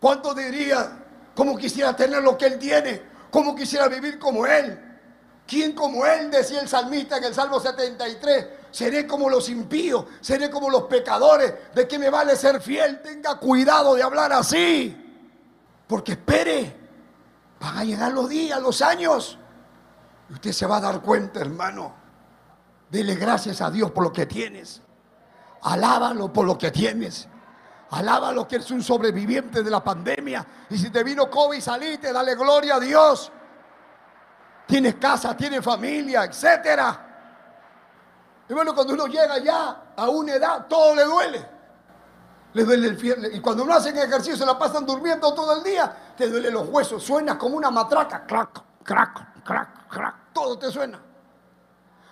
¿Cuánto 0.00 0.34
diría? 0.34 0.98
¿Cómo 1.34 1.56
quisiera 1.56 1.94
tener 1.96 2.22
lo 2.22 2.36
que 2.36 2.46
él 2.46 2.58
tiene? 2.58 3.02
¿Cómo 3.30 3.54
quisiera 3.54 3.88
vivir 3.88 4.18
como 4.18 4.46
él? 4.46 4.78
¿Quién 5.46 5.72
como 5.72 6.04
él? 6.06 6.30
Decía 6.30 6.60
el 6.60 6.68
salmista 6.68 7.18
en 7.18 7.24
el 7.24 7.34
Salmo 7.34 7.58
73. 7.60 8.46
Seré 8.70 9.06
como 9.06 9.28
los 9.28 9.48
impíos, 9.48 10.06
seré 10.20 10.50
como 10.50 10.70
los 10.70 10.84
pecadores. 10.84 11.54
¿De 11.74 11.86
qué 11.86 11.98
me 11.98 12.10
vale 12.10 12.36
ser 12.36 12.60
fiel? 12.60 13.00
Tenga 13.02 13.38
cuidado 13.38 13.94
de 13.94 14.02
hablar 14.02 14.32
así. 14.32 14.96
Porque 15.86 16.12
espere, 16.12 16.74
van 17.60 17.78
a 17.78 17.84
llegar 17.84 18.12
los 18.12 18.28
días, 18.28 18.60
los 18.60 18.80
años. 18.82 19.38
Y 20.30 20.34
usted 20.34 20.52
se 20.52 20.66
va 20.66 20.78
a 20.78 20.80
dar 20.80 21.00
cuenta, 21.02 21.40
hermano. 21.40 21.94
Dele 22.90 23.14
gracias 23.14 23.60
a 23.60 23.70
Dios 23.70 23.90
por 23.90 24.04
lo 24.04 24.12
que 24.12 24.26
tienes. 24.26 24.82
Alábalo 25.62 26.32
por 26.32 26.46
lo 26.46 26.58
que 26.58 26.70
tienes. 26.70 27.28
Alábalo 27.90 28.48
que 28.48 28.56
eres 28.56 28.70
un 28.70 28.82
sobreviviente 28.82 29.62
de 29.62 29.70
la 29.70 29.82
pandemia. 29.82 30.44
Y 30.70 30.78
si 30.78 30.90
te 30.90 31.04
vino 31.04 31.30
COVID, 31.30 31.60
salite, 31.60 32.12
dale 32.12 32.34
gloria 32.34 32.76
a 32.76 32.80
Dios. 32.80 33.30
Tienes 34.66 34.96
casa, 34.96 35.36
tienes 35.36 35.62
familia, 35.62 36.24
etcétera. 36.24 37.08
Y 38.48 38.54
bueno, 38.54 38.74
cuando 38.74 38.94
uno 38.94 39.06
llega 39.06 39.38
ya 39.38 39.92
a 39.96 40.08
una 40.08 40.34
edad, 40.34 40.66
todo 40.66 40.94
le 40.94 41.04
duele. 41.04 41.48
Le 42.54 42.64
duele 42.64 42.88
el 42.88 42.98
fierro. 42.98 43.28
Y 43.28 43.40
cuando 43.40 43.62
uno 43.62 43.74
hace 43.74 43.90
ejercicio, 43.90 44.44
la 44.44 44.58
pasan 44.58 44.84
durmiendo 44.84 45.32
todo 45.32 45.56
el 45.58 45.62
día, 45.62 46.14
te 46.16 46.28
duele 46.28 46.50
los 46.50 46.68
huesos. 46.68 47.02
Suenas 47.02 47.36
como 47.36 47.56
una 47.56 47.70
matraca. 47.70 48.26
Crack, 48.26 48.82
crack, 48.82 49.44
crack, 49.44 49.88
crack. 49.88 50.14
Todo 50.32 50.58
te 50.58 50.70
suena. 50.70 51.00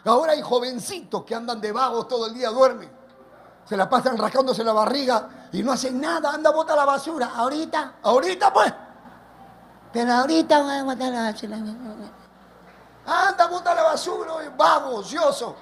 Ahora 0.05 0.33
hay 0.33 0.43
jovencitos 0.43 1.25
que 1.25 1.35
andan 1.35 1.61
de 1.61 1.73
vagos 1.73 2.07
todo 2.07 2.27
el 2.27 2.35
día, 2.35 2.51
duermen 2.51 3.00
se 3.65 3.77
la 3.77 3.89
pasan 3.89 4.19
rascándose 4.19 4.65
la 4.65 4.73
barriga 4.73 5.29
y 5.53 5.63
no 5.63 5.73
hacen 5.73 6.01
nada, 6.01 6.33
anda 6.33 6.51
a 6.51 6.53
botar 6.53 6.77
la 6.77 6.85
basura. 6.85 7.31
Ahorita, 7.35 7.95
ahorita 8.03 8.53
pues. 8.53 8.73
Pero 9.93 10.13
ahorita 10.13 10.63
voy 10.63 10.75
a 10.75 10.83
botar 10.83 11.13
la 11.13 11.23
basura. 11.31 11.57
Anda 13.07 13.45
a 13.45 13.47
botar 13.47 13.77
la 13.77 13.83
basura, 13.85 14.33
vago, 14.57 14.97
ocioso. 14.97 15.57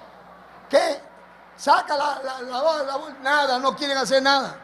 ¿Qué? 0.69 1.01
Saca 1.57 1.97
la, 1.97 2.21
la, 2.23 2.43
la, 2.43 2.99
nada, 3.23 3.59
no 3.59 3.75
quieren 3.75 3.99
hacer 3.99 4.23
nada. 4.23 4.57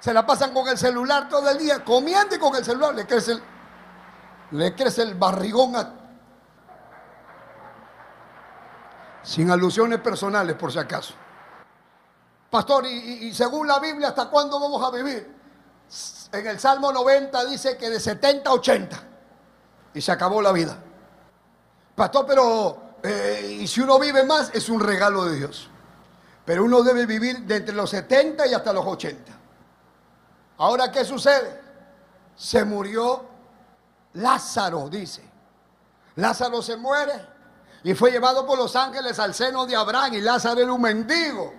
Se 0.00 0.14
la 0.14 0.24
pasan 0.24 0.54
con 0.54 0.68
el 0.68 0.78
celular 0.78 1.28
todo 1.28 1.50
el 1.50 1.58
día, 1.58 1.84
comiendo 1.84 2.34
y 2.34 2.38
con 2.38 2.54
el 2.54 2.64
celular. 2.64 2.94
Le 2.94 3.06
crece 3.06 3.32
el, 3.32 3.42
le 4.52 4.74
crece 4.74 5.02
el 5.02 5.14
barrigón 5.14 5.74
sin 9.22 9.50
alusiones 9.50 10.00
personales, 10.00 10.56
por 10.56 10.72
si 10.72 10.78
acaso. 10.78 11.14
Pastor, 12.50 12.86
y, 12.86 13.32
según 13.34 13.66
la 13.66 13.78
Biblia, 13.78 14.08
¿hasta 14.08 14.30
cuándo 14.30 14.58
vamos 14.58 14.82
a 14.82 14.90
vivir? 14.90 15.36
En 16.32 16.46
el 16.46 16.58
Salmo 16.58 16.92
90 16.92 17.44
dice 17.44 17.76
que 17.76 17.90
de 17.90 18.00
70 18.00 18.48
a 18.48 18.52
80. 18.54 19.02
Y 19.94 20.00
se 20.00 20.12
acabó 20.12 20.40
la 20.40 20.52
vida. 20.52 20.76
Pastor, 21.94 22.24
pero 22.26 22.82
eh, 23.02 23.58
y 23.60 23.66
si 23.66 23.80
uno 23.80 23.98
vive 23.98 24.24
más, 24.24 24.50
es 24.54 24.68
un 24.68 24.80
regalo 24.80 25.24
de 25.26 25.36
Dios. 25.36 25.68
Pero 26.44 26.64
uno 26.64 26.82
debe 26.82 27.04
vivir 27.04 27.40
de 27.40 27.56
entre 27.56 27.74
los 27.74 27.90
70 27.90 28.46
y 28.46 28.54
hasta 28.54 28.72
los 28.72 28.86
80. 28.86 29.32
Ahora, 30.58 30.90
¿qué 30.90 31.04
sucede? 31.04 31.60
Se 32.34 32.64
murió 32.64 33.26
Lázaro, 34.14 34.88
dice. 34.88 35.22
Lázaro 36.16 36.62
se 36.62 36.76
muere 36.76 37.12
y 37.84 37.94
fue 37.94 38.10
llevado 38.10 38.46
por 38.46 38.58
los 38.58 38.74
ángeles 38.74 39.18
al 39.18 39.34
seno 39.34 39.66
de 39.66 39.76
Abraham 39.76 40.14
y 40.14 40.20
Lázaro 40.20 40.60
era 40.60 40.72
un 40.72 40.80
mendigo 40.80 41.52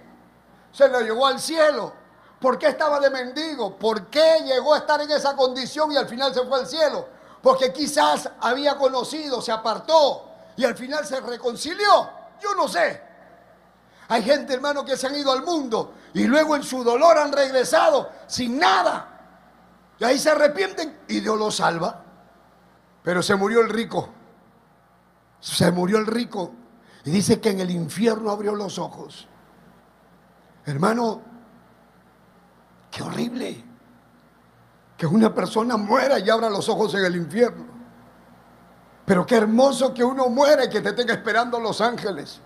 se 0.71 0.87
lo 0.87 1.01
llevó 1.01 1.27
al 1.27 1.39
cielo. 1.39 1.93
¿Por 2.39 2.57
qué 2.57 2.67
estaba 2.67 2.99
de 2.99 3.09
mendigo? 3.09 3.75
¿Por 3.75 4.07
qué 4.07 4.39
llegó 4.45 4.73
a 4.73 4.79
estar 4.79 5.01
en 5.01 5.11
esa 5.11 5.35
condición 5.35 5.91
y 5.91 5.97
al 5.97 6.07
final 6.07 6.33
se 6.33 6.45
fue 6.45 6.59
al 6.59 6.67
cielo? 6.67 7.07
Porque 7.41 7.73
quizás 7.73 8.29
había 8.39 8.77
conocido, 8.77 9.41
se 9.41 9.51
apartó 9.51 10.25
y 10.55 10.63
al 10.63 10.75
final 10.75 11.05
se 11.05 11.19
reconcilió. 11.19 12.09
Yo 12.41 12.55
no 12.55 12.67
sé. 12.67 13.01
Hay 14.07 14.23
gente, 14.23 14.53
hermano, 14.53 14.83
que 14.83 14.97
se 14.97 15.07
han 15.07 15.15
ido 15.15 15.31
al 15.31 15.43
mundo 15.43 15.93
y 16.13 16.23
luego 16.23 16.55
en 16.55 16.63
su 16.63 16.83
dolor 16.83 17.17
han 17.17 17.31
regresado 17.31 18.09
sin 18.27 18.57
nada. 18.57 19.19
Y 19.99 20.03
ahí 20.03 20.17
se 20.17 20.31
arrepienten 20.31 20.97
y 21.07 21.19
Dios 21.19 21.37
los 21.37 21.57
salva. 21.57 22.03
Pero 23.03 23.21
se 23.21 23.35
murió 23.35 23.61
el 23.61 23.69
rico. 23.69 24.09
Se 25.39 25.71
murió 25.71 25.97
el 25.97 26.07
rico. 26.07 26.51
Y 27.05 27.11
dice 27.11 27.39
que 27.39 27.49
en 27.49 27.59
el 27.59 27.71
infierno 27.71 28.31
abrió 28.31 28.55
los 28.55 28.79
ojos. 28.79 29.27
Hermano, 30.69 31.21
qué 32.91 33.01
horrible. 33.01 33.65
Que 34.95 35.07
una 35.07 35.33
persona 35.33 35.77
muera 35.77 36.19
y 36.19 36.29
abra 36.29 36.49
los 36.49 36.69
ojos 36.69 36.93
en 36.93 37.05
el 37.05 37.15
infierno. 37.15 37.65
Pero 39.05 39.25
qué 39.25 39.37
hermoso 39.37 39.93
que 39.93 40.03
uno 40.03 40.29
muera 40.29 40.65
y 40.65 40.69
que 40.69 40.81
te 40.81 40.93
tenga 40.93 41.13
esperando 41.13 41.59
los 41.59 41.81
ángeles. 41.81 42.39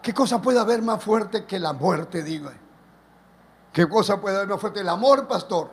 ¿Qué 0.00 0.14
cosa 0.14 0.40
puede 0.40 0.60
haber 0.60 0.82
más 0.82 1.02
fuerte 1.02 1.44
que 1.44 1.58
la 1.58 1.72
muerte, 1.72 2.22
digo? 2.22 2.50
¿Qué 3.72 3.88
cosa 3.88 4.20
puede 4.20 4.36
haber 4.36 4.48
más 4.48 4.60
fuerte? 4.60 4.80
El 4.80 4.88
amor, 4.88 5.26
pastor. 5.26 5.72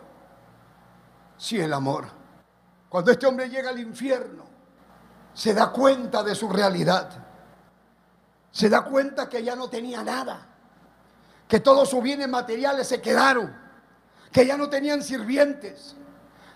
Sí, 1.38 1.60
el 1.60 1.74
amor. 1.74 2.06
Cuando 2.90 3.12
este 3.12 3.28
hombre 3.28 3.50
llega 3.50 3.70
al 3.70 3.80
infierno, 3.80 4.46
se 5.34 5.54
da 5.54 5.72
cuenta 5.72 6.24
de 6.24 6.34
su 6.34 6.50
realidad. 6.50 7.12
Se 8.50 8.68
da 8.68 8.84
cuenta 8.84 9.30
que 9.30 9.44
ya 9.44 9.56
no 9.56 9.70
tenía 9.70 10.04
nada. 10.04 10.51
Que 11.52 11.60
todos 11.60 11.90
sus 11.90 12.02
bienes 12.02 12.30
materiales 12.30 12.88
se 12.88 13.02
quedaron. 13.02 13.54
Que 14.32 14.46
ya 14.46 14.56
no 14.56 14.70
tenían 14.70 15.04
sirvientes. 15.04 15.98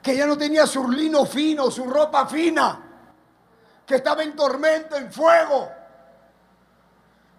Que 0.02 0.16
ya 0.16 0.26
no 0.26 0.38
tenía 0.38 0.66
su 0.66 0.90
lino 0.90 1.26
fino, 1.26 1.70
su 1.70 1.84
ropa 1.84 2.26
fina. 2.28 2.82
Que 3.86 3.96
estaba 3.96 4.24
en 4.24 4.34
tormento, 4.38 4.96
en 4.96 5.12
fuego. 5.12 5.70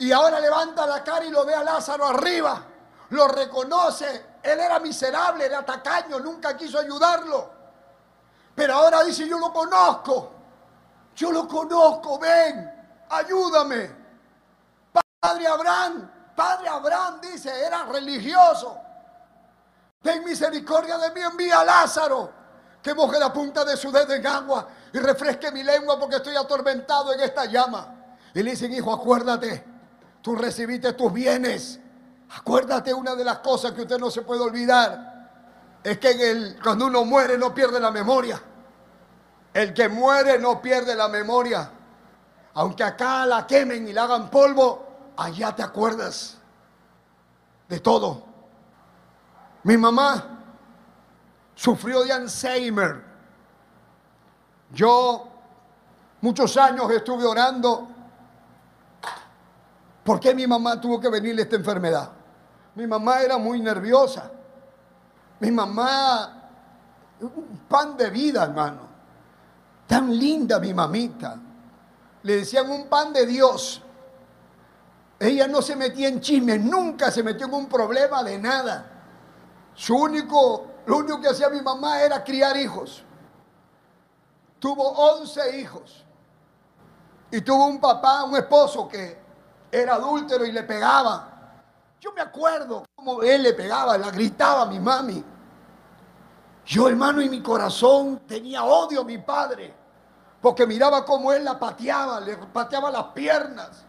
Y 0.00 0.12
ahora 0.12 0.38
levanta 0.38 0.86
la 0.86 1.02
cara 1.02 1.24
y 1.24 1.30
lo 1.30 1.46
ve 1.46 1.54
a 1.54 1.64
Lázaro 1.64 2.06
arriba. 2.06 2.62
Lo 3.08 3.26
reconoce. 3.26 4.26
Él 4.42 4.60
era 4.60 4.78
miserable, 4.78 5.46
era 5.46 5.64
tacaño, 5.64 6.20
nunca 6.20 6.54
quiso 6.58 6.78
ayudarlo. 6.78 7.50
Pero 8.54 8.74
ahora 8.74 9.02
dice, 9.02 9.26
yo 9.26 9.38
lo 9.38 9.50
conozco. 9.50 10.30
Yo 11.14 11.32
lo 11.32 11.48
conozco, 11.48 12.18
ven, 12.18 12.70
ayúdame. 13.08 13.90
Padre 15.18 15.46
Abraham, 15.46 16.15
Padre 16.36 16.68
Abraham 16.68 17.20
dice, 17.22 17.50
era 17.64 17.84
religioso. 17.86 18.78
Ten 20.02 20.22
misericordia 20.22 20.98
de 20.98 21.10
mí, 21.12 21.20
envía 21.20 21.60
a 21.60 21.64
Lázaro, 21.64 22.30
que 22.82 22.94
moje 22.94 23.18
la 23.18 23.32
punta 23.32 23.64
de 23.64 23.76
su 23.76 23.90
dedo 23.90 24.12
en 24.12 24.26
agua 24.26 24.68
y 24.92 24.98
refresque 24.98 25.50
mi 25.50 25.62
lengua 25.62 25.98
porque 25.98 26.16
estoy 26.16 26.36
atormentado 26.36 27.12
en 27.12 27.20
esta 27.20 27.46
llama. 27.46 27.94
Y 28.34 28.42
le 28.42 28.50
dicen, 28.50 28.72
hijo, 28.72 28.92
acuérdate, 28.92 29.64
tú 30.20 30.36
recibiste 30.36 30.92
tus 30.92 31.12
bienes. 31.12 31.80
Acuérdate 32.36 32.92
una 32.92 33.14
de 33.14 33.24
las 33.24 33.38
cosas 33.38 33.72
que 33.72 33.82
usted 33.82 33.98
no 33.98 34.10
se 34.10 34.22
puede 34.22 34.42
olvidar. 34.42 35.80
Es 35.82 35.98
que 35.98 36.56
cuando 36.62 36.86
uno 36.86 37.04
muere 37.04 37.38
no 37.38 37.54
pierde 37.54 37.80
la 37.80 37.90
memoria. 37.90 38.40
El 39.54 39.72
que 39.72 39.88
muere 39.88 40.38
no 40.38 40.60
pierde 40.60 40.94
la 40.94 41.08
memoria. 41.08 41.70
Aunque 42.54 42.84
acá 42.84 43.24
la 43.24 43.46
quemen 43.46 43.88
y 43.88 43.92
la 43.92 44.04
hagan 44.04 44.30
polvo, 44.30 44.85
allá 45.16 45.54
te 45.54 45.62
acuerdas 45.62 46.38
de 47.68 47.80
todo. 47.80 48.24
Mi 49.62 49.76
mamá 49.76 50.24
sufrió 51.54 52.04
de 52.04 52.12
Alzheimer. 52.12 53.02
Yo 54.72 55.28
muchos 56.20 56.56
años 56.56 56.90
estuve 56.90 57.24
orando. 57.24 57.88
¿Por 60.04 60.20
qué 60.20 60.34
mi 60.34 60.46
mamá 60.46 60.80
tuvo 60.80 61.00
que 61.00 61.08
venirle 61.08 61.42
esta 61.42 61.56
enfermedad? 61.56 62.10
Mi 62.76 62.86
mamá 62.86 63.22
era 63.22 63.38
muy 63.38 63.60
nerviosa. 63.60 64.30
Mi 65.40 65.50
mamá, 65.50 66.48
un 67.20 67.60
pan 67.68 67.96
de 67.96 68.10
vida, 68.10 68.44
hermano. 68.44 68.82
Tan 69.86 70.16
linda 70.16 70.60
mi 70.60 70.72
mamita. 70.72 71.36
Le 72.22 72.36
decían 72.36 72.70
un 72.70 72.88
pan 72.88 73.12
de 73.12 73.26
Dios. 73.26 73.82
Ella 75.18 75.46
no 75.46 75.62
se 75.62 75.76
metía 75.76 76.08
en 76.08 76.20
chismes, 76.20 76.60
nunca 76.60 77.10
se 77.10 77.22
metió 77.22 77.46
en 77.46 77.54
un 77.54 77.68
problema 77.68 78.22
de 78.22 78.38
nada. 78.38 78.92
Su 79.74 79.96
único, 79.96 80.66
lo 80.86 80.98
único 80.98 81.20
que 81.20 81.28
hacía 81.28 81.48
mi 81.48 81.62
mamá 81.62 82.02
era 82.02 82.22
criar 82.22 82.56
hijos. 82.56 83.02
Tuvo 84.58 84.82
11 84.82 85.58
hijos. 85.58 86.04
Y 87.30 87.40
tuvo 87.40 87.66
un 87.66 87.80
papá, 87.80 88.24
un 88.24 88.36
esposo 88.36 88.86
que 88.88 89.18
era 89.70 89.94
adúltero 89.94 90.44
y 90.44 90.52
le 90.52 90.62
pegaba. 90.62 91.32
Yo 92.00 92.12
me 92.12 92.20
acuerdo 92.20 92.84
cómo 92.94 93.22
él 93.22 93.42
le 93.42 93.54
pegaba, 93.54 93.96
la 93.98 94.10
gritaba 94.10 94.62
a 94.62 94.66
mi 94.66 94.78
mami. 94.78 95.24
Yo, 96.66 96.88
hermano, 96.88 97.20
en 97.20 97.30
mi 97.30 97.42
corazón 97.42 98.20
tenía 98.26 98.64
odio 98.64 99.00
a 99.00 99.04
mi 99.04 99.18
padre, 99.18 99.72
porque 100.40 100.66
miraba 100.66 101.04
cómo 101.04 101.32
él 101.32 101.44
la 101.44 101.58
pateaba, 101.58 102.20
le 102.20 102.36
pateaba 102.36 102.90
las 102.90 103.04
piernas. 103.06 103.84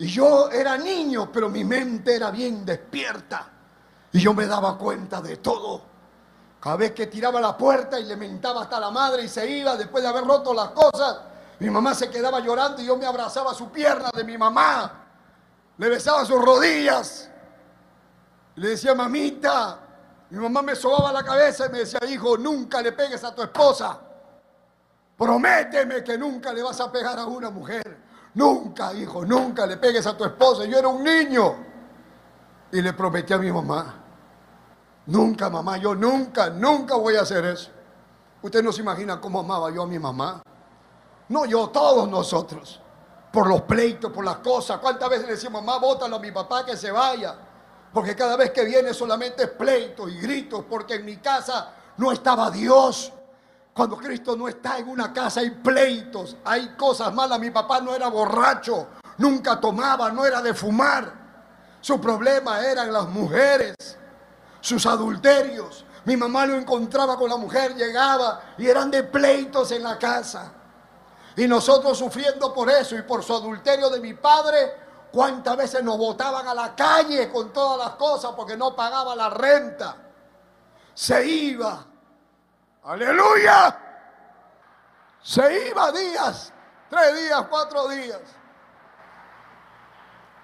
Y 0.00 0.06
yo 0.06 0.50
era 0.50 0.78
niño, 0.78 1.30
pero 1.30 1.50
mi 1.50 1.62
mente 1.62 2.16
era 2.16 2.30
bien 2.30 2.64
despierta. 2.64 3.46
Y 4.12 4.18
yo 4.18 4.32
me 4.32 4.46
daba 4.46 4.78
cuenta 4.78 5.20
de 5.20 5.36
todo. 5.36 5.82
Cada 6.58 6.76
vez 6.76 6.92
que 6.92 7.06
tiraba 7.06 7.38
la 7.38 7.54
puerta 7.54 8.00
y 8.00 8.04
le 8.04 8.16
mentaba 8.16 8.62
hasta 8.62 8.80
la 8.80 8.90
madre 8.90 9.24
y 9.24 9.28
se 9.28 9.46
iba 9.46 9.76
después 9.76 10.02
de 10.02 10.08
haber 10.08 10.24
roto 10.24 10.54
las 10.54 10.70
cosas, 10.70 11.18
mi 11.58 11.68
mamá 11.68 11.94
se 11.94 12.08
quedaba 12.08 12.40
llorando 12.40 12.80
y 12.80 12.86
yo 12.86 12.96
me 12.96 13.04
abrazaba 13.04 13.52
su 13.52 13.70
pierna 13.70 14.10
de 14.14 14.24
mi 14.24 14.38
mamá. 14.38 15.04
Le 15.76 15.88
besaba 15.90 16.24
sus 16.24 16.42
rodillas. 16.42 17.28
Le 18.54 18.70
decía, 18.70 18.94
mamita, 18.94 19.80
mi 20.30 20.38
mamá 20.38 20.62
me 20.62 20.76
sobaba 20.76 21.12
la 21.12 21.22
cabeza 21.22 21.66
y 21.66 21.72
me 21.72 21.80
decía, 21.80 22.00
hijo, 22.08 22.38
nunca 22.38 22.80
le 22.80 22.92
pegues 22.92 23.22
a 23.22 23.34
tu 23.34 23.42
esposa. 23.42 24.00
Prométeme 25.18 26.02
que 26.02 26.16
nunca 26.16 26.54
le 26.54 26.62
vas 26.62 26.80
a 26.80 26.90
pegar 26.90 27.18
a 27.18 27.26
una 27.26 27.50
mujer. 27.50 28.09
Nunca, 28.34 28.92
hijo, 28.94 29.24
nunca 29.24 29.66
le 29.66 29.76
pegues 29.76 30.06
a 30.06 30.16
tu 30.16 30.24
esposa. 30.24 30.64
Yo 30.64 30.78
era 30.78 30.88
un 30.88 31.02
niño. 31.02 31.56
Y 32.72 32.80
le 32.80 32.92
prometí 32.92 33.32
a 33.32 33.38
mi 33.38 33.50
mamá. 33.50 33.96
Nunca, 35.06 35.50
mamá, 35.50 35.76
yo 35.78 35.94
nunca, 35.94 36.50
nunca 36.50 36.94
voy 36.94 37.16
a 37.16 37.22
hacer 37.22 37.44
eso. 37.44 37.70
Usted 38.42 38.62
no 38.62 38.72
se 38.72 38.80
imagina 38.80 39.20
cómo 39.20 39.40
amaba 39.40 39.70
yo 39.70 39.82
a 39.82 39.86
mi 39.86 39.98
mamá. 39.98 40.42
No 41.28 41.44
yo, 41.46 41.68
todos 41.68 42.08
nosotros. 42.08 42.80
Por 43.32 43.48
los 43.48 43.62
pleitos, 43.62 44.12
por 44.12 44.24
las 44.24 44.36
cosas. 44.36 44.78
¿Cuántas 44.78 45.08
veces 45.10 45.26
le 45.26 45.32
decimos, 45.32 45.62
mamá, 45.62 45.78
bótalo 45.78 46.16
a 46.16 46.18
mi 46.20 46.30
papá 46.30 46.64
que 46.64 46.76
se 46.76 46.90
vaya? 46.90 47.36
Porque 47.92 48.14
cada 48.14 48.36
vez 48.36 48.52
que 48.52 48.64
viene 48.64 48.94
solamente 48.94 49.44
es 49.44 49.50
pleito 49.50 50.08
y 50.08 50.18
gritos, 50.20 50.64
porque 50.68 50.94
en 50.94 51.04
mi 51.04 51.16
casa 51.16 51.72
no 51.96 52.12
estaba 52.12 52.50
Dios. 52.50 53.12
Cuando 53.80 53.96
Cristo 53.96 54.36
no 54.36 54.46
está 54.46 54.76
en 54.76 54.90
una 54.90 55.10
casa 55.10 55.40
hay 55.40 55.48
pleitos, 55.48 56.36
hay 56.44 56.74
cosas 56.76 57.14
malas. 57.14 57.40
Mi 57.40 57.48
papá 57.48 57.80
no 57.80 57.94
era 57.94 58.08
borracho, 58.08 58.88
nunca 59.16 59.58
tomaba, 59.58 60.12
no 60.12 60.26
era 60.26 60.42
de 60.42 60.52
fumar. 60.52 61.10
Su 61.80 61.98
problema 61.98 62.60
eran 62.60 62.92
las 62.92 63.08
mujeres, 63.08 63.74
sus 64.60 64.84
adulterios. 64.84 65.86
Mi 66.04 66.14
mamá 66.14 66.44
lo 66.44 66.56
encontraba 66.56 67.16
con 67.16 67.30
la 67.30 67.38
mujer, 67.38 67.74
llegaba 67.74 68.52
y 68.58 68.66
eran 68.66 68.90
de 68.90 69.02
pleitos 69.02 69.72
en 69.72 69.82
la 69.82 69.96
casa. 69.98 70.52
Y 71.34 71.48
nosotros 71.48 71.96
sufriendo 71.96 72.52
por 72.52 72.68
eso 72.68 72.98
y 72.98 73.00
por 73.00 73.22
su 73.22 73.34
adulterio 73.34 73.88
de 73.88 74.00
mi 74.00 74.12
padre, 74.12 74.74
¿Cuántas 75.10 75.56
veces 75.56 75.82
nos 75.82 75.98
botaban 75.98 76.46
a 76.46 76.54
la 76.54 76.76
calle 76.76 77.32
con 77.32 77.52
todas 77.52 77.78
las 77.78 77.96
cosas 77.96 78.32
porque 78.36 78.56
no 78.56 78.76
pagaba 78.76 79.16
la 79.16 79.30
renta? 79.30 79.96
Se 80.94 81.26
iba. 81.26 81.89
Aleluya. 82.84 83.78
Se 85.22 85.68
iba 85.68 85.92
días, 85.92 86.52
tres 86.88 87.16
días, 87.16 87.46
cuatro 87.50 87.88
días. 87.88 88.20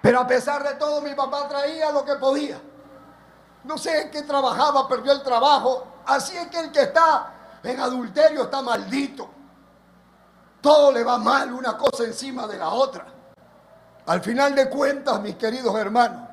Pero 0.01 0.19
a 0.19 0.27
pesar 0.27 0.63
de 0.63 0.75
todo 0.75 1.01
mi 1.01 1.15
papá 1.15 1.47
traía 1.47 1.91
lo 1.91 2.05
que 2.05 2.15
podía. 2.15 2.61
No 3.63 3.77
sé 3.77 4.03
en 4.03 4.11
qué 4.11 4.21
trabajaba, 4.21 4.87
perdió 4.87 5.11
el 5.11 5.23
trabajo. 5.23 5.87
Así 6.05 6.37
es 6.37 6.47
que 6.47 6.59
el 6.59 6.71
que 6.71 6.83
está 6.83 7.33
en 7.63 7.79
adulterio 7.79 8.43
está 8.43 8.61
maldito. 8.61 9.29
Todo 10.61 10.91
le 10.91 11.03
va 11.03 11.17
mal 11.17 11.51
una 11.51 11.75
cosa 11.75 12.03
encima 12.03 12.47
de 12.47 12.57
la 12.57 12.69
otra. 12.69 13.05
Al 14.05 14.21
final 14.21 14.55
de 14.55 14.69
cuentas, 14.69 15.19
mis 15.19 15.35
queridos 15.35 15.75
hermanos, 15.75 16.29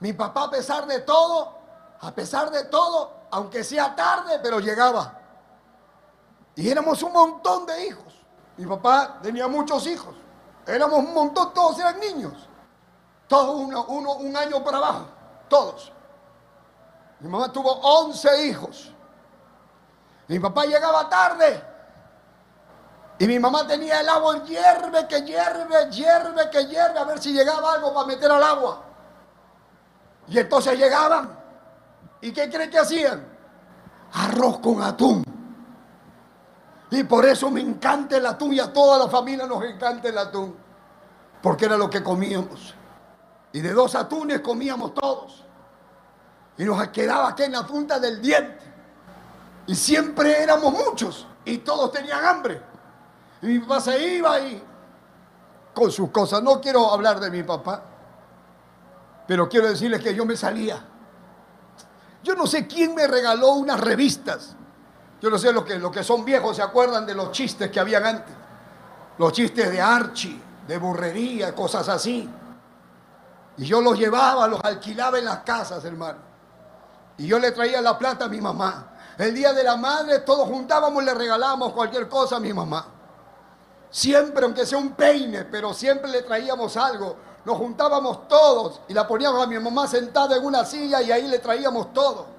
mi 0.00 0.12
papá 0.12 0.44
a 0.44 0.50
pesar 0.50 0.86
de 0.86 1.00
todo, 1.00 1.58
a 2.00 2.12
pesar 2.12 2.50
de 2.50 2.64
todo, 2.64 3.13
aunque 3.34 3.64
sea 3.64 3.96
tarde, 3.96 4.38
pero 4.40 4.60
llegaba. 4.60 5.12
Y 6.54 6.70
éramos 6.70 7.02
un 7.02 7.12
montón 7.12 7.66
de 7.66 7.86
hijos. 7.86 8.14
Mi 8.56 8.64
papá 8.64 9.18
tenía 9.20 9.48
muchos 9.48 9.88
hijos. 9.88 10.14
Éramos 10.64 11.00
un 11.00 11.12
montón, 11.12 11.52
todos 11.52 11.76
eran 11.80 11.98
niños. 11.98 12.32
Todos 13.26 13.56
uno, 13.56 13.86
uno 13.86 14.12
un 14.14 14.36
año 14.36 14.62
para 14.62 14.76
abajo, 14.76 15.06
todos. 15.48 15.92
Mi 17.18 17.28
mamá 17.28 17.50
tuvo 17.50 17.72
11 17.72 18.46
hijos. 18.46 18.92
Mi 20.28 20.38
papá 20.38 20.64
llegaba 20.66 21.08
tarde. 21.08 21.60
Y 23.18 23.26
mi 23.26 23.40
mamá 23.40 23.66
tenía 23.66 24.00
el 24.00 24.08
agua 24.10 24.44
hierve, 24.44 25.08
que 25.08 25.22
hierve, 25.22 25.90
hierve, 25.90 26.50
que 26.50 26.66
hierve, 26.66 26.98
a 27.00 27.04
ver 27.04 27.20
si 27.20 27.32
llegaba 27.32 27.72
algo 27.72 27.92
para 27.92 28.06
meter 28.06 28.30
al 28.30 28.44
agua. 28.44 28.80
Y 30.28 30.38
entonces 30.38 30.78
llegaban. 30.78 31.43
¿Y 32.24 32.32
qué 32.32 32.48
creen 32.48 32.70
que 32.70 32.78
hacían? 32.78 33.22
Arroz 34.14 34.58
con 34.60 34.82
atún. 34.82 35.22
Y 36.90 37.04
por 37.04 37.26
eso 37.26 37.50
me 37.50 37.60
encanta 37.60 38.16
el 38.16 38.24
atún 38.24 38.54
y 38.54 38.60
a 38.60 38.72
toda 38.72 38.96
la 38.96 39.10
familia 39.10 39.46
nos 39.46 39.62
encanta 39.62 40.08
el 40.08 40.16
atún. 40.16 40.56
Porque 41.42 41.66
era 41.66 41.76
lo 41.76 41.90
que 41.90 42.02
comíamos. 42.02 42.74
Y 43.52 43.60
de 43.60 43.74
dos 43.74 43.94
atunes 43.94 44.40
comíamos 44.40 44.94
todos. 44.94 45.44
Y 46.56 46.64
nos 46.64 46.88
quedaba 46.88 47.28
aquí 47.28 47.42
en 47.42 47.52
la 47.52 47.66
punta 47.66 47.98
del 47.98 48.22
diente. 48.22 48.64
Y 49.66 49.74
siempre 49.74 50.42
éramos 50.42 50.72
muchos. 50.72 51.26
Y 51.44 51.58
todos 51.58 51.92
tenían 51.92 52.24
hambre. 52.24 52.62
Y 53.42 53.48
mi 53.48 53.58
papá 53.58 53.82
se 53.82 54.14
iba 54.14 54.40
y 54.40 54.62
con 55.74 55.92
sus 55.92 56.08
cosas. 56.08 56.42
No 56.42 56.58
quiero 56.58 56.90
hablar 56.90 57.20
de 57.20 57.30
mi 57.30 57.42
papá, 57.42 57.82
pero 59.28 59.46
quiero 59.46 59.68
decirles 59.68 60.02
que 60.02 60.14
yo 60.14 60.24
me 60.24 60.38
salía. 60.38 60.93
Yo 62.24 62.34
no 62.34 62.46
sé 62.46 62.66
quién 62.66 62.94
me 62.94 63.06
regaló 63.06 63.50
unas 63.50 63.78
revistas. 63.78 64.56
Yo 65.20 65.28
no 65.28 65.38
sé 65.38 65.52
lo 65.52 65.62
que, 65.62 65.80
que 65.92 66.02
son 66.02 66.24
viejos, 66.24 66.56
se 66.56 66.62
acuerdan 66.62 67.04
de 67.06 67.14
los 67.14 67.30
chistes 67.32 67.70
que 67.70 67.78
habían 67.78 68.04
antes. 68.04 68.34
Los 69.18 69.32
chistes 69.32 69.70
de 69.70 69.80
Archie, 69.80 70.40
de 70.66 70.78
burrería, 70.78 71.54
cosas 71.54 71.86
así. 71.88 72.28
Y 73.58 73.64
yo 73.66 73.82
los 73.82 73.98
llevaba, 73.98 74.48
los 74.48 74.60
alquilaba 74.64 75.18
en 75.18 75.26
las 75.26 75.40
casas, 75.40 75.84
hermano. 75.84 76.18
Y 77.18 77.26
yo 77.26 77.38
le 77.38 77.52
traía 77.52 77.82
la 77.82 77.98
plata 77.98 78.24
a 78.24 78.28
mi 78.28 78.40
mamá. 78.40 78.88
El 79.18 79.34
día 79.34 79.52
de 79.52 79.62
la 79.62 79.76
madre 79.76 80.20
todos 80.20 80.48
juntábamos 80.48 81.04
le 81.04 81.14
regalábamos 81.14 81.72
cualquier 81.72 82.08
cosa 82.08 82.36
a 82.36 82.40
mi 82.40 82.54
mamá. 82.54 82.86
Siempre, 83.90 84.44
aunque 84.44 84.64
sea 84.64 84.78
un 84.78 84.92
peine, 84.92 85.44
pero 85.44 85.74
siempre 85.74 86.10
le 86.10 86.22
traíamos 86.22 86.76
algo. 86.78 87.16
Nos 87.44 87.58
juntábamos 87.58 88.26
todos 88.26 88.80
y 88.88 88.94
la 88.94 89.06
poníamos 89.06 89.42
a 89.42 89.46
mi 89.46 89.58
mamá 89.58 89.86
sentada 89.86 90.36
en 90.36 90.44
una 90.44 90.64
silla 90.64 91.02
y 91.02 91.12
ahí 91.12 91.28
le 91.28 91.38
traíamos 91.38 91.92
todo. 91.92 92.33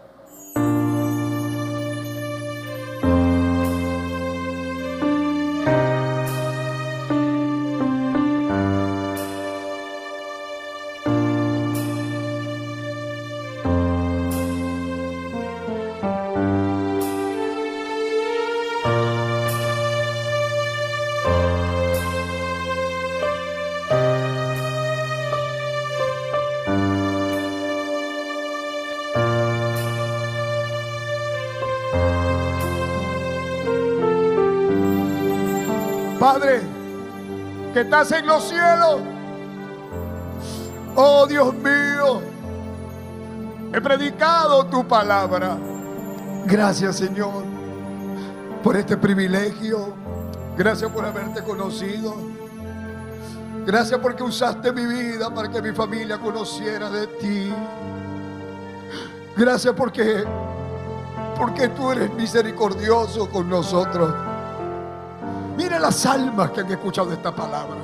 Estás 37.85 38.11
en 38.11 38.25
los 38.25 38.43
cielos. 38.49 39.01
Oh 40.95 41.25
Dios 41.27 41.53
mío, 41.53 42.21
he 43.73 43.79
predicado 43.79 44.65
tu 44.65 44.87
palabra. 44.87 45.57
Gracias 46.45 46.97
Señor 46.97 47.43
por 48.63 48.75
este 48.75 48.97
privilegio. 48.97 49.93
Gracias 50.57 50.91
por 50.91 51.05
haberte 51.05 51.43
conocido. 51.43 52.15
Gracias 53.65 53.99
porque 53.99 54.23
usaste 54.23 54.71
mi 54.71 54.85
vida 54.85 55.33
para 55.33 55.49
que 55.49 55.61
mi 55.61 55.71
familia 55.71 56.17
conociera 56.17 56.89
de 56.89 57.07
ti. 57.07 57.53
Gracias 59.37 59.73
porque 59.75 60.23
porque 61.37 61.67
tú 61.69 61.91
eres 61.91 62.13
misericordioso 62.13 63.29
con 63.29 63.49
nosotros. 63.49 64.24
Mire 65.57 65.79
las 65.79 66.05
almas 66.05 66.51
que 66.51 66.61
han 66.61 66.71
escuchado 66.71 67.11
esta 67.13 67.33
palabra. 67.33 67.77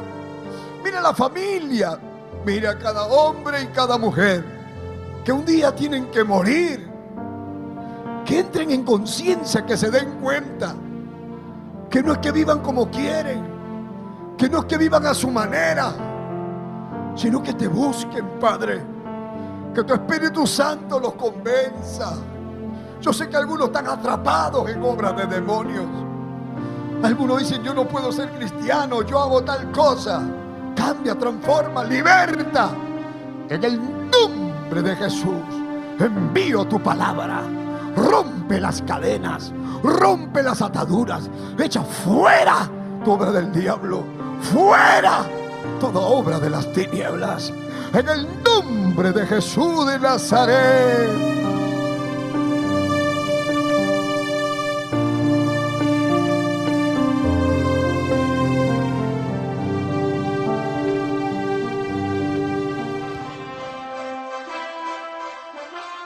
Mire 0.83 1.01
la 1.01 1.13
familia. 1.13 1.97
Mire 2.45 2.67
a 2.67 2.77
cada 2.77 3.05
hombre 3.05 3.61
y 3.61 3.67
cada 3.67 3.97
mujer 3.97 4.43
que 5.23 5.31
un 5.31 5.45
día 5.45 5.73
tienen 5.75 6.07
que 6.07 6.23
morir. 6.23 6.89
Que 8.25 8.39
entren 8.39 8.71
en 8.71 8.83
conciencia, 8.83 9.65
que 9.65 9.77
se 9.77 9.89
den 9.89 10.19
cuenta. 10.19 10.75
Que 11.89 12.01
no 12.01 12.13
es 12.13 12.17
que 12.19 12.31
vivan 12.31 12.59
como 12.59 12.89
quieren. 12.89 13.43
Que 14.37 14.49
no 14.49 14.59
es 14.59 14.65
que 14.65 14.77
vivan 14.77 15.05
a 15.05 15.13
su 15.13 15.29
manera. 15.29 15.93
Sino 17.15 17.43
que 17.43 17.53
te 17.53 17.67
busquen, 17.67 18.39
Padre. 18.39 18.81
Que 19.73 19.83
tu 19.83 19.93
Espíritu 19.93 20.47
Santo 20.47 20.99
los 20.99 21.13
convenza. 21.13 22.13
Yo 22.99 23.13
sé 23.13 23.29
que 23.29 23.37
algunos 23.37 23.67
están 23.67 23.87
atrapados 23.87 24.69
en 24.69 24.81
obras 24.83 25.15
de 25.15 25.25
demonios. 25.25 25.85
Algunos 27.03 27.39
dicen, 27.39 27.63
yo 27.63 27.73
no 27.73 27.87
puedo 27.87 28.11
ser 28.11 28.29
cristiano, 28.31 29.01
yo 29.01 29.19
hago 29.19 29.43
tal 29.43 29.71
cosa. 29.71 30.21
Cambia, 30.75 31.17
transforma, 31.17 31.83
liberta. 31.83 32.69
En 33.49 33.63
el 33.63 33.79
nombre 34.11 34.81
de 34.81 34.95
Jesús, 34.95 35.43
envío 35.99 36.65
tu 36.65 36.79
palabra. 36.79 37.41
Rompe 37.95 38.59
las 38.59 38.81
cadenas, 38.83 39.51
rompe 39.83 40.43
las 40.43 40.61
ataduras, 40.61 41.29
echa 41.59 41.81
fuera 41.81 42.69
toda 43.03 43.15
obra 43.15 43.31
del 43.31 43.51
diablo, 43.51 44.03
fuera 44.53 45.25
toda 45.79 45.99
obra 45.99 46.39
de 46.39 46.49
las 46.49 46.71
tinieblas. 46.71 47.51
En 47.93 48.07
el 48.07 48.27
nombre 48.43 49.11
de 49.11 49.25
Jesús 49.25 49.87
de 49.87 49.99
Nazaret. 49.99 51.40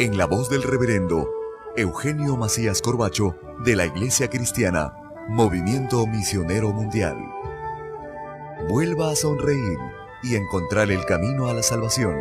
en 0.00 0.18
la 0.18 0.26
voz 0.26 0.50
del 0.50 0.64
reverendo 0.64 1.30
Eugenio 1.76 2.36
Macías 2.36 2.82
Corbacho 2.82 3.36
de 3.64 3.76
la 3.76 3.86
Iglesia 3.86 4.28
Cristiana, 4.28 4.92
Movimiento 5.28 6.04
Misionero 6.06 6.72
Mundial. 6.72 7.16
Vuelva 8.68 9.12
a 9.12 9.16
sonreír 9.16 9.78
y 10.24 10.34
encontrar 10.34 10.90
el 10.90 11.04
camino 11.04 11.46
a 11.46 11.54
la 11.54 11.62
salvación. 11.62 12.16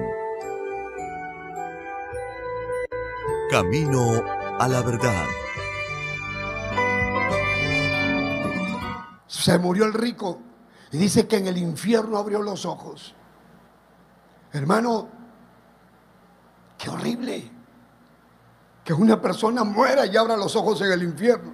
Camino 3.49 4.23
a 4.59 4.67
la 4.67 4.81
verdad. 4.83 5.25
Se 9.25 9.57
murió 9.57 9.85
el 9.85 9.93
rico 9.93 10.39
y 10.91 10.97
dice 10.97 11.27
que 11.27 11.37
en 11.37 11.47
el 11.47 11.57
infierno 11.57 12.19
abrió 12.19 12.43
los 12.43 12.67
ojos. 12.67 13.15
Hermano, 14.51 15.09
qué 16.77 16.89
horrible 16.91 17.62
que 18.83 18.93
una 18.93 19.21
persona 19.21 19.63
muera 19.63 20.05
y 20.05 20.17
abra 20.17 20.35
los 20.35 20.55
ojos 20.55 20.81
en 20.81 20.91
el 20.91 21.03
infierno. 21.03 21.53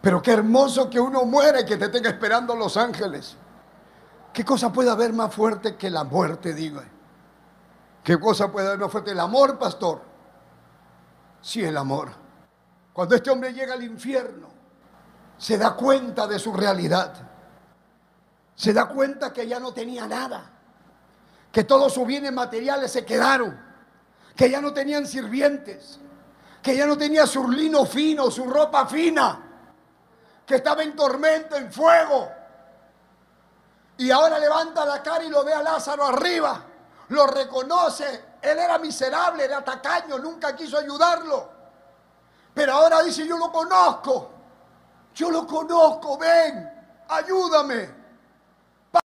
Pero 0.00 0.22
qué 0.22 0.32
hermoso 0.32 0.88
que 0.88 0.98
uno 0.98 1.24
muera 1.24 1.60
y 1.60 1.64
que 1.64 1.76
te 1.76 1.88
tenga 1.88 2.10
esperando 2.10 2.56
los 2.56 2.76
ángeles. 2.76 3.36
¿Qué 4.32 4.44
cosa 4.44 4.72
puede 4.72 4.90
haber 4.90 5.12
más 5.12 5.34
fuerte 5.34 5.76
que 5.76 5.90
la 5.90 6.04
muerte, 6.04 6.54
diga? 6.54 6.82
¿Qué 8.02 8.18
cosa 8.18 8.50
puede 8.50 8.68
haber 8.68 8.80
más 8.80 8.90
fuerte? 8.90 9.12
El 9.12 9.20
amor, 9.20 9.58
pastor. 9.58 10.00
Sí, 11.40 11.62
el 11.62 11.76
amor. 11.76 12.10
Cuando 12.92 13.14
este 13.14 13.30
hombre 13.30 13.52
llega 13.52 13.74
al 13.74 13.82
infierno, 13.82 14.48
se 15.36 15.58
da 15.58 15.74
cuenta 15.74 16.26
de 16.26 16.38
su 16.38 16.52
realidad. 16.52 17.14
Se 18.54 18.72
da 18.72 18.86
cuenta 18.86 19.32
que 19.32 19.46
ya 19.46 19.60
no 19.60 19.72
tenía 19.72 20.06
nada. 20.06 20.50
Que 21.52 21.64
todos 21.64 21.92
sus 21.92 22.06
bienes 22.06 22.32
materiales 22.32 22.90
se 22.90 23.04
quedaron 23.04 23.71
que 24.36 24.50
ya 24.50 24.60
no 24.60 24.72
tenían 24.72 25.06
sirvientes, 25.06 25.98
que 26.62 26.76
ya 26.76 26.86
no 26.86 26.96
tenía 26.96 27.26
su 27.26 27.48
lino 27.50 27.84
fino, 27.84 28.30
su 28.30 28.44
ropa 28.44 28.86
fina, 28.86 29.40
que 30.46 30.56
estaba 30.56 30.82
en 30.82 30.96
tormento, 30.96 31.56
en 31.56 31.72
fuego. 31.72 32.30
Y 33.98 34.10
ahora 34.10 34.38
levanta 34.38 34.84
la 34.84 35.02
cara 35.02 35.24
y 35.24 35.28
lo 35.28 35.44
ve 35.44 35.52
a 35.52 35.62
Lázaro 35.62 36.04
arriba, 36.06 36.62
lo 37.08 37.26
reconoce. 37.26 38.32
Él 38.40 38.58
era 38.58 38.78
miserable, 38.78 39.44
era 39.44 39.62
tacaño, 39.62 40.18
nunca 40.18 40.56
quiso 40.56 40.78
ayudarlo. 40.78 41.50
Pero 42.54 42.72
ahora 42.72 43.02
dice, 43.02 43.26
yo 43.26 43.36
lo 43.36 43.50
conozco, 43.52 44.30
yo 45.14 45.30
lo 45.30 45.46
conozco, 45.46 46.18
ven, 46.18 46.70
ayúdame. 47.08 48.02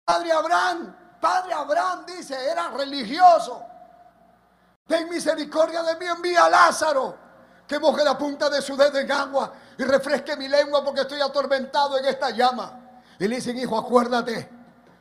Padre 0.04 0.32
Abraham, 0.32 0.96
Padre 1.20 1.52
Abraham 1.52 2.06
dice, 2.06 2.50
era 2.50 2.68
religioso. 2.68 3.67
Ten 4.88 5.06
misericordia 5.10 5.82
de 5.82 5.96
mí, 5.96 6.06
envía 6.06 6.46
a 6.46 6.50
Lázaro, 6.50 7.14
que 7.66 7.78
moje 7.78 8.02
la 8.02 8.16
punta 8.16 8.48
de 8.48 8.62
su 8.62 8.74
dedo 8.74 8.98
en 8.98 9.12
agua 9.12 9.52
y 9.76 9.84
refresque 9.84 10.34
mi 10.34 10.48
lengua 10.48 10.82
porque 10.82 11.02
estoy 11.02 11.20
atormentado 11.20 11.98
en 11.98 12.06
esta 12.06 12.30
llama. 12.30 12.80
Y 13.18 13.28
le 13.28 13.36
dicen, 13.36 13.58
hijo, 13.58 13.76
acuérdate, 13.76 14.48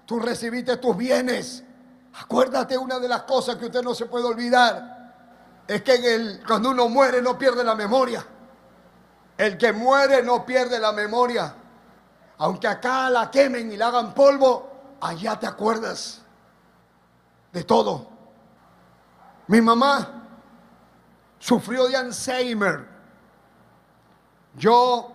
tú 0.05 0.19
recibiste 0.19 0.75
tus 0.75 0.95
bienes. 0.97 1.63
Acuérdate 2.19 2.77
una 2.77 2.99
de 2.99 3.07
las 3.07 3.21
cosas 3.23 3.55
que 3.55 3.67
usted 3.67 3.81
no 3.81 3.95
se 3.95 4.07
puede 4.07 4.25
olvidar. 4.25 5.63
Es 5.65 5.81
que 5.83 6.15
el, 6.15 6.43
cuando 6.45 6.71
uno 6.71 6.89
muere 6.89 7.21
no 7.21 7.37
pierde 7.37 7.63
la 7.63 7.75
memoria. 7.75 8.25
El 9.37 9.57
que 9.57 9.71
muere 9.71 10.21
no 10.21 10.45
pierde 10.45 10.79
la 10.79 10.91
memoria. 10.91 11.55
Aunque 12.39 12.67
acá 12.67 13.09
la 13.09 13.31
quemen 13.31 13.71
y 13.71 13.77
la 13.77 13.87
hagan 13.87 14.13
polvo, 14.13 14.97
allá 14.99 15.39
te 15.39 15.47
acuerdas 15.47 16.21
de 17.53 17.63
todo. 17.63 18.16
Mi 19.47 19.61
mamá 19.61 20.23
sufrió 21.39 21.87
de 21.87 21.95
Alzheimer. 21.95 22.85
Yo 24.55 25.11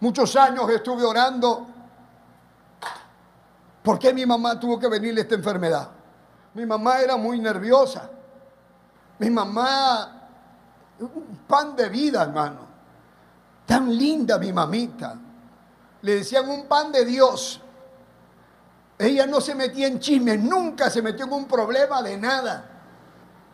muchos 0.00 0.36
años 0.36 0.70
estuve 0.70 1.04
orando. 1.04 1.66
¿Por 3.82 3.98
qué 3.98 4.14
mi 4.14 4.24
mamá 4.24 4.60
tuvo 4.60 4.78
que 4.78 4.88
venirle 4.88 5.22
esta 5.22 5.34
enfermedad? 5.34 5.88
Mi 6.54 6.64
mamá 6.64 7.00
era 7.00 7.16
muy 7.16 7.40
nerviosa. 7.40 8.08
Mi 9.18 9.28
mamá, 9.28 10.28
un 11.00 11.38
pan 11.48 11.74
de 11.74 11.88
vida, 11.88 12.22
hermano. 12.22 12.60
Tan 13.66 13.96
linda 13.96 14.38
mi 14.38 14.52
mamita. 14.52 15.16
Le 16.02 16.14
decían 16.16 16.48
un 16.48 16.66
pan 16.66 16.92
de 16.92 17.04
Dios. 17.04 17.60
Ella 18.98 19.26
no 19.26 19.40
se 19.40 19.54
metía 19.56 19.88
en 19.88 19.98
chismes, 19.98 20.38
nunca 20.38 20.90
se 20.90 21.02
metió 21.02 21.24
en 21.24 21.32
un 21.32 21.46
problema 21.46 22.02
de 22.02 22.16
nada. 22.16 22.71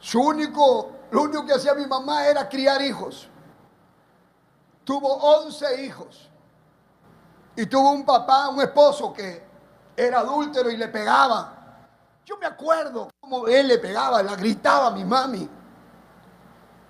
Su 0.01 0.20
único, 0.20 0.92
lo 1.11 1.22
único 1.22 1.44
que 1.44 1.55
hacía 1.55 1.74
mi 1.74 1.86
mamá 1.86 2.26
era 2.26 2.49
criar 2.49 2.80
hijos. 2.82 3.28
Tuvo 4.84 5.14
11 5.14 5.84
hijos. 5.84 6.30
Y 7.57 7.66
tuvo 7.66 7.90
un 7.90 8.05
papá, 8.05 8.49
un 8.49 8.61
esposo 8.61 9.12
que 9.12 9.44
era 9.96 10.20
adúltero 10.20 10.70
y 10.70 10.76
le 10.76 10.88
pegaba. 10.88 11.55
Yo 12.24 12.38
me 12.38 12.46
acuerdo 12.46 13.11
cómo 13.20 13.49
él 13.49 13.68
le 13.68 13.78
pegaba, 13.78 14.22
la 14.22 14.36
gritaba 14.36 14.88
a 14.88 14.90
mi 14.90 15.05
mami. 15.05 15.49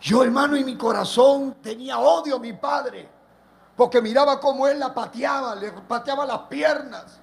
Yo, 0.00 0.22
hermano, 0.22 0.56
en 0.56 0.66
mi 0.66 0.76
corazón 0.76 1.56
tenía 1.62 1.98
odio 1.98 2.36
a 2.36 2.38
mi 2.38 2.52
padre, 2.52 3.08
porque 3.76 4.00
miraba 4.02 4.38
cómo 4.38 4.68
él 4.68 4.78
la 4.78 4.92
pateaba, 4.92 5.54
le 5.54 5.72
pateaba 5.72 6.26
las 6.26 6.40
piernas. 6.40 7.18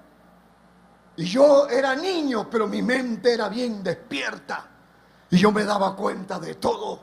Y 1.18 1.26
yo 1.26 1.68
era 1.70 1.96
niño, 1.96 2.50
pero 2.50 2.68
mi 2.68 2.82
mente 2.82 3.34
era 3.34 3.48
bien 3.48 3.82
despierta. 3.84 4.75
Y 5.30 5.38
yo 5.38 5.52
me 5.52 5.64
daba 5.64 5.96
cuenta 5.96 6.40
de 6.40 6.56
todo. 6.56 7.00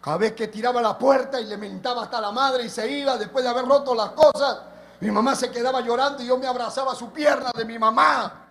Cada 0.00 0.16
vez 0.16 0.32
que 0.32 0.48
tiraba 0.48 0.80
la 0.80 0.96
puerta 0.96 1.40
y 1.40 1.46
le 1.46 1.56
mentaba 1.56 2.04
hasta 2.04 2.20
la 2.20 2.30
madre 2.30 2.64
y 2.64 2.68
se 2.70 2.88
iba 2.88 3.16
después 3.16 3.44
de 3.44 3.50
haber 3.50 3.66
roto 3.66 3.94
las 3.94 4.10
cosas, 4.10 4.58
mi 5.00 5.10
mamá 5.10 5.34
se 5.34 5.50
quedaba 5.50 5.80
llorando 5.80 6.22
y 6.22 6.26
yo 6.26 6.38
me 6.38 6.46
abrazaba 6.46 6.94
su 6.94 7.10
pierna 7.12 7.50
de 7.56 7.64
mi 7.64 7.78
mamá. 7.78 8.46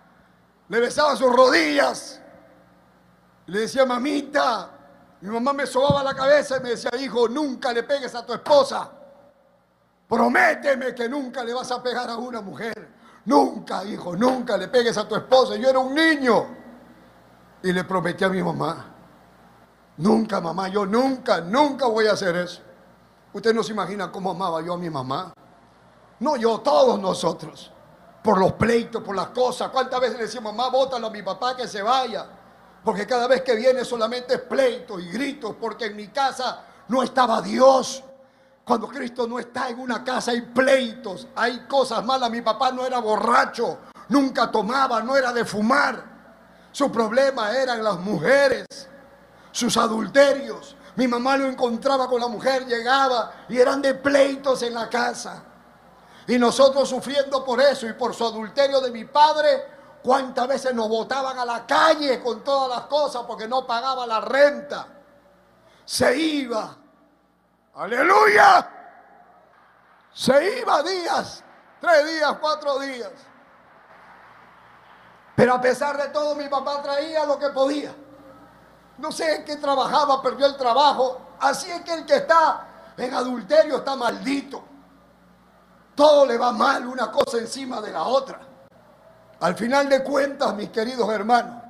Le 0.68 0.80
besaba 0.80 1.16
sus 1.16 1.34
rodillas. 1.34 2.20
le 3.46 3.60
decía, 3.60 3.86
mamita, 3.86 4.70
mi 5.20 5.30
mamá 5.30 5.52
me 5.52 5.66
sobaba 5.66 6.02
la 6.02 6.14
cabeza 6.14 6.58
y 6.58 6.60
me 6.60 6.70
decía, 6.70 6.90
hijo, 7.00 7.28
nunca 7.28 7.72
le 7.72 7.82
pegues 7.82 8.14
a 8.14 8.24
tu 8.24 8.34
esposa. 8.34 8.90
Prométeme 10.08 10.94
que 10.94 11.08
nunca 11.08 11.42
le 11.44 11.52
vas 11.54 11.70
a 11.70 11.82
pegar 11.82 12.08
a 12.08 12.16
una 12.16 12.40
mujer. 12.40 12.88
Nunca, 13.24 13.84
hijo, 13.84 14.16
nunca 14.16 14.56
le 14.56 14.68
pegues 14.68 14.96
a 14.96 15.06
tu 15.06 15.16
esposa. 15.16 15.56
Yo 15.56 15.68
era 15.68 15.78
un 15.78 15.94
niño. 15.94 16.57
Y 17.62 17.72
le 17.72 17.84
prometí 17.84 18.24
a 18.24 18.28
mi 18.28 18.42
mamá, 18.42 18.86
nunca 19.96 20.40
mamá, 20.40 20.68
yo 20.68 20.86
nunca, 20.86 21.40
nunca 21.40 21.86
voy 21.86 22.06
a 22.06 22.12
hacer 22.12 22.36
eso. 22.36 22.62
Usted 23.32 23.52
no 23.52 23.62
se 23.62 23.72
imagina 23.72 24.10
cómo 24.10 24.30
amaba 24.30 24.62
yo 24.62 24.74
a 24.74 24.78
mi 24.78 24.88
mamá. 24.88 25.32
No, 26.20 26.36
yo, 26.36 26.60
todos 26.60 26.98
nosotros. 27.00 27.72
Por 28.22 28.38
los 28.38 28.52
pleitos, 28.54 29.02
por 29.02 29.14
las 29.14 29.28
cosas. 29.28 29.70
¿Cuántas 29.70 30.00
veces 30.00 30.16
le 30.16 30.24
decía, 30.24 30.40
mamá, 30.40 30.68
bótalo 30.68 31.08
a 31.08 31.10
mi 31.10 31.22
papá 31.22 31.56
que 31.56 31.68
se 31.68 31.82
vaya? 31.82 32.26
Porque 32.84 33.06
cada 33.06 33.26
vez 33.26 33.42
que 33.42 33.54
viene 33.54 33.84
solamente 33.84 34.34
es 34.34 34.40
pleito 34.40 34.98
y 34.98 35.08
gritos, 35.08 35.56
porque 35.60 35.86
en 35.86 35.96
mi 35.96 36.08
casa 36.08 36.64
no 36.88 37.02
estaba 37.02 37.42
Dios. 37.42 38.02
Cuando 38.64 38.88
Cristo 38.88 39.26
no 39.26 39.38
está 39.38 39.68
en 39.68 39.78
una 39.78 40.04
casa 40.04 40.30
hay 40.30 40.42
pleitos, 40.42 41.26
hay 41.34 41.66
cosas 41.66 42.04
malas. 42.04 42.30
Mi 42.30 42.42
papá 42.42 42.70
no 42.72 42.84
era 42.84 42.98
borracho, 42.98 43.78
nunca 44.08 44.50
tomaba, 44.50 45.02
no 45.02 45.16
era 45.16 45.32
de 45.32 45.44
fumar. 45.44 46.17
Su 46.72 46.90
problema 46.92 47.56
eran 47.56 47.82
las 47.82 47.98
mujeres, 47.98 48.66
sus 49.50 49.76
adulterios. 49.76 50.76
Mi 50.96 51.06
mamá 51.06 51.36
lo 51.36 51.46
encontraba 51.46 52.08
con 52.08 52.20
la 52.20 52.28
mujer, 52.28 52.66
llegaba 52.66 53.32
y 53.48 53.58
eran 53.58 53.80
de 53.80 53.94
pleitos 53.94 54.62
en 54.62 54.74
la 54.74 54.88
casa. 54.88 55.42
Y 56.26 56.38
nosotros 56.38 56.88
sufriendo 56.88 57.44
por 57.44 57.60
eso 57.60 57.86
y 57.86 57.92
por 57.94 58.14
su 58.14 58.24
adulterio 58.24 58.80
de 58.80 58.90
mi 58.90 59.04
padre, 59.04 59.64
cuántas 60.02 60.46
veces 60.46 60.74
nos 60.74 60.88
botaban 60.88 61.38
a 61.38 61.44
la 61.44 61.66
calle 61.66 62.20
con 62.22 62.44
todas 62.44 62.68
las 62.68 62.86
cosas 62.86 63.22
porque 63.26 63.48
no 63.48 63.66
pagaba 63.66 64.06
la 64.06 64.20
renta. 64.20 64.86
Se 65.84 66.16
iba 66.16 66.76
Aleluya. 67.78 68.68
Se 70.12 70.58
iba 70.58 70.82
días, 70.82 71.44
tres 71.80 72.06
días, 72.08 72.36
cuatro 72.40 72.80
días. 72.80 73.12
Pero 75.38 75.54
a 75.54 75.60
pesar 75.60 75.96
de 75.96 76.08
todo, 76.08 76.34
mi 76.34 76.48
papá 76.48 76.82
traía 76.82 77.24
lo 77.24 77.38
que 77.38 77.50
podía. 77.50 77.94
No 78.98 79.12
sé 79.12 79.36
en 79.36 79.44
qué 79.44 79.54
trabajaba, 79.54 80.20
perdió 80.20 80.46
el 80.46 80.56
trabajo. 80.56 81.20
Así 81.38 81.70
es 81.70 81.80
que 81.82 81.94
el 81.94 82.04
que 82.04 82.16
está 82.16 82.66
en 82.96 83.14
adulterio 83.14 83.76
está 83.76 83.94
maldito. 83.94 84.64
Todo 85.94 86.26
le 86.26 86.36
va 86.36 86.50
mal, 86.50 86.88
una 86.88 87.12
cosa 87.12 87.38
encima 87.38 87.80
de 87.80 87.92
la 87.92 88.02
otra. 88.02 88.40
Al 89.38 89.54
final 89.54 89.88
de 89.88 90.02
cuentas, 90.02 90.52
mis 90.56 90.70
queridos 90.70 91.08
hermanos, 91.08 91.62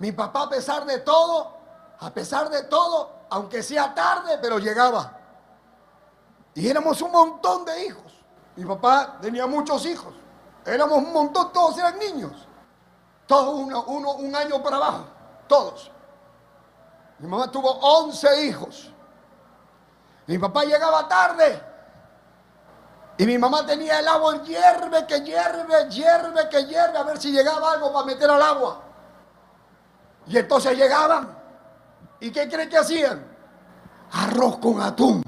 mi 0.00 0.10
papá 0.10 0.42
a 0.42 0.48
pesar 0.48 0.84
de 0.84 0.98
todo, 0.98 1.58
a 2.00 2.10
pesar 2.10 2.50
de 2.50 2.64
todo, 2.64 3.20
aunque 3.30 3.62
sea 3.62 3.94
tarde, 3.94 4.36
pero 4.42 4.58
llegaba. 4.58 5.16
Y 6.54 6.68
éramos 6.68 7.00
un 7.02 7.12
montón 7.12 7.64
de 7.64 7.86
hijos. 7.86 8.12
Mi 8.56 8.64
papá 8.64 9.18
tenía 9.20 9.46
muchos 9.46 9.86
hijos. 9.86 10.12
Éramos 10.66 10.98
un 10.98 11.12
montón, 11.12 11.52
todos 11.52 11.78
eran 11.78 11.96
niños. 11.96 12.48
Todos 13.30 13.60
uno, 13.60 13.84
uno 13.84 14.14
un 14.14 14.34
año 14.34 14.60
para 14.60 14.74
abajo. 14.78 15.04
Todos. 15.46 15.88
Mi 17.20 17.28
mamá 17.28 17.48
tuvo 17.48 17.70
11 17.70 18.44
hijos. 18.44 18.90
Mi 20.26 20.36
papá 20.36 20.64
llegaba 20.64 21.06
tarde. 21.06 21.62
Y 23.18 23.26
mi 23.26 23.38
mamá 23.38 23.64
tenía 23.64 24.00
el 24.00 24.08
agua 24.08 24.42
hierve, 24.42 25.06
que 25.06 25.20
hierve, 25.20 25.88
hierve, 25.90 26.48
que 26.48 26.64
hierve, 26.66 26.98
a 26.98 27.04
ver 27.04 27.20
si 27.20 27.30
llegaba 27.30 27.70
algo 27.70 27.92
para 27.92 28.04
meter 28.04 28.28
al 28.28 28.42
agua. 28.42 28.82
Y 30.26 30.36
entonces 30.36 30.76
llegaban. 30.76 31.38
¿Y 32.18 32.32
qué 32.32 32.48
creen 32.48 32.68
que 32.68 32.78
hacían? 32.78 33.24
Arroz 34.10 34.58
con 34.58 34.82
atún. 34.82 35.22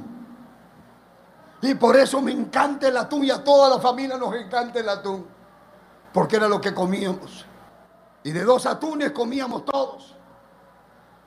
Y 1.61 1.77
por 1.77 1.97
eso 1.97 2.21
me 2.21 2.33
encanta 2.33 2.89
el 2.89 2.97
atún 2.97 3.23
y 3.23 3.31
a 3.31 3.45
toda 3.45 3.69
la 3.69 3.79
familia 3.81 4.19
nos 4.19 4.35
encanta 4.35 4.81
el 4.81 4.89
atún. 4.89 5.25
Porque 6.13 6.35
era 6.35 6.49
lo 6.49 6.61
que 6.61 6.75
comíamos. 6.75 7.47
Y 8.25 8.31
de 8.33 8.45
dos 8.45 8.67
atunes 8.67 9.11
comíamos 9.11 9.65
todos. 9.65 10.15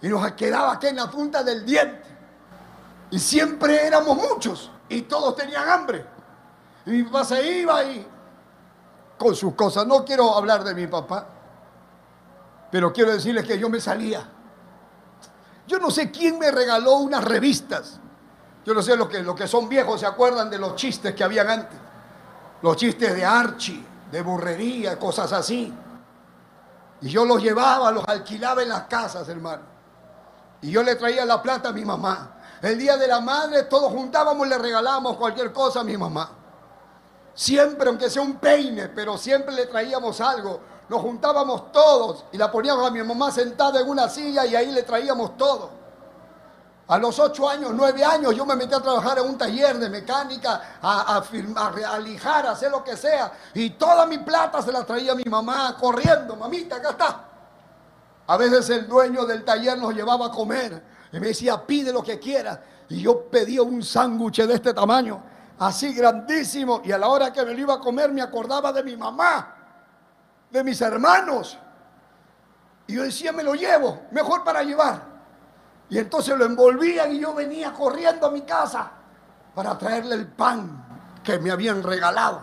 Y 0.02 0.08
nos 0.08 0.30
quedaba 0.34 0.74
aquí 0.74 0.88
en 0.88 0.98
la 0.98 1.10
punta 1.10 1.44
del 1.44 1.66
diente. 1.66 2.04
Y 3.12 3.20
siempre 3.20 3.86
éramos 3.86 4.18
muchos. 4.18 4.72
Y 4.90 5.04
todos 5.04 5.36
tenían 5.36 5.68
hambre. 5.68 6.06
Y 6.86 6.92
mi 6.92 7.04
papá 7.04 7.26
se 7.26 7.60
iba 7.60 7.84
y 7.84 8.08
con 9.18 9.36
sus 9.36 9.54
cosas. 9.56 9.86
No 9.86 10.06
quiero 10.06 10.36
hablar 10.36 10.64
de 10.64 10.74
mi 10.74 10.88
papá. 10.88 11.28
Pero 12.72 12.92
quiero 12.94 13.12
decirles 13.12 13.46
que 13.46 13.58
yo 13.58 13.70
me 13.70 13.80
salía. 13.80 14.30
Yo 15.68 15.80
no 15.80 15.90
sé 15.90 16.12
quién 16.12 16.38
me 16.38 16.52
regaló 16.52 16.96
unas 16.98 17.24
revistas 17.24 18.00
yo 18.66 18.74
no 18.74 18.82
sé, 18.82 18.98
lo 18.98 19.08
que, 19.08 19.22
lo 19.22 19.36
que 19.36 19.48
son 19.48 19.70
viejos 19.70 20.00
se 20.00 20.08
acuerdan 20.08 20.50
de 20.50 20.58
los 20.58 20.76
chistes 20.76 21.14
que 21.14 21.24
habían 21.24 21.48
antes. 21.50 21.78
Los 22.64 22.76
chistes 22.78 23.16
de 23.16 23.24
Archie, 23.24 23.86
de 24.12 24.22
burrería, 24.24 24.98
cosas 24.98 25.32
así. 25.34 25.72
Y 27.02 27.10
yo 27.10 27.26
los 27.26 27.42
llevaba, 27.42 27.92
los 27.92 28.08
alquilaba 28.08 28.64
en 28.64 28.70
las 28.70 28.84
casas, 28.84 29.28
hermano. 29.30 29.64
Y 30.62 30.72
yo 30.72 30.82
le 30.82 30.96
traía 30.96 31.26
la 31.26 31.42
plata 31.42 31.70
a 31.70 31.72
mi 31.74 31.86
mamá. 31.86 32.32
El 32.62 32.80
día 32.80 32.98
de 32.98 33.08
la 33.08 33.20
madre 33.20 33.64
todos 33.64 33.92
juntábamos 33.92 34.48
le 34.48 34.58
regalábamos 34.58 35.18
cualquier 35.18 35.52
cosa 35.54 35.82
a 35.82 35.84
mi 35.84 35.98
mamá. 35.98 36.30
Siempre, 37.34 37.90
aunque 37.90 38.10
sea 38.10 38.22
un 38.22 38.38
peine, 38.38 38.88
pero 38.90 39.18
siempre 39.18 39.54
le 39.54 39.66
traíamos 39.68 40.22
algo. 40.22 40.62
Nos 40.88 41.02
juntábamos 41.02 41.72
todos 41.72 42.26
y 42.32 42.38
la 42.38 42.52
poníamos 42.52 42.88
a 42.88 42.92
mi 42.92 43.04
mamá 43.04 43.32
sentada 43.32 43.82
en 43.82 43.90
una 43.90 44.08
silla 44.10 44.46
y 44.46 44.56
ahí 44.56 44.72
le 44.72 44.84
traíamos 44.84 45.36
todo. 45.38 45.70
A 46.88 47.00
los 47.00 47.18
ocho 47.18 47.50
años, 47.50 47.72
nueve 47.74 48.06
años, 48.06 48.36
yo 48.36 48.46
me 48.46 48.56
metí 48.56 48.74
a 48.74 48.80
trabajar 48.80 49.18
en 49.18 49.26
un 49.26 49.38
taller 49.38 49.80
de 49.80 49.90
mecánica, 49.90 50.78
a, 50.80 51.16
a, 51.16 51.94
a, 51.94 52.00
lijar, 52.00 52.46
a 52.46 52.52
hacer 52.52 52.70
lo 52.70 52.84
que 52.84 52.96
sea. 52.96 53.32
Y 53.56 53.72
toda 53.72 54.06
mi 54.06 54.20
plata 54.20 54.62
se 54.62 54.72
la 54.72 54.86
traía 54.86 55.16
mi 55.16 55.24
mamá 55.24 55.76
corriendo. 55.80 56.36
Mamita, 56.36 56.76
acá 56.76 56.90
está. 56.92 57.26
A 58.28 58.38
veces 58.38 58.70
el 58.70 58.88
dueño 58.88 59.26
del 59.26 59.44
taller 59.44 59.80
nos 59.80 59.96
llevaba 59.96 60.28
a 60.28 60.32
comer. 60.32 60.84
Y 61.12 61.20
me 61.20 61.28
decía, 61.28 61.66
pide 61.66 61.92
lo 61.92 62.04
que 62.04 62.20
quieras. 62.20 62.60
Y 62.90 63.02
yo 63.02 63.30
pedía 63.32 63.64
un 63.64 63.82
sándwich 63.82 64.44
de 64.44 64.54
este 64.54 64.72
tamaño, 64.72 65.24
así 65.58 65.92
grandísimo. 65.92 66.82
Y 66.84 66.92
a 66.92 67.00
la 67.00 67.08
hora 67.08 67.34
que 67.34 67.44
me 67.44 67.54
lo 67.54 67.60
iba 67.60 67.74
a 67.74 67.80
comer, 67.80 68.12
me 68.12 68.22
acordaba 68.22 68.72
de 68.72 68.84
mi 68.84 68.96
mamá, 68.96 69.56
de 70.52 70.64
mis 70.64 70.80
hermanos. 70.82 71.58
Y 72.86 72.94
yo 72.94 73.02
decía, 73.02 73.32
me 73.32 73.42
lo 73.42 73.56
llevo, 73.56 74.04
mejor 74.12 74.44
para 74.44 74.62
llevar. 74.62 75.15
Y 75.90 76.00
entonces 76.00 76.38
lo 76.38 76.46
envolvían 76.46 77.12
y 77.14 77.20
yo 77.20 77.34
venía 77.34 77.72
corriendo 77.72 78.28
a 78.28 78.32
mi 78.32 78.42
casa 78.42 78.92
para 79.54 79.78
traerle 79.78 80.16
el 80.16 80.28
pan 80.28 81.20
que 81.24 81.38
me 81.40 81.52
habían 81.52 81.84
regalado. 81.84 82.42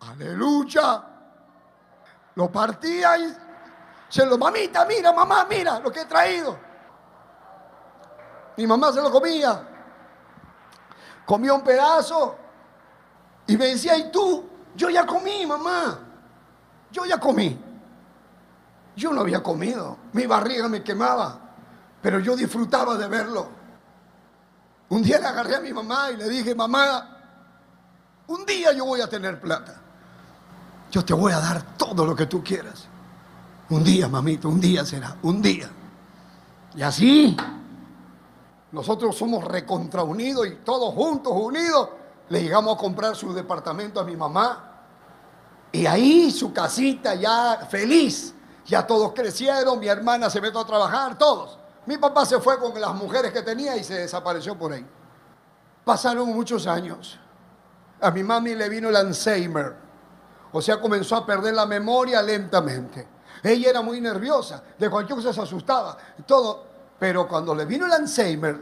Aleluya. 0.00 1.02
Lo 2.36 2.52
partía 2.52 3.18
y 3.18 3.36
se 4.08 4.24
lo, 4.24 4.38
mamita, 4.38 4.84
mira, 4.84 5.12
mamá, 5.12 5.46
mira 5.48 5.80
lo 5.80 5.90
que 5.90 6.02
he 6.02 6.04
traído. 6.04 6.58
Mi 8.56 8.66
mamá 8.66 8.92
se 8.92 9.02
lo 9.02 9.10
comía. 9.10 9.68
Comía 11.24 11.52
un 11.54 11.62
pedazo 11.62 12.36
y 13.46 13.56
me 13.56 13.66
decía, 13.66 13.96
¿y 13.96 14.10
tú? 14.12 14.48
Yo 14.76 14.90
ya 14.90 15.04
comí, 15.04 15.44
mamá. 15.44 15.98
Yo 16.90 17.04
ya 17.04 17.18
comí. 17.18 17.58
Yo 18.94 19.12
no 19.12 19.22
había 19.22 19.42
comido. 19.42 19.98
Mi 20.12 20.26
barriga 20.26 20.68
me 20.68 20.82
quemaba 20.82 21.45
pero 22.06 22.20
yo 22.20 22.36
disfrutaba 22.36 22.96
de 22.96 23.08
verlo. 23.08 23.48
Un 24.90 25.02
día 25.02 25.18
le 25.18 25.26
agarré 25.26 25.56
a 25.56 25.60
mi 25.60 25.72
mamá 25.72 26.12
y 26.12 26.16
le 26.16 26.28
dije, 26.28 26.54
mamá, 26.54 27.18
un 28.28 28.46
día 28.46 28.72
yo 28.72 28.84
voy 28.84 29.00
a 29.00 29.08
tener 29.08 29.40
plata. 29.40 29.80
Yo 30.92 31.04
te 31.04 31.12
voy 31.12 31.32
a 31.32 31.40
dar 31.40 31.76
todo 31.76 32.06
lo 32.06 32.14
que 32.14 32.26
tú 32.26 32.44
quieras. 32.44 32.86
Un 33.70 33.82
día, 33.82 34.06
mamito, 34.06 34.48
un 34.48 34.60
día 34.60 34.84
será, 34.84 35.16
un 35.22 35.42
día. 35.42 35.68
Y 36.76 36.82
así, 36.82 37.36
nosotros 38.70 39.16
somos 39.16 39.42
recontraunidos 39.42 40.46
y 40.46 40.54
todos 40.64 40.94
juntos, 40.94 41.32
unidos, 41.34 41.88
le 42.28 42.40
llegamos 42.40 42.76
a 42.76 42.78
comprar 42.78 43.16
su 43.16 43.34
departamento 43.34 43.98
a 43.98 44.04
mi 44.04 44.14
mamá. 44.14 44.84
Y 45.72 45.86
ahí 45.86 46.30
su 46.30 46.52
casita 46.52 47.16
ya 47.16 47.66
feliz. 47.68 48.32
Ya 48.64 48.86
todos 48.86 49.12
crecieron, 49.12 49.80
mi 49.80 49.88
hermana 49.88 50.30
se 50.30 50.40
metió 50.40 50.60
a 50.60 50.66
trabajar, 50.66 51.18
todos. 51.18 51.65
Mi 51.86 51.98
papá 51.98 52.26
se 52.26 52.40
fue 52.40 52.58
con 52.58 52.78
las 52.80 52.94
mujeres 52.94 53.32
que 53.32 53.42
tenía 53.42 53.76
y 53.76 53.84
se 53.84 53.94
desapareció 53.94 54.58
por 54.58 54.72
ahí. 54.72 54.84
Pasaron 55.84 56.28
muchos 56.28 56.66
años. 56.66 57.18
A 58.00 58.10
mi 58.10 58.22
mami 58.22 58.54
le 58.54 58.68
vino 58.68 58.88
el 58.88 58.96
Alzheimer. 58.96 59.74
O 60.52 60.60
sea, 60.60 60.80
comenzó 60.80 61.16
a 61.16 61.24
perder 61.24 61.54
la 61.54 61.66
memoria 61.66 62.20
lentamente. 62.22 63.06
Ella 63.42 63.70
era 63.70 63.82
muy 63.82 64.00
nerviosa, 64.00 64.62
de 64.78 64.90
cualquier 64.90 65.16
cosa 65.16 65.32
se 65.32 65.40
asustaba, 65.40 65.96
todo. 66.26 66.64
Pero 66.98 67.28
cuando 67.28 67.54
le 67.54 67.64
vino 67.64 67.86
el 67.86 67.92
Alzheimer, 67.92 68.58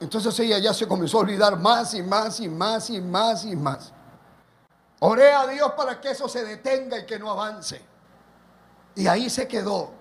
entonces 0.00 0.38
ella 0.40 0.58
ya 0.58 0.72
se 0.72 0.88
comenzó 0.88 1.18
a 1.18 1.20
olvidar 1.20 1.58
más 1.58 1.94
y 1.94 2.02
más 2.02 2.40
y 2.40 2.48
más 2.48 2.90
y 2.90 3.00
más 3.00 3.44
y 3.44 3.54
más. 3.54 3.92
Oré 5.00 5.32
a 5.32 5.46
Dios 5.46 5.72
para 5.76 6.00
que 6.00 6.10
eso 6.10 6.28
se 6.28 6.44
detenga 6.44 6.98
y 6.98 7.06
que 7.06 7.18
no 7.18 7.30
avance. 7.30 7.80
Y 8.96 9.06
ahí 9.06 9.30
se 9.30 9.46
quedó. 9.46 9.97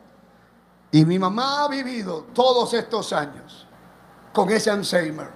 Y 0.92 1.06
mi 1.06 1.20
mamá 1.20 1.64
ha 1.64 1.68
vivido 1.68 2.28
todos 2.34 2.74
estos 2.74 3.12
años 3.14 3.68
con 4.34 4.50
ese 4.50 4.72
Alzheimer. 4.72 5.30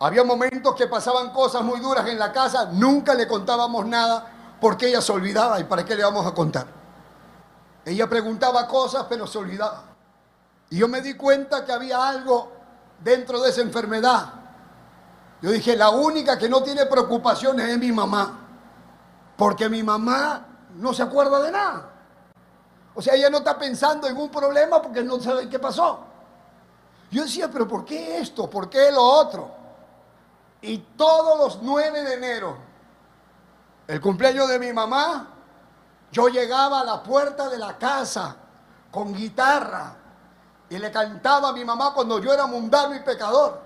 Había 0.00 0.24
momentos 0.24 0.74
que 0.74 0.86
pasaban 0.86 1.30
cosas 1.30 1.62
muy 1.62 1.80
duras 1.80 2.06
en 2.08 2.18
la 2.18 2.32
casa, 2.32 2.66
nunca 2.72 3.14
le 3.14 3.26
contábamos 3.26 3.86
nada 3.86 4.56
porque 4.60 4.88
ella 4.88 5.00
se 5.00 5.12
olvidaba 5.12 5.60
y 5.60 5.64
para 5.64 5.84
qué 5.84 5.94
le 5.94 6.04
vamos 6.04 6.26
a 6.26 6.34
contar. 6.34 6.66
Ella 7.84 8.08
preguntaba 8.08 8.66
cosas 8.66 9.06
pero 9.08 9.26
se 9.26 9.38
olvidaba. 9.38 9.84
Y 10.70 10.78
yo 10.78 10.88
me 10.88 11.00
di 11.00 11.14
cuenta 11.14 11.64
que 11.64 11.72
había 11.72 12.06
algo 12.06 12.52
dentro 13.02 13.40
de 13.40 13.50
esa 13.50 13.60
enfermedad. 13.60 14.32
Yo 15.40 15.50
dije, 15.50 15.76
la 15.76 15.90
única 15.90 16.38
que 16.38 16.48
no 16.48 16.62
tiene 16.62 16.86
preocupaciones 16.86 17.68
es 17.68 17.78
mi 17.78 17.92
mamá, 17.92 18.40
porque 19.36 19.68
mi 19.68 19.82
mamá 19.82 20.46
no 20.74 20.92
se 20.94 21.02
acuerda 21.02 21.40
de 21.42 21.52
nada. 21.52 21.93
O 22.94 23.02
sea, 23.02 23.14
ella 23.14 23.28
no 23.28 23.38
está 23.38 23.58
pensando 23.58 24.06
en 24.06 24.16
un 24.16 24.30
problema 24.30 24.80
porque 24.80 25.02
no 25.02 25.18
sabe 25.20 25.48
qué 25.48 25.58
pasó. 25.58 26.00
Yo 27.10 27.22
decía, 27.22 27.50
pero 27.50 27.66
¿por 27.66 27.84
qué 27.84 28.18
esto? 28.18 28.48
¿Por 28.48 28.70
qué 28.70 28.90
lo 28.92 29.02
otro? 29.02 29.50
Y 30.60 30.78
todos 30.96 31.38
los 31.38 31.62
9 31.62 32.02
de 32.02 32.14
enero, 32.14 32.56
el 33.86 34.00
cumpleaños 34.00 34.48
de 34.48 34.58
mi 34.58 34.72
mamá, 34.72 35.28
yo 36.10 36.28
llegaba 36.28 36.80
a 36.80 36.84
la 36.84 37.02
puerta 37.02 37.48
de 37.48 37.58
la 37.58 37.76
casa 37.76 38.36
con 38.90 39.12
guitarra 39.12 39.96
y 40.70 40.78
le 40.78 40.90
cantaba 40.90 41.48
a 41.48 41.52
mi 41.52 41.64
mamá 41.64 41.92
cuando 41.92 42.20
yo 42.20 42.32
era 42.32 42.46
mundano 42.46 42.94
y 42.94 43.00
pecador. 43.00 43.60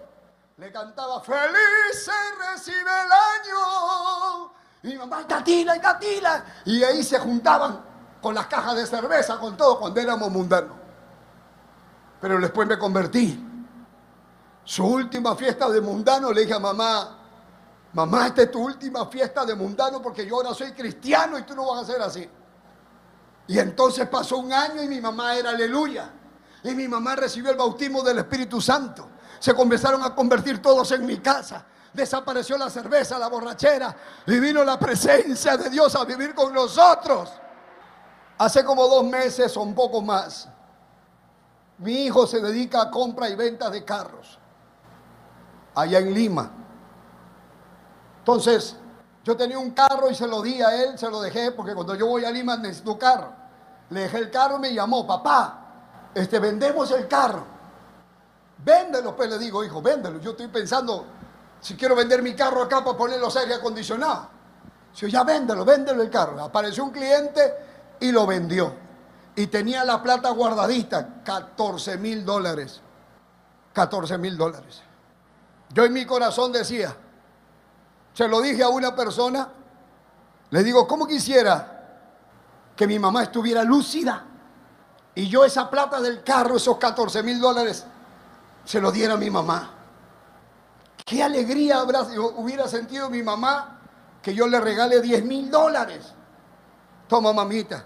Le 0.56 0.72
cantaba, 0.72 1.20
feliz 1.20 2.04
se 2.04 2.52
recibe 2.52 2.80
el 2.80 3.12
año. 3.12 4.52
Y 4.82 4.88
mi 4.88 4.96
mamá, 4.96 5.24
Catila, 5.26 5.76
y 5.76 5.80
Catila. 5.80 6.44
Y 6.64 6.82
ahí 6.82 7.04
se 7.04 7.18
juntaban 7.18 7.87
con 8.20 8.34
las 8.34 8.46
cajas 8.46 8.76
de 8.76 8.86
cerveza, 8.86 9.38
con 9.38 9.56
todo, 9.56 9.78
cuando 9.78 10.00
éramos 10.00 10.30
mundanos. 10.30 10.76
Pero 12.20 12.40
después 12.40 12.66
me 12.66 12.78
convertí. 12.78 13.44
Su 14.64 14.84
última 14.84 15.34
fiesta 15.36 15.68
de 15.68 15.80
mundano 15.80 16.32
le 16.32 16.42
dije 16.42 16.54
a 16.54 16.58
mamá, 16.58 17.16
mamá, 17.92 18.26
esta 18.26 18.42
es 18.42 18.50
tu 18.50 18.62
última 18.62 19.06
fiesta 19.06 19.44
de 19.46 19.54
mundano 19.54 20.02
porque 20.02 20.26
yo 20.26 20.36
ahora 20.36 20.52
soy 20.52 20.72
cristiano 20.72 21.38
y 21.38 21.42
tú 21.42 21.54
no 21.54 21.66
vas 21.70 21.82
a 21.82 21.92
ser 21.92 22.02
así. 22.02 22.28
Y 23.46 23.58
entonces 23.58 24.06
pasó 24.08 24.36
un 24.36 24.52
año 24.52 24.82
y 24.82 24.88
mi 24.88 25.00
mamá 25.00 25.34
era 25.36 25.50
aleluya. 25.50 26.10
Y 26.64 26.74
mi 26.74 26.86
mamá 26.86 27.16
recibió 27.16 27.50
el 27.50 27.56
bautismo 27.56 28.02
del 28.02 28.18
Espíritu 28.18 28.60
Santo. 28.60 29.08
Se 29.38 29.54
comenzaron 29.54 30.02
a 30.02 30.14
convertir 30.14 30.60
todos 30.60 30.92
en 30.92 31.06
mi 31.06 31.18
casa. 31.18 31.64
Desapareció 31.92 32.58
la 32.58 32.68
cerveza, 32.68 33.18
la 33.18 33.28
borrachera. 33.28 33.96
Y 34.26 34.38
vino 34.38 34.62
la 34.64 34.78
presencia 34.78 35.56
de 35.56 35.70
Dios 35.70 35.94
a 35.94 36.04
vivir 36.04 36.34
con 36.34 36.52
nosotros. 36.52 37.30
Hace 38.38 38.64
como 38.64 38.86
dos 38.86 39.04
meses 39.04 39.56
o 39.56 39.62
un 39.62 39.74
poco 39.74 40.00
más, 40.00 40.48
mi 41.78 42.04
hijo 42.04 42.26
se 42.26 42.40
dedica 42.40 42.82
a 42.82 42.90
compra 42.90 43.28
y 43.28 43.34
venta 43.34 43.68
de 43.68 43.84
carros. 43.84 44.38
Allá 45.74 45.98
en 45.98 46.14
Lima. 46.14 46.50
Entonces, 48.20 48.76
yo 49.24 49.36
tenía 49.36 49.58
un 49.58 49.72
carro 49.72 50.08
y 50.10 50.14
se 50.14 50.26
lo 50.26 50.40
di 50.40 50.62
a 50.62 50.82
él, 50.82 50.98
se 50.98 51.10
lo 51.10 51.20
dejé, 51.20 51.50
porque 51.50 51.74
cuando 51.74 51.94
yo 51.96 52.06
voy 52.06 52.24
a 52.24 52.30
Lima 52.30 52.56
necesito 52.56 52.92
un 52.92 52.98
carro. 52.98 53.32
Le 53.90 54.00
dejé 54.00 54.18
el 54.18 54.30
carro 54.30 54.56
y 54.56 54.60
me 54.60 54.74
llamó, 54.74 55.06
papá, 55.06 56.10
este, 56.14 56.38
vendemos 56.38 56.90
el 56.92 57.08
carro. 57.08 57.44
Véndelo, 58.64 59.16
pues 59.16 59.30
le 59.30 59.38
digo, 59.38 59.64
hijo, 59.64 59.82
véndelo. 59.82 60.20
Yo 60.20 60.30
estoy 60.32 60.48
pensando, 60.48 61.04
si 61.60 61.76
quiero 61.76 61.96
vender 61.96 62.22
mi 62.22 62.34
carro 62.34 62.62
acá 62.62 62.84
para 62.84 62.96
poner 62.96 63.18
los 63.18 63.36
aire 63.36 63.54
acondicionados. 63.54 64.26
Si 64.92 65.10
ya 65.10 65.24
véndelo, 65.24 65.64
véndelo 65.64 66.02
el 66.02 66.10
carro. 66.10 66.40
Apareció 66.42 66.84
un 66.84 66.90
cliente 66.90 67.67
y 68.00 68.12
lo 68.12 68.26
vendió. 68.26 68.74
Y 69.36 69.46
tenía 69.46 69.84
la 69.84 70.02
plata 70.02 70.30
guardadita, 70.30 71.22
14 71.24 71.96
mil 71.98 72.24
dólares. 72.24 72.80
14 73.72 74.18
mil 74.18 74.36
dólares. 74.36 74.82
Yo 75.72 75.84
en 75.84 75.92
mi 75.92 76.04
corazón 76.06 76.50
decía, 76.50 76.94
se 78.12 78.26
lo 78.26 78.40
dije 78.40 78.62
a 78.62 78.68
una 78.68 78.96
persona, 78.96 79.48
le 80.50 80.64
digo, 80.64 80.88
¿cómo 80.88 81.06
quisiera 81.06 82.00
que 82.74 82.86
mi 82.86 82.98
mamá 82.98 83.22
estuviera 83.22 83.62
lúcida 83.62 84.24
y 85.14 85.28
yo 85.28 85.44
esa 85.44 85.70
plata 85.70 86.00
del 86.00 86.24
carro, 86.24 86.56
esos 86.56 86.78
14 86.78 87.22
mil 87.22 87.38
dólares, 87.38 87.84
se 88.64 88.80
lo 88.80 88.90
diera 88.90 89.14
a 89.14 89.18
mi 89.18 89.30
mamá? 89.30 89.70
¿Qué 91.04 91.22
alegría 91.22 91.82
hubiera 91.84 92.66
sentido 92.66 93.08
mi 93.08 93.22
mamá 93.22 93.78
que 94.20 94.34
yo 94.34 94.46
le 94.46 94.60
regale 94.60 95.00
10 95.00 95.24
mil 95.24 95.50
dólares? 95.50 96.12
Toma, 97.08 97.32
mamita, 97.32 97.84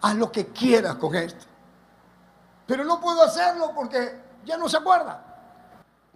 haz 0.00 0.14
lo 0.16 0.32
que 0.32 0.46
quieras 0.46 0.96
con 0.96 1.14
esto. 1.14 1.44
Pero 2.66 2.84
no 2.84 3.00
puedo 3.00 3.22
hacerlo 3.22 3.72
porque 3.74 4.20
ya 4.44 4.56
no 4.56 4.68
se 4.68 4.78
acuerda. 4.78 5.24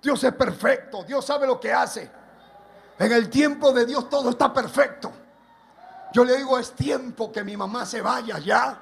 Dios 0.01 0.25
es 0.25 0.35
perfecto, 0.35 1.05
Dios 1.05 1.25
sabe 1.25 1.47
lo 1.47 1.61
que 1.61 1.73
hace. 1.73 2.11
En 2.99 3.13
el 3.13 3.29
tiempo 3.31 3.73
de 3.73 3.87
Dios 3.87 4.09
todo 4.09 4.31
está 4.31 4.53
perfecto. 4.53 5.13
Yo 6.13 6.25
le 6.25 6.37
digo, 6.37 6.59
es 6.59 6.73
tiempo 6.73 7.33
que 7.33 7.43
mi 7.45 7.57
mamá 7.57 7.87
se 7.87 8.03
vaya 8.03 8.39
ya. 8.39 8.79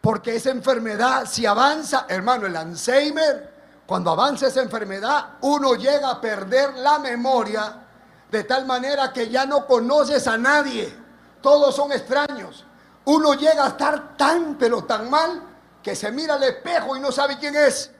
Porque 0.00 0.36
esa 0.36 0.50
enfermedad, 0.50 1.26
si 1.26 1.44
avanza, 1.44 2.06
hermano, 2.08 2.46
el 2.46 2.56
Alzheimer, 2.56 3.82
cuando 3.86 4.10
avanza 4.10 4.46
esa 4.46 4.62
enfermedad, 4.62 5.38
uno 5.42 5.74
llega 5.74 6.10
a 6.10 6.20
perder 6.20 6.74
la 6.76 6.98
memoria 6.98 7.74
de 8.30 8.44
tal 8.44 8.64
manera 8.64 9.12
que 9.12 9.28
ya 9.28 9.44
no 9.44 9.66
conoces 9.66 10.26
a 10.26 10.38
nadie. 10.38 10.96
Todos 11.40 11.74
son 11.74 11.92
extraños. 11.92 12.64
Uno 13.04 13.34
llega 13.34 13.64
a 13.64 13.68
estar 13.68 14.16
tan, 14.16 14.56
pero 14.56 14.84
tan 14.84 15.08
mal, 15.10 15.42
que 15.82 15.96
se 15.96 16.12
mira 16.12 16.34
al 16.34 16.42
espejo 16.42 16.96
y 16.96 17.00
no 17.00 17.10
sabe 17.10 17.38
quién 17.38 17.56
es. 17.56 17.90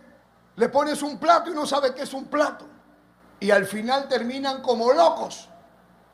Le 0.57 0.69
pones 0.69 1.03
un 1.03 1.19
plato 1.19 1.51
y 1.51 1.55
no 1.55 1.67
sabe 1.67 1.95
qué 1.95 2.03
es 2.03 2.13
un 2.13 2.27
plato 2.27 2.67
y 3.41 3.51
al 3.51 3.65
final 3.65 4.07
terminan 4.07 4.61
como 4.61 4.93
locos, 4.93 5.49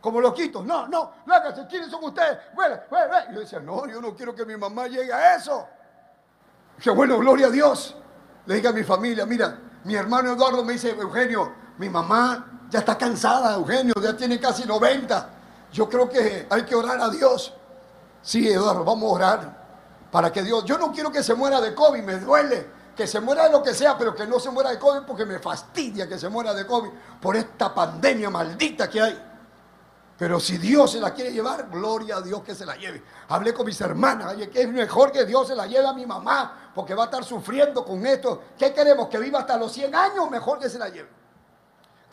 como 0.00 0.20
loquitos. 0.20 0.64
No, 0.64 0.86
no, 0.86 1.12
lágase, 1.26 1.66
¿quiénes 1.68 1.90
son 1.90 2.04
ustedes? 2.04 2.38
Bueno, 2.54 2.78
bueno, 2.88 3.14
Y 3.30 3.34
yo 3.34 3.40
decía, 3.40 3.60
no, 3.60 3.86
yo 3.86 4.00
no 4.00 4.14
quiero 4.14 4.34
que 4.34 4.46
mi 4.46 4.56
mamá 4.56 4.86
llegue 4.86 5.12
a 5.12 5.34
eso. 5.34 5.66
Dije, 6.78 6.90
bueno, 6.90 7.18
gloria 7.18 7.48
a 7.48 7.50
Dios. 7.50 7.96
Le 8.46 8.54
dije 8.54 8.68
a 8.68 8.72
mi 8.72 8.84
familia, 8.84 9.26
mira, 9.26 9.58
mi 9.84 9.96
hermano 9.96 10.32
Eduardo 10.32 10.64
me 10.64 10.74
dice, 10.74 10.90
Eugenio, 10.90 11.52
mi 11.78 11.90
mamá 11.90 12.68
ya 12.70 12.78
está 12.78 12.96
cansada, 12.96 13.54
Eugenio, 13.54 13.94
ya 14.00 14.16
tiene 14.16 14.38
casi 14.38 14.64
90. 14.64 15.30
Yo 15.72 15.88
creo 15.88 16.08
que 16.08 16.46
hay 16.48 16.64
que 16.64 16.74
orar 16.74 17.00
a 17.00 17.08
Dios. 17.08 17.52
Sí, 18.22 18.48
Eduardo, 18.48 18.84
vamos 18.84 19.10
a 19.10 19.14
orar 19.14 19.66
para 20.10 20.32
que 20.32 20.42
Dios, 20.42 20.64
yo 20.64 20.78
no 20.78 20.92
quiero 20.92 21.12
que 21.12 21.22
se 21.22 21.34
muera 21.34 21.60
de 21.60 21.74
COVID, 21.74 22.02
me 22.02 22.18
duele 22.18 22.76
que 22.96 23.06
se 23.06 23.20
muera 23.20 23.44
de 23.44 23.50
lo 23.50 23.62
que 23.62 23.74
sea, 23.74 23.98
pero 23.98 24.14
que 24.14 24.26
no 24.26 24.40
se 24.40 24.50
muera 24.50 24.70
de 24.70 24.78
COVID 24.78 25.00
porque 25.06 25.26
me 25.26 25.38
fastidia 25.38 26.08
que 26.08 26.18
se 26.18 26.30
muera 26.30 26.54
de 26.54 26.66
COVID 26.66 26.88
por 27.20 27.36
esta 27.36 27.74
pandemia 27.74 28.30
maldita 28.30 28.88
que 28.88 29.02
hay. 29.02 29.22
Pero 30.18 30.40
si 30.40 30.56
Dios 30.56 30.92
se 30.92 31.00
la 31.00 31.12
quiere 31.12 31.30
llevar, 31.30 31.68
gloria 31.70 32.16
a 32.16 32.20
Dios 32.22 32.42
que 32.42 32.54
se 32.54 32.64
la 32.64 32.74
lleve. 32.74 33.02
Hablé 33.28 33.52
con 33.52 33.66
mis 33.66 33.78
hermanas, 33.82 34.32
oye, 34.32 34.48
que 34.48 34.62
es 34.62 34.68
mejor 34.68 35.12
que 35.12 35.26
Dios 35.26 35.46
se 35.46 35.54
la 35.54 35.66
lleve 35.66 35.86
a 35.86 35.92
mi 35.92 36.06
mamá, 36.06 36.70
porque 36.74 36.94
va 36.94 37.02
a 37.02 37.06
estar 37.06 37.22
sufriendo 37.22 37.84
con 37.84 38.04
esto. 38.06 38.42
¿Qué 38.58 38.72
queremos? 38.72 39.08
¿Que 39.08 39.18
viva 39.18 39.40
hasta 39.40 39.58
los 39.58 39.70
100 39.72 39.94
años? 39.94 40.30
Mejor 40.30 40.58
que 40.58 40.70
se 40.70 40.78
la 40.78 40.88
lleve. 40.88 41.10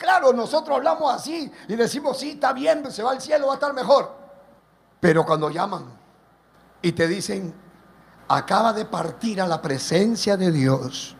Claro, 0.04 0.34
nosotros 0.34 0.76
hablamos 0.76 1.10
así 1.14 1.50
y 1.66 1.76
decimos, 1.76 2.18
sí, 2.18 2.32
está 2.32 2.52
bien, 2.52 2.92
se 2.92 3.02
va 3.02 3.12
al 3.12 3.22
cielo, 3.22 3.46
va 3.46 3.52
a 3.52 3.56
estar 3.56 3.72
mejor. 3.72 4.14
Pero 5.00 5.24
cuando 5.24 5.48
llaman 5.48 5.86
y 6.82 6.92
te 6.92 7.08
dicen, 7.08 7.54
acaba 8.28 8.74
de 8.74 8.84
partir 8.84 9.40
a 9.40 9.46
la 9.46 9.62
presencia 9.62 10.36
de 10.36 10.52
Dios. 10.52 11.16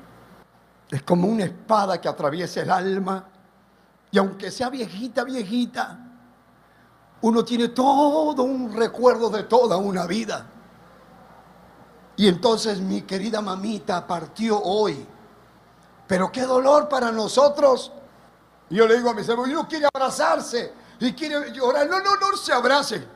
Es 0.90 1.02
como 1.02 1.28
una 1.28 1.44
espada 1.44 1.98
que 1.98 2.10
atraviesa 2.10 2.60
el 2.60 2.70
alma. 2.70 3.26
Y 4.10 4.18
aunque 4.18 4.50
sea 4.50 4.68
viejita, 4.68 5.24
viejita, 5.24 5.98
uno 7.22 7.42
tiene 7.42 7.68
todo 7.68 8.42
un 8.42 8.70
recuerdo 8.76 9.30
de 9.30 9.44
toda 9.44 9.78
una 9.78 10.06
vida. 10.06 10.44
Y 12.16 12.28
entonces 12.28 12.80
mi 12.80 13.00
querida 13.00 13.40
mamita 13.40 14.06
partió 14.06 14.60
hoy. 14.62 15.06
Pero 16.06 16.30
qué 16.30 16.42
dolor 16.42 16.86
para 16.90 17.10
nosotros. 17.10 17.90
Y 18.70 18.76
yo 18.76 18.86
le 18.86 18.96
digo 18.96 19.10
a 19.10 19.14
mis 19.14 19.28
hermanos, 19.28 19.50
uno 19.50 19.68
quiere 19.68 19.86
abrazarse 19.92 20.72
y 21.00 21.12
quiere 21.12 21.52
llorar. 21.52 21.86
No, 21.88 22.00
no, 22.00 22.16
no 22.16 22.36
se 22.36 22.52
abrace. 22.52 23.06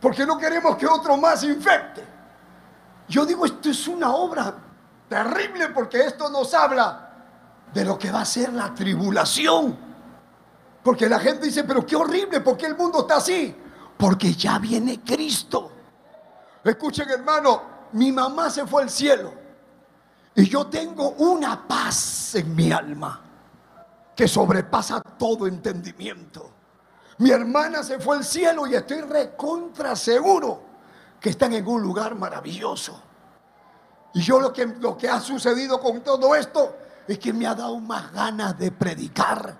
Porque 0.00 0.24
no 0.24 0.38
queremos 0.38 0.76
que 0.76 0.86
otro 0.86 1.16
más 1.16 1.42
infecte. 1.44 2.06
Yo 3.08 3.26
digo, 3.26 3.44
esto 3.44 3.68
es 3.68 3.86
una 3.88 4.14
obra 4.14 4.54
terrible 5.08 5.68
porque 5.70 6.00
esto 6.00 6.30
nos 6.30 6.54
habla 6.54 7.10
de 7.72 7.84
lo 7.84 7.98
que 7.98 8.10
va 8.10 8.22
a 8.22 8.24
ser 8.24 8.52
la 8.52 8.74
tribulación. 8.74 9.76
Porque 10.82 11.08
la 11.08 11.18
gente 11.18 11.46
dice, 11.46 11.64
pero 11.64 11.84
qué 11.84 11.96
horrible, 11.96 12.40
¿por 12.40 12.56
qué 12.56 12.66
el 12.66 12.76
mundo 12.76 13.00
está 13.00 13.16
así? 13.16 13.54
Porque 13.98 14.32
ya 14.34 14.58
viene 14.58 15.00
Cristo. 15.00 15.70
Escuchen 16.64 17.10
hermano, 17.10 17.62
mi 17.92 18.12
mamá 18.12 18.48
se 18.48 18.66
fue 18.66 18.82
al 18.82 18.90
cielo 18.90 19.34
y 20.34 20.48
yo 20.48 20.66
tengo 20.68 21.10
una 21.10 21.66
paz 21.66 22.34
en 22.36 22.54
mi 22.54 22.70
alma 22.70 23.29
que 24.20 24.28
sobrepasa 24.28 25.00
todo 25.00 25.46
entendimiento. 25.46 26.50
Mi 27.16 27.30
hermana 27.30 27.82
se 27.82 27.98
fue 27.98 28.18
al 28.18 28.24
cielo 28.24 28.66
y 28.66 28.74
estoy 28.74 29.00
recontra 29.00 29.96
seguro 29.96 30.62
que 31.18 31.30
están 31.30 31.54
en 31.54 31.66
un 31.66 31.80
lugar 31.80 32.14
maravilloso. 32.16 33.00
Y 34.12 34.20
yo 34.20 34.38
lo 34.38 34.52
que, 34.52 34.66
lo 34.66 34.94
que 34.94 35.08
ha 35.08 35.20
sucedido 35.20 35.80
con 35.80 36.02
todo 36.02 36.34
esto 36.34 36.76
es 37.08 37.18
que 37.18 37.32
me 37.32 37.46
ha 37.46 37.54
dado 37.54 37.80
más 37.80 38.12
ganas 38.12 38.58
de 38.58 38.70
predicar 38.70 39.56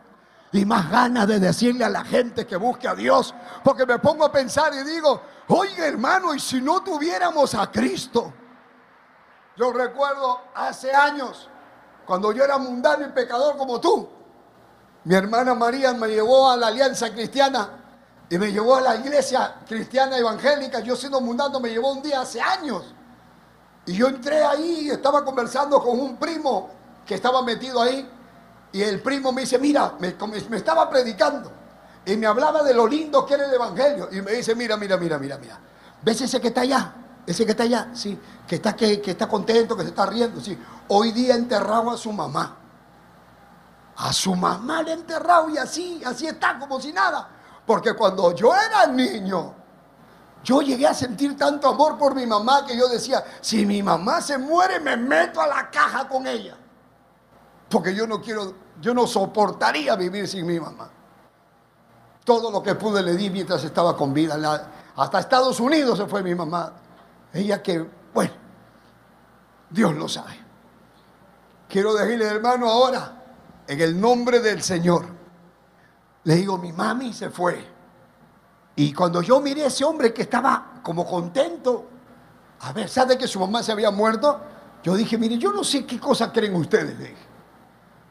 y 0.52 0.66
más 0.66 0.90
ganas 0.90 1.26
de 1.26 1.40
decirle 1.40 1.86
a 1.86 1.88
la 1.88 2.04
gente 2.04 2.46
que 2.46 2.56
busque 2.56 2.86
a 2.86 2.94
Dios. 2.94 3.34
Porque 3.64 3.86
me 3.86 3.98
pongo 3.98 4.26
a 4.26 4.30
pensar 4.30 4.74
y 4.74 4.84
digo, 4.84 5.22
oye 5.48 5.88
hermano, 5.88 6.34
y 6.34 6.38
si 6.38 6.60
no 6.60 6.82
tuviéramos 6.82 7.54
a 7.54 7.70
Cristo. 7.70 8.30
Yo 9.56 9.72
recuerdo 9.72 10.38
hace 10.54 10.92
años, 10.92 11.48
cuando 12.04 12.30
yo 12.32 12.44
era 12.44 12.58
mundano 12.58 13.06
y 13.06 13.10
pecador 13.12 13.56
como 13.56 13.80
tú, 13.80 14.19
mi 15.04 15.14
hermana 15.14 15.54
María 15.54 15.92
me 15.94 16.08
llevó 16.08 16.50
a 16.50 16.56
la 16.56 16.68
Alianza 16.68 17.10
Cristiana 17.12 17.80
y 18.30 18.38
me 18.38 18.52
llevó 18.52 18.76
a 18.76 18.80
la 18.80 18.96
iglesia 18.96 19.56
cristiana 19.66 20.16
evangélica. 20.16 20.78
Yo 20.80 20.94
siendo 20.94 21.20
mundano 21.20 21.58
me 21.58 21.68
llevó 21.68 21.92
un 21.92 22.00
día 22.00 22.20
hace 22.20 22.40
años. 22.40 22.84
Y 23.86 23.94
yo 23.94 24.06
entré 24.06 24.44
ahí 24.44 24.82
y 24.82 24.90
estaba 24.90 25.24
conversando 25.24 25.82
con 25.82 25.98
un 25.98 26.16
primo 26.16 26.70
que 27.04 27.16
estaba 27.16 27.42
metido 27.42 27.82
ahí. 27.82 28.08
Y 28.72 28.82
el 28.82 29.02
primo 29.02 29.32
me 29.32 29.40
dice, 29.40 29.58
mira, 29.58 29.94
me, 29.98 30.14
estaba 30.56 30.88
predicando. 30.88 31.50
Y 32.06 32.16
me 32.16 32.28
hablaba 32.28 32.62
de 32.62 32.72
lo 32.72 32.86
lindo 32.86 33.26
que 33.26 33.34
era 33.34 33.46
el 33.46 33.52
Evangelio. 33.52 34.08
Y 34.12 34.22
me 34.22 34.30
dice, 34.30 34.54
mira, 34.54 34.76
mira, 34.76 34.96
mira, 34.96 35.18
mira, 35.18 35.36
mira. 35.36 35.58
¿Ves 36.00 36.20
ese 36.20 36.40
que 36.40 36.48
está 36.48 36.60
allá? 36.60 36.94
Ese 37.26 37.44
que 37.44 37.50
está 37.50 37.64
allá, 37.64 37.88
sí. 37.94 38.16
Que 38.46 38.56
está, 38.56 38.76
que, 38.76 39.00
que 39.00 39.10
está 39.10 39.26
contento, 39.26 39.76
que 39.76 39.82
se 39.82 39.88
está 39.88 40.06
riendo, 40.06 40.40
sí. 40.40 40.56
Hoy 40.86 41.10
día 41.10 41.34
enterrado 41.34 41.90
a 41.90 41.96
su 41.96 42.12
mamá. 42.12 42.59
A 44.02 44.12
su 44.14 44.34
mamá 44.34 44.82
le 44.82 44.94
enterrado 44.94 45.50
y 45.50 45.58
así, 45.58 46.02
así 46.04 46.26
está, 46.26 46.58
como 46.58 46.80
si 46.80 46.90
nada. 46.90 47.28
Porque 47.66 47.92
cuando 47.94 48.34
yo 48.34 48.54
era 48.54 48.86
niño, 48.86 49.54
yo 50.42 50.62
llegué 50.62 50.86
a 50.86 50.94
sentir 50.94 51.36
tanto 51.36 51.68
amor 51.68 51.98
por 51.98 52.14
mi 52.14 52.24
mamá 52.26 52.64
que 52.66 52.74
yo 52.76 52.88
decía, 52.88 53.22
si 53.42 53.66
mi 53.66 53.82
mamá 53.82 54.22
se 54.22 54.38
muere, 54.38 54.80
me 54.80 54.96
meto 54.96 55.40
a 55.40 55.46
la 55.46 55.70
caja 55.70 56.08
con 56.08 56.26
ella. 56.26 56.56
Porque 57.68 57.94
yo 57.94 58.06
no 58.06 58.22
quiero, 58.22 58.54
yo 58.80 58.94
no 58.94 59.06
soportaría 59.06 59.94
vivir 59.96 60.26
sin 60.26 60.46
mi 60.46 60.58
mamá. 60.58 60.88
Todo 62.24 62.50
lo 62.50 62.62
que 62.62 62.74
pude 62.74 63.02
le 63.02 63.14
di 63.14 63.28
mientras 63.28 63.62
estaba 63.64 63.94
con 63.94 64.14
vida. 64.14 64.38
hasta 64.96 65.20
Estados 65.20 65.60
Unidos 65.60 65.98
se 65.98 66.06
fue 66.06 66.22
mi 66.22 66.34
mamá. 66.34 66.72
Ella 67.34 67.62
que, 67.62 67.86
bueno, 68.14 68.32
Dios 69.68 69.94
lo 69.94 70.08
sabe. 70.08 70.40
Quiero 71.68 71.92
decirle, 71.94 72.26
hermano, 72.26 72.68
ahora, 72.68 73.19
en 73.70 73.80
el 73.80 74.00
nombre 74.00 74.40
del 74.40 74.62
Señor, 74.62 75.04
le 76.24 76.34
digo, 76.34 76.58
mi 76.58 76.72
mami 76.72 77.12
se 77.12 77.30
fue. 77.30 77.64
Y 78.74 78.92
cuando 78.92 79.22
yo 79.22 79.40
miré 79.40 79.62
a 79.62 79.66
ese 79.68 79.84
hombre 79.84 80.12
que 80.12 80.22
estaba 80.22 80.80
como 80.82 81.06
contento, 81.06 81.88
a 82.62 82.72
ver, 82.72 82.88
¿sabe 82.88 83.16
que 83.16 83.28
su 83.28 83.38
mamá 83.38 83.62
se 83.62 83.70
había 83.70 83.92
muerto? 83.92 84.40
Yo 84.82 84.96
dije, 84.96 85.16
mire, 85.16 85.38
yo 85.38 85.52
no 85.52 85.62
sé 85.62 85.86
qué 85.86 86.00
cosa 86.00 86.32
creen 86.32 86.56
ustedes, 86.56 86.98
le 86.98 87.04
dije. 87.10 87.26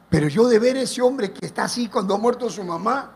Pero 0.10 0.30
yo 0.30 0.48
de 0.48 0.60
ver 0.60 0.78
a 0.78 0.82
ese 0.82 1.02
hombre 1.02 1.34
que 1.34 1.46
está 1.46 1.66
así 1.66 1.90
cuando 1.90 2.16
ha 2.16 2.18
muerto 2.18 2.50
su 2.50 2.64
mamá, 2.64 3.12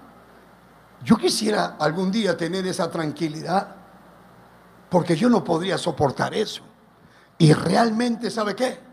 yo 1.01 1.15
quisiera 1.15 1.77
algún 1.79 2.11
día 2.11 2.35
tener 2.35 2.67
esa 2.67 2.91
tranquilidad, 2.91 3.73
porque 4.89 5.15
yo 5.15 5.29
no 5.29 5.45
podría 5.45 5.77
soportar 5.77 6.33
eso. 6.33 6.61
Y 7.37 7.53
realmente, 7.53 8.29
¿sabe 8.29 8.53
qué? 8.53 8.92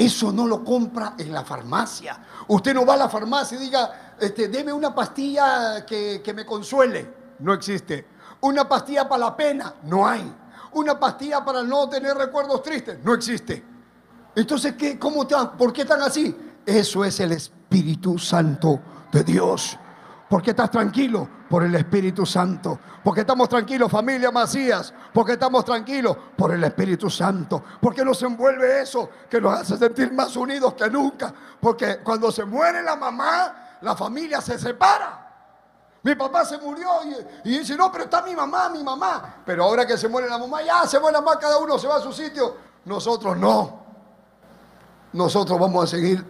Eso 0.00 0.32
no 0.32 0.46
lo 0.46 0.64
compra 0.64 1.12
en 1.18 1.30
la 1.30 1.44
farmacia. 1.44 2.18
Usted 2.48 2.72
no 2.72 2.86
va 2.86 2.94
a 2.94 2.96
la 2.96 3.10
farmacia 3.10 3.58
y 3.58 3.60
diga, 3.60 4.14
este, 4.18 4.48
deme 4.48 4.72
una 4.72 4.94
pastilla 4.94 5.84
que, 5.84 6.32
me 6.34 6.46
consuele. 6.46 7.16
No 7.40 7.52
existe. 7.52 8.06
Una 8.40 8.66
pastilla 8.66 9.06
para 9.06 9.26
la 9.26 9.36
pena. 9.36 9.74
No 9.82 10.08
hay. 10.08 10.34
Una 10.72 10.98
pastilla 10.98 11.44
para 11.44 11.62
no 11.62 11.86
tener 11.90 12.16
recuerdos 12.16 12.62
tristes. 12.62 12.98
No 13.04 13.12
existe. 13.12 13.62
Entonces, 14.34 14.72
¿qué, 14.72 14.98
cómo 14.98 15.28
¿por 15.58 15.70
qué 15.70 15.82
están 15.82 16.00
así? 16.00 16.34
Eso 16.64 17.04
es 17.04 17.20
el 17.20 17.32
Espíritu 17.32 18.18
Santo 18.18 18.80
de 19.12 19.22
Dios. 19.22 19.76
¿Por 20.30 20.42
qué 20.42 20.50
estás 20.50 20.70
tranquilo? 20.70 21.28
Por 21.48 21.64
el 21.64 21.74
Espíritu 21.74 22.24
Santo. 22.24 22.78
Porque 23.02 23.22
estamos 23.22 23.48
tranquilos, 23.48 23.90
familia 23.90 24.30
Macías. 24.30 24.94
Porque 25.12 25.32
estamos 25.32 25.64
tranquilos 25.64 26.16
por 26.36 26.52
el 26.52 26.62
Espíritu 26.62 27.10
Santo. 27.10 27.64
Porque 27.80 28.04
nos 28.04 28.22
envuelve 28.22 28.80
eso 28.80 29.10
que 29.28 29.40
nos 29.40 29.58
hace 29.58 29.76
sentir 29.76 30.12
más 30.12 30.36
unidos 30.36 30.74
que 30.74 30.88
nunca. 30.88 31.34
Porque 31.60 31.98
cuando 32.04 32.30
se 32.30 32.44
muere 32.44 32.80
la 32.80 32.94
mamá, 32.94 33.78
la 33.80 33.96
familia 33.96 34.40
se 34.40 34.56
separa. 34.56 35.26
Mi 36.04 36.14
papá 36.14 36.44
se 36.44 36.58
murió 36.58 36.88
y, 37.42 37.58
dice, 37.58 37.76
no, 37.76 37.90
pero 37.90 38.04
está 38.04 38.22
mi 38.22 38.36
mamá, 38.36 38.68
mi 38.68 38.84
mamá. 38.84 39.42
Pero 39.44 39.64
ahora 39.64 39.84
que 39.84 39.98
se 39.98 40.06
muere 40.08 40.28
la 40.28 40.38
mamá, 40.38 40.62
ya 40.62 40.86
se 40.86 41.00
muere 41.00 41.14
la 41.14 41.22
mamá, 41.22 41.40
cada 41.40 41.58
uno 41.58 41.76
se 41.76 41.88
va 41.88 41.96
a 41.96 42.00
su 42.00 42.12
sitio. 42.12 42.56
Nosotros 42.84 43.36
no. 43.36 43.80
Nosotros 45.12 45.58
vamos 45.58 45.82
a 45.82 45.86
seguir 45.88 46.24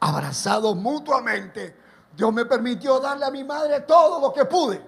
abrazados 0.00 0.76
mutuamente 0.76 1.87
Dios 2.18 2.32
me 2.32 2.44
permitió 2.46 2.98
darle 2.98 3.26
a 3.26 3.30
mi 3.30 3.44
madre 3.44 3.78
todo 3.82 4.20
lo 4.20 4.32
que 4.32 4.44
pude. 4.44 4.82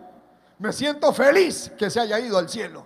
Me 0.59 0.73
siento 0.73 1.13
feliz 1.13 1.71
que 1.79 1.89
se 1.89 2.01
haya 2.01 2.19
ido 2.19 2.37
al 2.37 2.49
cielo. 2.49 2.85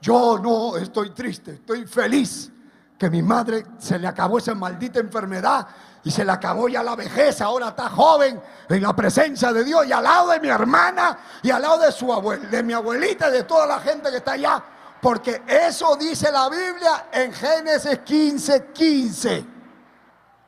Yo 0.00 0.38
no 0.38 0.78
estoy 0.78 1.10
triste, 1.10 1.52
estoy 1.52 1.86
feliz 1.86 2.50
que 2.98 3.10
mi 3.10 3.20
madre 3.20 3.66
se 3.78 3.98
le 3.98 4.06
acabó 4.08 4.38
esa 4.38 4.54
maldita 4.54 4.98
enfermedad 4.98 5.66
y 6.02 6.10
se 6.10 6.24
le 6.24 6.32
acabó 6.32 6.70
ya 6.70 6.82
la 6.82 6.96
vejez, 6.96 7.42
ahora 7.42 7.68
está 7.68 7.90
joven 7.90 8.40
en 8.66 8.82
la 8.82 8.96
presencia 8.96 9.52
de 9.52 9.62
Dios 9.62 9.86
y 9.86 9.92
al 9.92 10.04
lado 10.04 10.30
de 10.30 10.40
mi 10.40 10.48
hermana 10.48 11.18
y 11.42 11.50
al 11.50 11.60
lado 11.60 11.80
de 11.80 11.92
su 11.92 12.10
abuela, 12.10 12.48
de 12.48 12.62
mi 12.62 12.72
abuelita 12.72 13.28
y 13.28 13.32
de 13.32 13.42
toda 13.42 13.66
la 13.66 13.78
gente 13.80 14.10
que 14.10 14.16
está 14.16 14.32
allá, 14.32 14.64
porque 15.02 15.42
eso 15.46 15.96
dice 15.96 16.32
la 16.32 16.48
Biblia 16.48 17.08
en 17.12 17.30
Génesis 17.30 17.98
15, 17.98 18.68
15. 18.72 19.46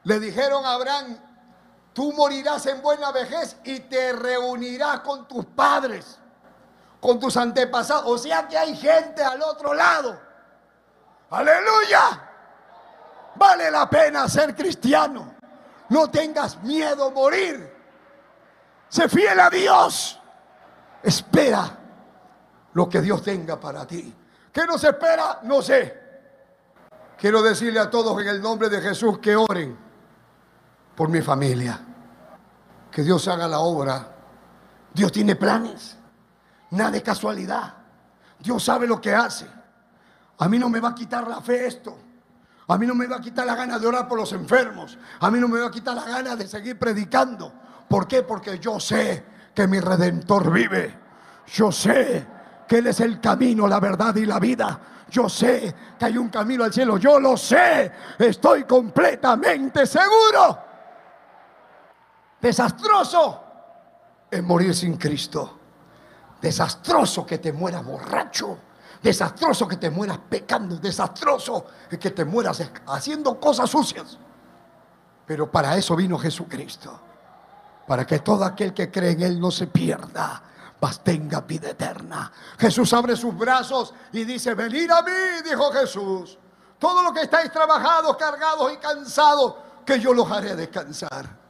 Le 0.05 0.19
dijeron 0.19 0.65
a 0.65 0.73
Abraham, 0.73 1.19
Tú 1.95 2.13
morirás 2.13 2.67
en 2.67 2.83
buena 2.83 3.13
vejez 3.13 3.57
y 3.63 3.79
te 3.81 4.13
reunirás 4.13 5.01
con 5.01 5.29
tus 5.29 5.47
padres, 5.47 6.19
con 7.01 7.21
tus 7.21 7.37
antepasados. 7.37 8.03
O 8.07 8.19
sea 8.19 8.49
que 8.49 8.59
hay 8.59 8.77
gente 8.77 9.23
al 9.23 9.41
otro 9.41 9.73
lado. 9.73 10.21
Aleluya. 11.31 12.31
Vale 13.37 13.71
la 13.71 13.89
pena 13.89 14.29
ser 14.29 14.57
cristiano. 14.57 15.37
No 15.89 16.11
tengas 16.11 16.61
miedo 16.65 17.07
a 17.07 17.11
morir. 17.11 17.73
Sé 18.89 19.09
fiel 19.09 19.39
a 19.39 19.49
Dios. 19.49 20.21
Espera 21.01 21.79
lo 22.73 22.89
que 22.89 23.01
Dios 23.01 23.23
tenga 23.23 23.61
para 23.61 23.87
ti. 23.87 24.13
¿Qué 24.53 24.67
nos 24.67 24.83
espera? 24.83 25.39
No 25.45 25.63
sé. 25.63 26.03
Quiero 27.17 27.41
decirle 27.41 27.79
a 27.79 27.89
todos 27.89 28.21
en 28.21 28.27
el 28.27 28.43
nombre 28.43 28.69
de 28.69 28.81
Jesús 28.81 29.21
que 29.21 29.37
oren 29.37 29.84
por 30.95 31.09
mi 31.09 31.21
familia. 31.21 31.81
Que 32.91 33.03
Dios 33.03 33.27
haga 33.29 33.49
la 33.49 33.59
obra. 33.59 34.09
Dios 34.93 35.11
tiene 35.11 35.37
planes. 35.37 35.97
Nada 36.71 36.93
de 36.93 37.03
casualidad. 37.03 37.75
Dios 38.39 38.63
sabe 38.63 38.87
lo 38.87 39.01
que 39.01 39.15
hace. 39.15 39.47
A 40.39 40.49
mí 40.49 40.59
no 40.59 40.69
me 40.69 40.81
va 40.81 40.91
a 40.91 40.95
quitar 40.95 41.27
la 41.29 41.41
fe 41.41 41.67
esto. 41.67 41.97
A 42.69 42.79
mí 42.79 42.87
no 42.87 42.95
me 42.95 43.07
va 43.07 43.17
a 43.17 43.21
quitar 43.21 43.45
la 43.45 43.55
gana 43.55 43.79
de 43.79 43.87
orar 43.87 44.09
por 44.09 44.19
los 44.19 44.33
enfermos. 44.33 44.97
A 45.21 45.31
mí 45.31 45.39
no 45.39 45.49
me 45.49 45.61
va 45.61 45.67
a 45.67 45.71
quitar 45.71 45.95
la 45.95 46.05
gana 46.05 46.35
de 46.37 46.47
seguir 46.47 46.79
predicando. 46.79 47.53
¿Por 47.89 48.09
qué? 48.09 48.23
Porque 48.23 48.59
yo 48.59 48.81
sé 48.81 49.25
que 49.55 49.67
mi 49.67 49.81
redentor 49.81 50.51
vive. 50.51 50.99
Yo 51.47 51.71
sé 51.71 52.27
que 52.67 52.79
Él 52.79 52.87
es 52.87 53.01
el 53.01 53.21
camino, 53.21 53.67
la 53.69 53.81
verdad 53.81 54.15
y 54.17 54.25
la 54.25 54.39
vida. 54.39 54.81
Yo 55.11 55.29
sé 55.29 55.75
que 55.99 56.05
hay 56.07 56.17
un 56.17 56.29
camino 56.29 56.65
al 56.65 56.73
cielo. 56.73 56.97
Yo 56.97 57.21
lo 57.21 57.37
sé. 57.37 57.93
Estoy 58.19 58.65
completamente 58.65 59.87
seguro. 59.87 60.74
Desastroso 62.45 63.43
es 64.31 64.43
morir 64.43 64.75
sin 64.75 64.99
Cristo. 64.99 65.61
Desastroso 66.43 67.25
que 67.25 67.39
te 67.39 67.55
mueras 67.55 67.83
borracho. 67.83 68.59
Desastroso 69.03 69.67
que 69.67 69.79
te 69.79 69.89
mueras 69.89 70.19
pecando. 70.29 70.77
Desastroso 70.77 71.65
es 71.91 71.99
que 71.99 72.11
te 72.11 72.23
mueras 72.27 72.63
haciendo 72.87 73.41
cosas 73.41 73.71
sucias. 73.71 74.19
Pero 75.25 75.51
para 75.51 75.75
eso 75.79 75.97
vino 75.97 76.19
Jesucristo. 76.19 77.01
Para 77.87 78.07
que 78.07 78.19
todo 78.19 78.45
aquel 78.45 78.75
que 78.75 78.91
cree 78.91 79.13
en 79.13 79.23
Él 79.23 79.41
no 79.41 79.51
se 79.51 79.69
pierda, 79.69 80.43
mas 80.79 81.03
tenga 81.03 81.41
vida 81.41 81.71
eterna. 81.71 82.31
Jesús 82.59 82.93
abre 82.93 83.17
sus 83.17 83.35
brazos 83.35 83.95
y 84.13 84.25
dice, 84.25 84.53
venid 84.53 84.91
a 84.91 85.01
mí, 85.01 85.49
dijo 85.49 85.73
Jesús. 85.73 86.39
Todo 86.79 87.03
lo 87.05 87.11
que 87.11 87.23
estáis 87.23 87.51
trabajados, 87.51 88.19
cargados 88.19 88.71
y 88.71 88.77
cansados, 88.77 89.55
que 89.87 89.99
yo 89.99 90.13
los 90.13 90.31
haré 90.31 90.55
descansar. 90.55 91.44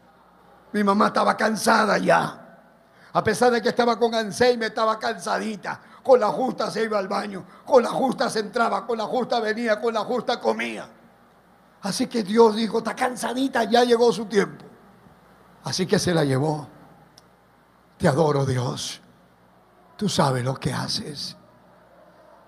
Mi 0.74 0.82
mamá 0.82 1.06
estaba 1.06 1.36
cansada 1.36 1.98
ya. 1.98 2.40
A 3.12 3.22
pesar 3.22 3.52
de 3.52 3.62
que 3.62 3.68
estaba 3.68 3.96
con 3.96 4.12
Alzheimer, 4.12 4.70
estaba 4.70 4.98
cansadita. 4.98 5.80
Con 6.02 6.18
la 6.18 6.26
justa 6.26 6.68
se 6.68 6.82
iba 6.82 6.98
al 6.98 7.06
baño, 7.06 7.44
con 7.64 7.84
la 7.84 7.90
justa 7.90 8.28
se 8.28 8.40
entraba, 8.40 8.84
con 8.84 8.98
la 8.98 9.04
justa 9.04 9.38
venía, 9.38 9.80
con 9.80 9.94
la 9.94 10.00
justa 10.00 10.40
comía. 10.40 10.88
Así 11.80 12.08
que 12.08 12.24
Dios 12.24 12.56
dijo, 12.56 12.78
está 12.78 12.94
cansadita, 12.96 13.62
ya 13.62 13.84
llegó 13.84 14.12
su 14.12 14.26
tiempo. 14.26 14.64
Así 15.62 15.86
que 15.86 15.96
se 16.00 16.12
la 16.12 16.24
llevó. 16.24 16.66
Te 17.96 18.08
adoro 18.08 18.44
Dios. 18.44 19.00
Tú 19.96 20.08
sabes 20.08 20.44
lo 20.44 20.56
que 20.56 20.72
haces. 20.72 21.36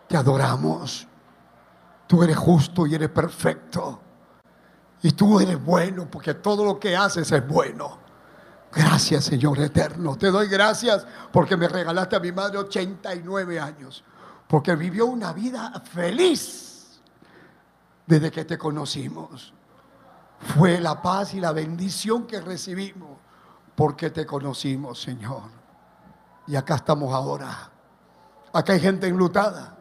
Te 0.08 0.16
adoramos. 0.16 1.06
Tú 2.08 2.24
eres 2.24 2.36
justo 2.36 2.88
y 2.88 2.96
eres 2.96 3.10
perfecto. 3.10 4.00
Y 5.02 5.12
tú 5.12 5.38
eres 5.38 5.64
bueno 5.64 6.08
porque 6.10 6.34
todo 6.34 6.64
lo 6.64 6.80
que 6.80 6.96
haces 6.96 7.30
es 7.30 7.46
bueno. 7.46 8.05
Gracias, 8.76 9.24
Señor 9.24 9.58
eterno. 9.58 10.18
Te 10.18 10.30
doy 10.30 10.48
gracias 10.48 11.06
porque 11.32 11.56
me 11.56 11.66
regalaste 11.66 12.14
a 12.14 12.20
mi 12.20 12.30
madre 12.30 12.58
89 12.58 13.58
años. 13.58 14.04
Porque 14.46 14.76
vivió 14.76 15.06
una 15.06 15.32
vida 15.32 15.82
feliz 15.90 17.00
desde 18.06 18.30
que 18.30 18.44
te 18.44 18.58
conocimos. 18.58 19.54
Fue 20.54 20.78
la 20.78 21.00
paz 21.00 21.32
y 21.32 21.40
la 21.40 21.52
bendición 21.52 22.26
que 22.26 22.38
recibimos 22.38 23.18
porque 23.74 24.10
te 24.10 24.26
conocimos, 24.26 25.00
Señor. 25.00 25.44
Y 26.46 26.54
acá 26.54 26.74
estamos 26.74 27.14
ahora. 27.14 27.70
Acá 28.52 28.74
hay 28.74 28.80
gente 28.80 29.06
enlutada. 29.06 29.74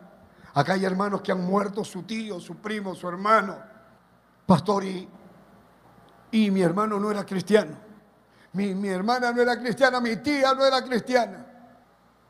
Acá 0.53 0.73
hay 0.73 0.85
hermanos 0.85 1.21
que 1.21 1.33
han 1.33 1.43
muerto, 1.43 1.83
su 1.83 2.03
tío, 2.03 2.39
su 2.39 2.55
primo, 2.55 2.95
su 2.95 3.09
hermano. 3.09 3.57
Pastor, 4.45 4.85
y, 4.85 5.09
y 6.31 6.49
mi 6.49 6.61
hermano 6.61 6.97
no 6.97 7.11
era 7.11 7.25
cristiano. 7.25 7.84
Mi, 8.55 8.73
mi 8.73 8.87
hermana 8.87 9.31
no 9.31 9.41
era 9.41 9.59
cristiana, 9.59 9.99
mi 9.99 10.15
tía 10.15 10.53
no 10.53 10.65
era 10.65 10.81
cristiana. 10.81 11.45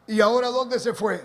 ¿Y 0.07 0.19
ahora 0.21 0.49
dónde 0.49 0.79
se 0.79 0.93
fue? 0.93 1.23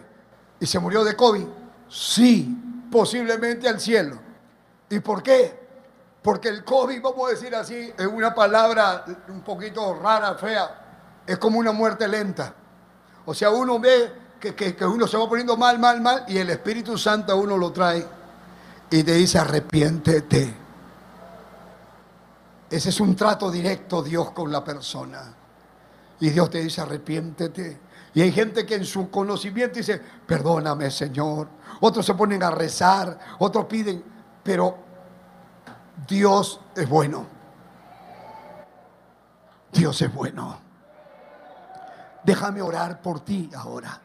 ¿Y 0.60 0.66
se 0.66 0.78
murió 0.78 1.02
de 1.02 1.16
COVID? 1.16 1.46
Sí, 1.88 2.86
posiblemente 2.90 3.66
al 3.66 3.80
cielo. 3.80 4.18
¿Y 4.90 5.00
por 5.00 5.22
qué? 5.22 5.58
Porque 6.22 6.48
el 6.48 6.64
COVID, 6.64 7.00
vamos 7.00 7.28
a 7.28 7.30
decir 7.30 7.54
así, 7.54 7.92
es 7.96 8.06
una 8.06 8.34
palabra 8.34 9.04
un 9.28 9.40
poquito 9.40 9.94
rara, 9.94 10.34
fea. 10.34 11.22
Es 11.26 11.38
como 11.38 11.58
una 11.58 11.72
muerte 11.72 12.06
lenta. 12.06 12.54
O 13.24 13.32
sea, 13.32 13.50
uno 13.50 13.80
ve 13.80 14.12
que, 14.38 14.76
uno 14.84 15.06
se 15.06 15.16
va 15.16 15.28
poniendo 15.28 15.56
mal, 15.56 15.78
mal, 15.78 16.00
mal, 16.00 16.24
y 16.28 16.36
el 16.36 16.50
Espíritu 16.50 16.98
Santo 16.98 17.32
a 17.32 17.36
uno 17.36 17.56
lo 17.56 17.72
trae 17.72 18.06
y 18.90 19.02
te 19.02 19.12
dice, 19.12 19.38
arrepiéntete. 19.38 20.54
Ese 22.70 22.90
es 22.90 23.00
un 23.00 23.16
trato 23.16 23.50
directo 23.50 24.02
Dios 24.02 24.30
con 24.30 24.52
la 24.52 24.62
persona. 24.62 25.34
Y 26.20 26.30
Dios 26.30 26.50
te 26.50 26.62
dice, 26.62 26.80
arrepiéntete. 26.82 27.80
Y 28.14 28.22
hay 28.22 28.32
gente 28.32 28.64
que 28.64 28.76
en 28.76 28.84
su 28.84 29.10
conocimiento 29.10 29.78
dice, 29.78 30.00
perdóname 30.26 30.90
Señor. 30.90 31.48
Otros 31.80 32.06
se 32.06 32.14
ponen 32.14 32.42
a 32.42 32.50
rezar, 32.50 33.18
otros 33.38 33.64
piden, 33.66 34.02
pero 34.42 34.78
Dios 36.06 36.60
es 36.76 36.88
bueno. 36.88 37.26
Dios 39.72 40.02
es 40.02 40.12
bueno. 40.12 40.58
Déjame 42.24 42.60
orar 42.60 43.00
por 43.00 43.20
ti 43.20 43.50
ahora. 43.54 44.00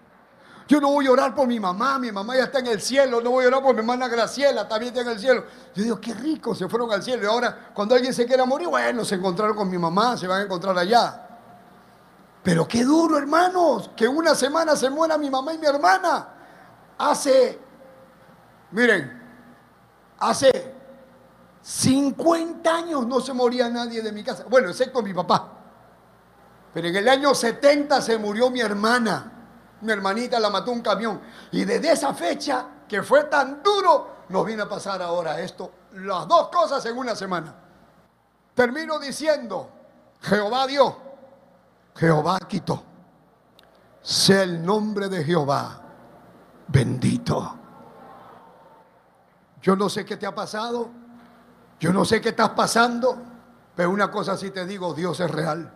Yo 0.68 0.82
no 0.82 0.90
voy 0.90 1.06
a 1.06 1.12
orar 1.12 1.36
por 1.36 1.48
mi 1.48 1.60
mamá, 1.60 2.00
mi 2.00 2.12
mamá 2.12 2.36
ya 2.36 2.46
está 2.46 2.58
en 2.60 2.68
el 2.68 2.82
cielo, 2.82 3.22
no 3.22 3.30
voy 3.30 3.46
a 3.46 3.50
orar 3.50 3.62
por 3.62 3.74
mi 3.76 3.82
hermana 3.82 4.08
Graciela, 4.08 4.68
también 4.68 4.92
está 4.92 5.02
en 5.08 5.16
el 5.16 5.20
cielo. 5.20 5.44
Yo 5.76 5.84
digo, 5.84 6.02
qué 6.02 6.14
rico, 6.16 6.56
se 6.56 6.68
fueron 6.68 6.92
al 6.92 7.04
cielo. 7.04 7.24
Y 7.24 7.28
ahora, 7.28 7.70
cuando 7.72 7.94
alguien 7.94 8.14
se 8.14 8.26
quiera 8.26 8.46
morir, 8.46 8.68
bueno, 8.68 9.06
se 9.06 9.16
encontraron 9.16 9.56
con 9.56 9.70
mi 9.70 9.78
mamá, 9.78 10.18
se 10.18 10.26
van 10.26 10.42
a 10.42 10.44
encontrar 10.46 10.76
allá. 10.76 11.22
Pero 12.42 12.68
qué 12.68 12.84
duro, 12.84 13.18
hermanos, 13.18 13.92
que 13.96 14.08
una 14.08 14.34
semana 14.34 14.76
se 14.76 14.90
muera 14.90 15.20
mi 15.20 15.30
mamá 15.30 15.54
y 15.54 15.60
mi 15.60 15.68
hermana. 15.68 16.30
Hace, 16.98 17.60
miren, 18.72 19.22
hace 20.18 20.74
50 21.62 22.76
años 22.76 23.06
no 23.06 23.20
se 23.20 23.34
moría 23.34 23.70
nadie 23.70 24.02
de 24.02 24.12
mi 24.12 24.24
casa. 24.24 24.46
Bueno, 24.50 24.70
excepto 24.70 25.04
mi 25.04 25.14
papá. 25.14 25.52
Pero 26.74 26.88
en 26.88 26.96
el 26.96 27.08
año 27.08 27.36
70 27.36 28.02
se 28.02 28.18
murió 28.18 28.50
mi 28.50 28.62
hermana 28.62 29.35
mi 29.81 29.91
hermanita 29.91 30.39
la 30.39 30.49
mató 30.49 30.72
un 30.72 30.81
camión. 30.81 31.22
Y 31.52 31.65
desde 31.65 31.91
esa 31.91 32.14
fecha, 32.14 32.65
que 32.88 33.03
fue 33.03 33.26
tan 33.26 33.61
duro, 33.61 34.26
nos 34.30 34.45
viene 34.45 34.64
a 34.64 34.69
pasar 34.69 35.02
ahora 35.02 35.39
esto. 35.39 35.72
Las 35.93 36.27
dos 36.27 36.49
cosas 36.49 36.85
en 36.85 36.97
una 36.97 37.15
semana. 37.15 37.53
Termino 38.53 38.99
diciendo, 38.99 39.69
Jehová 40.22 40.68
dio, 40.68 40.97
Jehová 41.95 42.39
quitó. 42.47 42.84
Sea 44.02 44.43
el 44.43 44.64
nombre 44.64 45.10
de 45.10 45.23
Jehová 45.23 45.81
bendito. 46.68 47.60
Yo 49.61 49.76
no 49.76 49.89
sé 49.89 50.06
qué 50.06 50.18
te 50.18 50.26
ha 50.26 50.35
pasado, 50.35 50.89
yo 51.80 51.91
no 51.91 52.06
sé 52.06 52.22
qué 52.22 52.30
estás 52.30 52.49
pasando, 52.49 53.18
pero 53.76 53.89
una 53.89 54.11
cosa 54.11 54.38
sí 54.38 54.52
te 54.52 54.65
digo, 54.65 54.93
Dios 54.93 55.19
es 55.19 55.30
real. 55.30 55.72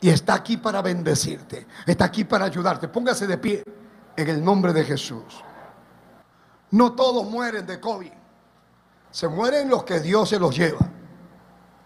Y 0.00 0.10
está 0.10 0.34
aquí 0.34 0.56
para 0.56 0.80
bendecirte. 0.82 1.66
Está 1.86 2.06
aquí 2.06 2.24
para 2.24 2.44
ayudarte. 2.44 2.88
Póngase 2.88 3.26
de 3.26 3.38
pie 3.38 3.64
en 4.16 4.28
el 4.28 4.44
nombre 4.44 4.72
de 4.72 4.84
Jesús. 4.84 5.42
No 6.70 6.92
todos 6.92 7.28
mueren 7.28 7.66
de 7.66 7.80
COVID. 7.80 8.12
Se 9.10 9.28
mueren 9.28 9.68
los 9.68 9.84
que 9.84 10.00
Dios 10.00 10.28
se 10.28 10.38
los 10.38 10.56
lleva. 10.56 10.86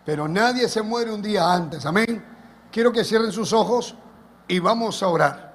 Pero 0.05 0.29
nadie 0.29 0.69
se 0.69 0.83
muere 0.83 1.13
un 1.13 1.23
día 1.23 1.53
antes. 1.53 1.87
Amén. 1.87 2.25
Quiero 2.71 2.93
que 2.93 3.05
cierren 3.05 3.33
sus 3.33 3.53
ojos 3.53 3.95
y 4.49 4.59
vamos 4.59 5.03
a 5.03 5.09
orar. 5.09 5.53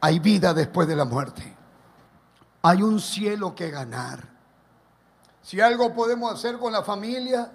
Hay 0.00 0.18
vida 0.18 0.54
después 0.54 0.88
de 0.88 0.96
la 0.96 1.04
muerte. 1.04 1.56
Hay 2.62 2.82
un 2.82 3.00
cielo 3.00 3.54
que 3.54 3.70
ganar. 3.70 4.32
Si 5.42 5.60
algo 5.60 5.92
podemos 5.92 6.32
hacer 6.32 6.58
con 6.58 6.72
la 6.72 6.82
familia, 6.82 7.50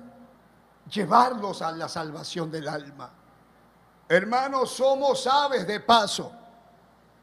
llevarlos 0.89 1.61
a 1.61 1.72
la 1.72 1.88
salvación 1.88 2.52
del 2.52 2.68
alma. 2.68 3.11
Hermanos, 4.09 4.71
somos 4.71 5.27
aves 5.27 5.67
de 5.67 5.79
paso. 5.79 6.31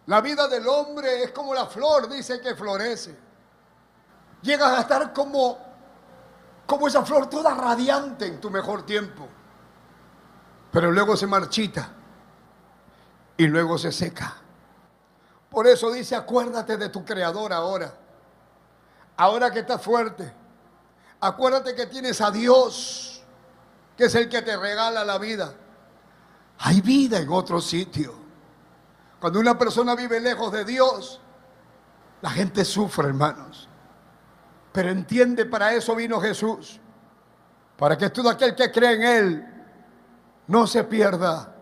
La 0.07 0.21
vida 0.21 0.47
del 0.49 0.67
hombre 0.69 1.23
es 1.23 1.31
como 1.31 1.55
la 1.55 1.67
flor, 1.67 2.09
dice 2.09 2.41
que 2.41 2.55
florece. 2.55 3.17
Llegas 4.43 4.79
a 4.79 4.81
estar 4.83 5.13
como, 5.15 5.59
como 6.67 6.87
esa 6.87 7.05
flor 7.05 7.31
toda 7.31 7.55
radiante 7.55 8.27
en 8.27 8.41
tu 8.41 8.51
mejor 8.51 8.85
tiempo. 8.85 9.27
Pero 10.71 10.91
luego 10.91 11.17
se 11.17 11.27
marchita 11.27 11.89
y 13.37 13.47
luego 13.47 13.79
se 13.79 13.91
seca. 13.91 14.37
Por 15.49 15.67
eso 15.67 15.91
dice, 15.91 16.17
acuérdate 16.17 16.77
de 16.77 16.91
tu 16.91 17.05
creador 17.05 17.53
ahora. 17.53 17.95
Ahora 19.17 19.51
que 19.51 19.61
estás 19.61 19.81
fuerte. 19.81 20.31
Acuérdate 21.21 21.75
que 21.75 21.87
tienes 21.87 22.21
a 22.21 22.31
Dios, 22.31 23.23
que 23.97 24.07
es 24.07 24.15
el 24.15 24.29
que 24.29 24.43
te 24.43 24.57
regala 24.57 25.05
la 25.05 25.17
vida. 25.17 25.55
Hay 26.59 26.81
vida 26.81 27.19
en 27.19 27.29
otro 27.31 27.61
sitio. 27.61 28.15
Cuando 29.21 29.41
una 29.41 29.59
persona 29.59 29.95
vive 29.95 30.21
lejos 30.21 30.53
de 30.53 30.65
Dios, 30.65 31.21
la 32.21 32.31
gente 32.31 32.65
sufre, 32.65 33.09
hermanos. 33.09 33.69
Pero 34.73 34.91
entiende, 34.91 35.47
para 35.47 35.73
eso 35.73 35.95
vino 35.95 36.21
Jesús. 36.21 36.81
Para 37.77 37.97
que 37.97 38.11
todo 38.11 38.31
aquel 38.31 38.55
que 38.55 38.71
cree 38.71 38.95
en 38.95 39.03
Él 39.03 39.65
no 40.47 40.67
se 40.67 40.85
pierda, 40.85 41.55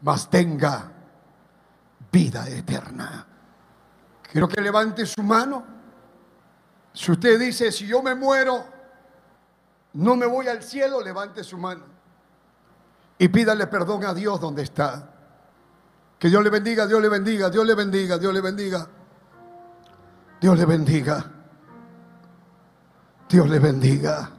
mas 0.00 0.30
tenga 0.30 0.92
vida 2.10 2.48
eterna. 2.48 3.26
Quiero 4.30 4.48
que 4.48 4.60
levante 4.60 5.06
su 5.06 5.22
mano. 5.22 5.64
Si 6.92 7.12
usted 7.12 7.38
dice, 7.38 7.70
si 7.72 7.86
yo 7.86 8.02
me 8.02 8.14
muero, 8.14 8.64
no 9.94 10.16
me 10.16 10.26
voy 10.26 10.48
al 10.48 10.62
cielo, 10.62 11.02
levante 11.02 11.42
su 11.42 11.58
mano 11.58 11.97
y 13.18 13.28
pídale 13.28 13.66
perdón 13.66 14.04
a 14.04 14.14
Dios 14.14 14.40
donde 14.40 14.62
está. 14.62 15.10
Que 16.18 16.28
Dios 16.28 16.42
le 16.42 16.50
bendiga, 16.50 16.86
Dios 16.86 17.00
le 17.00 17.08
bendiga, 17.08 17.50
Dios 17.50 17.66
le 17.66 17.74
bendiga, 17.74 18.18
Dios 18.18 18.32
le 18.32 18.40
bendiga. 18.40 18.88
Dios 20.40 20.58
le 20.58 20.64
bendiga. 20.64 21.24
Dios 23.28 23.48
le 23.48 23.58
bendiga. 23.58 24.30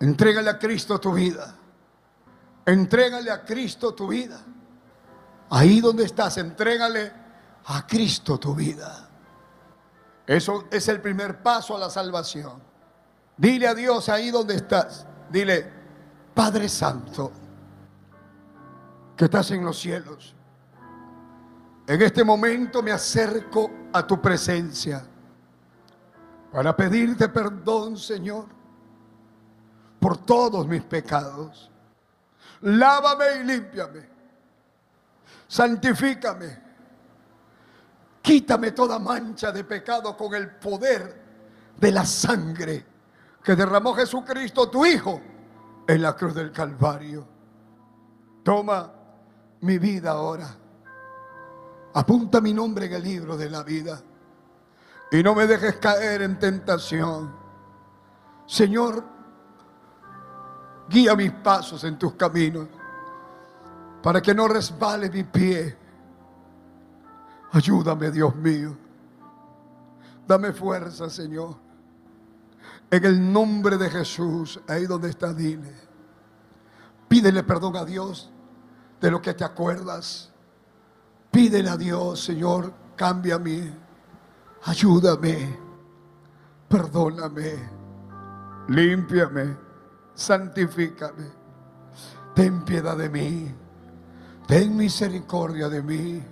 Entrégale 0.00 0.50
a 0.50 0.58
Cristo 0.58 0.98
tu 0.98 1.12
vida. 1.12 1.54
Entrégale 2.66 3.30
a 3.30 3.44
Cristo 3.44 3.94
tu 3.94 4.08
vida. 4.08 4.40
Ahí 5.50 5.80
donde 5.80 6.04
estás, 6.04 6.38
entrégale 6.38 7.12
a 7.66 7.86
Cristo 7.86 8.38
tu 8.38 8.54
vida. 8.54 9.08
Eso 10.26 10.64
es 10.70 10.86
el 10.88 11.00
primer 11.00 11.42
paso 11.42 11.76
a 11.76 11.78
la 11.80 11.90
salvación. 11.90 12.62
Dile 13.36 13.66
a 13.66 13.74
Dios 13.74 14.08
ahí 14.08 14.30
donde 14.30 14.54
estás. 14.54 15.06
Dile, 15.30 15.79
Padre 16.34 16.68
Santo, 16.68 17.32
que 19.16 19.24
estás 19.24 19.50
en 19.50 19.64
los 19.64 19.78
cielos, 19.78 20.34
en 21.86 22.02
este 22.02 22.22
momento 22.22 22.82
me 22.82 22.92
acerco 22.92 23.70
a 23.92 24.06
tu 24.06 24.20
presencia 24.20 25.04
para 26.52 26.76
pedirte 26.76 27.28
perdón, 27.28 27.96
Señor, 27.96 28.46
por 29.98 30.18
todos 30.18 30.66
mis 30.66 30.82
pecados. 30.82 31.70
Lávame 32.62 33.40
y 33.40 33.44
límpiame. 33.44 34.08
Santifícame. 35.48 36.70
Quítame 38.22 38.70
toda 38.72 38.98
mancha 38.98 39.50
de 39.50 39.64
pecado 39.64 40.16
con 40.16 40.34
el 40.34 40.50
poder 40.56 41.20
de 41.76 41.90
la 41.90 42.04
sangre 42.04 42.86
que 43.42 43.56
derramó 43.56 43.94
Jesucristo, 43.94 44.70
tu 44.70 44.84
Hijo 44.84 45.20
en 45.86 46.02
la 46.02 46.14
cruz 46.16 46.34
del 46.34 46.52
Calvario. 46.52 47.26
Toma 48.42 48.92
mi 49.60 49.78
vida 49.78 50.12
ahora. 50.12 50.48
Apunta 51.94 52.40
mi 52.40 52.54
nombre 52.54 52.86
en 52.86 52.92
el 52.92 53.02
libro 53.02 53.36
de 53.36 53.50
la 53.50 53.62
vida. 53.62 54.00
Y 55.10 55.22
no 55.22 55.34
me 55.34 55.46
dejes 55.46 55.76
caer 55.76 56.22
en 56.22 56.38
tentación. 56.38 57.34
Señor, 58.46 59.04
guía 60.88 61.14
mis 61.16 61.32
pasos 61.32 61.82
en 61.84 61.98
tus 61.98 62.14
caminos 62.14 62.68
para 64.02 64.20
que 64.20 64.34
no 64.34 64.48
resbale 64.48 65.10
mi 65.10 65.24
pie. 65.24 65.76
Ayúdame, 67.52 68.10
Dios 68.10 68.34
mío. 68.36 68.76
Dame 70.26 70.52
fuerza, 70.52 71.10
Señor. 71.10 71.69
En 72.90 73.04
el 73.04 73.32
nombre 73.32 73.76
de 73.76 73.88
Jesús, 73.88 74.60
ahí 74.66 74.86
donde 74.86 75.10
está, 75.10 75.32
dile. 75.32 75.72
Pídele 77.08 77.42
perdón 77.42 77.76
a 77.76 77.84
Dios 77.84 78.30
de 79.00 79.10
lo 79.10 79.22
que 79.22 79.34
te 79.34 79.44
acuerdas. 79.44 80.30
Pídele 81.30 81.68
a 81.68 81.76
Dios, 81.76 82.24
Señor, 82.24 82.72
cambia 82.96 83.38
mí. 83.38 83.72
ayúdame, 84.64 85.58
perdóname, 86.68 87.54
límpiame, 88.68 89.56
santifícame, 90.14 91.26
ten 92.34 92.62
piedad 92.64 92.96
de 92.96 93.08
mí, 93.08 93.54
ten 94.46 94.76
misericordia 94.76 95.68
de 95.68 95.82
mí. 95.82 96.22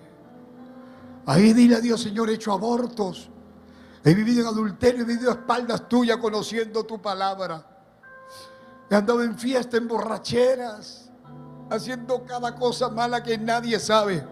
Ahí 1.26 1.52
dile 1.52 1.76
a 1.76 1.80
Dios, 1.80 2.02
Señor, 2.02 2.28
he 2.30 2.34
hecho 2.34 2.52
abortos, 2.52 3.30
he 4.04 4.14
vivido 4.14 4.42
en 4.42 4.46
adulterio, 4.48 5.02
he 5.02 5.06
vivido 5.06 5.30
a 5.30 5.34
espaldas 5.34 5.88
tuyas 5.88 6.18
conociendo 6.18 6.84
tu 6.84 7.00
palabra. 7.00 7.64
He 8.90 8.94
andado 8.94 9.22
en 9.22 9.38
fiesta, 9.38 9.76
en 9.76 9.86
borracheras, 9.86 11.10
haciendo 11.70 12.24
cada 12.24 12.54
cosa 12.54 12.88
mala 12.88 13.22
que 13.22 13.36
nadie 13.36 13.78
sabe. 13.78 14.24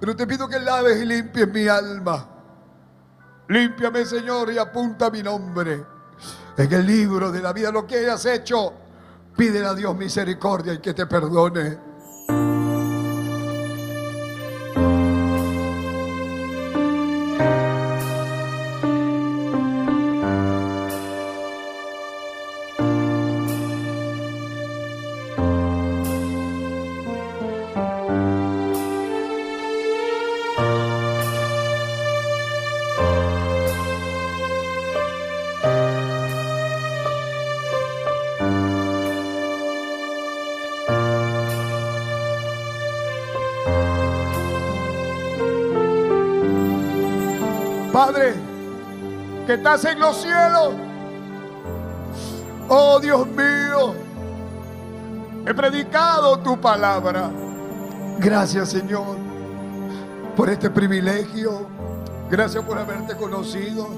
Pero 0.00 0.16
te 0.16 0.26
pido 0.26 0.48
que 0.48 0.58
laves 0.58 1.02
y 1.02 1.04
limpies 1.04 1.48
mi 1.48 1.68
alma. 1.68 2.26
Límpiame, 3.48 4.04
Señor, 4.04 4.52
y 4.52 4.58
apunta 4.58 5.10
mi 5.10 5.22
nombre 5.22 5.84
en 6.56 6.72
el 6.72 6.86
libro 6.86 7.32
de 7.32 7.40
la 7.40 7.52
vida. 7.52 7.70
Lo 7.70 7.86
que 7.86 7.98
hayas 7.98 8.24
hecho, 8.26 8.72
pídele 9.36 9.66
a 9.66 9.74
Dios 9.74 9.96
misericordia 9.96 10.74
y 10.74 10.78
que 10.78 10.94
te 10.94 11.06
perdone. 11.06 11.87
Que 49.48 49.54
estás 49.54 49.82
en 49.86 49.98
los 49.98 50.20
cielos. 50.20 50.74
Oh 52.68 53.00
Dios 53.00 53.26
mío, 53.28 53.94
he 55.46 55.54
predicado 55.54 56.38
tu 56.40 56.60
palabra. 56.60 57.30
Gracias 58.18 58.68
Señor 58.68 59.16
por 60.36 60.50
este 60.50 60.68
privilegio. 60.68 61.66
Gracias 62.30 62.62
por 62.62 62.76
haberte 62.76 63.16
conocido. 63.16 63.88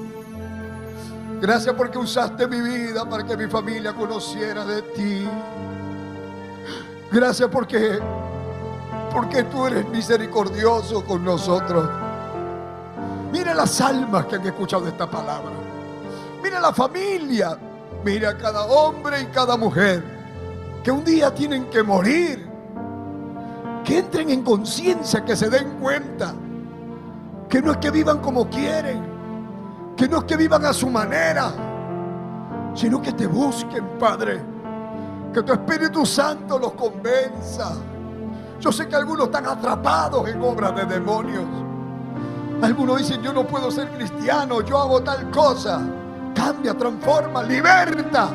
Gracias 1.41 1.75
porque 1.75 1.99
usaste 1.99 2.47
mi 2.47 2.61
vida 2.61 3.05
para 3.11 3.27
que 3.27 3.37
mi 3.37 3.49
familia 3.49 3.93
conociera 3.93 4.65
de 4.65 4.83
ti. 4.83 5.29
Gracias 7.11 7.49
porque 7.49 7.99
porque 9.13 9.43
tú 9.43 9.67
eres 9.67 9.89
misericordioso 9.89 11.05
con 11.05 11.25
nosotros. 11.25 12.10
Mira 13.33 13.55
las 13.55 13.81
almas 13.81 14.27
que 14.27 14.37
han 14.37 14.47
escuchado 14.47 14.89
esta 14.89 15.09
palabra. 15.09 15.53
Mira 16.43 16.61
la 16.61 16.73
familia. 16.73 17.57
Mira 18.05 18.37
cada 18.37 18.65
hombre 18.65 19.23
y 19.23 19.27
cada 19.27 19.57
mujer 19.57 20.03
que 20.83 20.91
un 20.91 21.05
día 21.05 21.33
tienen 21.35 21.67
que 21.67 21.83
morir. 21.83 22.49
Que 23.85 23.99
entren 23.99 24.31
en 24.31 24.43
conciencia, 24.43 25.25
que 25.25 25.37
se 25.37 25.49
den 25.51 25.79
cuenta. 25.79 26.35
Que 27.49 27.61
no 27.61 27.73
es 27.73 27.77
que 27.79 27.91
vivan 27.91 28.19
como 28.19 28.49
quieren. 28.49 29.03
Que 29.97 30.09
no 30.09 30.19
es 30.19 30.25
que 30.25 30.37
vivan 30.37 30.65
a 30.65 30.73
su 30.73 30.89
manera. 30.89 31.53
Sino 32.75 33.03
que 33.03 33.13
te 33.13 33.27
busquen, 33.27 33.99
Padre. 33.99 34.41
Que 35.33 35.43
tu 35.43 35.53
Espíritu 35.53 36.07
Santo 36.07 36.59
los 36.59 36.73
convenza. 36.73 37.73
Yo 38.59 38.73
sé 38.73 38.89
que 38.89 38.97
algunos 38.97 39.27
están 39.27 39.47
atrapados 39.47 40.29
en 40.29 40.41
obras 40.43 40.75
de 40.77 40.85
demonios. 40.85 41.45
Algunos 42.63 42.99
dicen, 42.99 43.23
yo 43.23 43.33
no 43.33 43.47
puedo 43.47 43.71
ser 43.71 43.89
cristiano, 43.91 44.61
yo 44.61 44.79
hago 44.79 45.03
tal 45.03 45.31
cosa. 45.31 45.81
Cambia, 46.35 46.75
transforma, 46.75 47.43
liberta. 47.43 48.31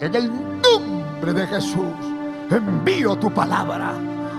En 0.00 0.14
el 0.14 0.30
nombre 0.62 1.32
de 1.32 1.46
Jesús, 1.46 1.94
envío 2.50 3.16
tu 3.16 3.30
palabra. 3.30 3.92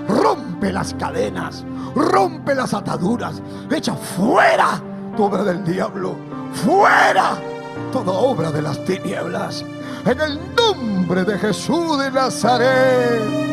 Rompe 0.08 0.74
las 0.74 0.94
cadenas, 0.96 1.64
rompe 1.96 2.56
las 2.56 2.74
ataduras, 2.74 3.42
echa 3.72 3.94
fuera 3.94 4.82
toda 5.16 5.28
obra 5.28 5.44
del 5.44 5.64
diablo, 5.64 6.16
fuera 6.54 7.38
toda 7.92 8.12
obra 8.12 8.52
de 8.52 8.62
las 8.62 8.84
tinieblas. 8.84 9.64
En 10.06 10.20
el 10.20 10.40
nombre 10.56 11.24
de 11.24 11.38
Jesús 11.38 12.00
de 12.00 12.12
Nazaret. 12.12 13.53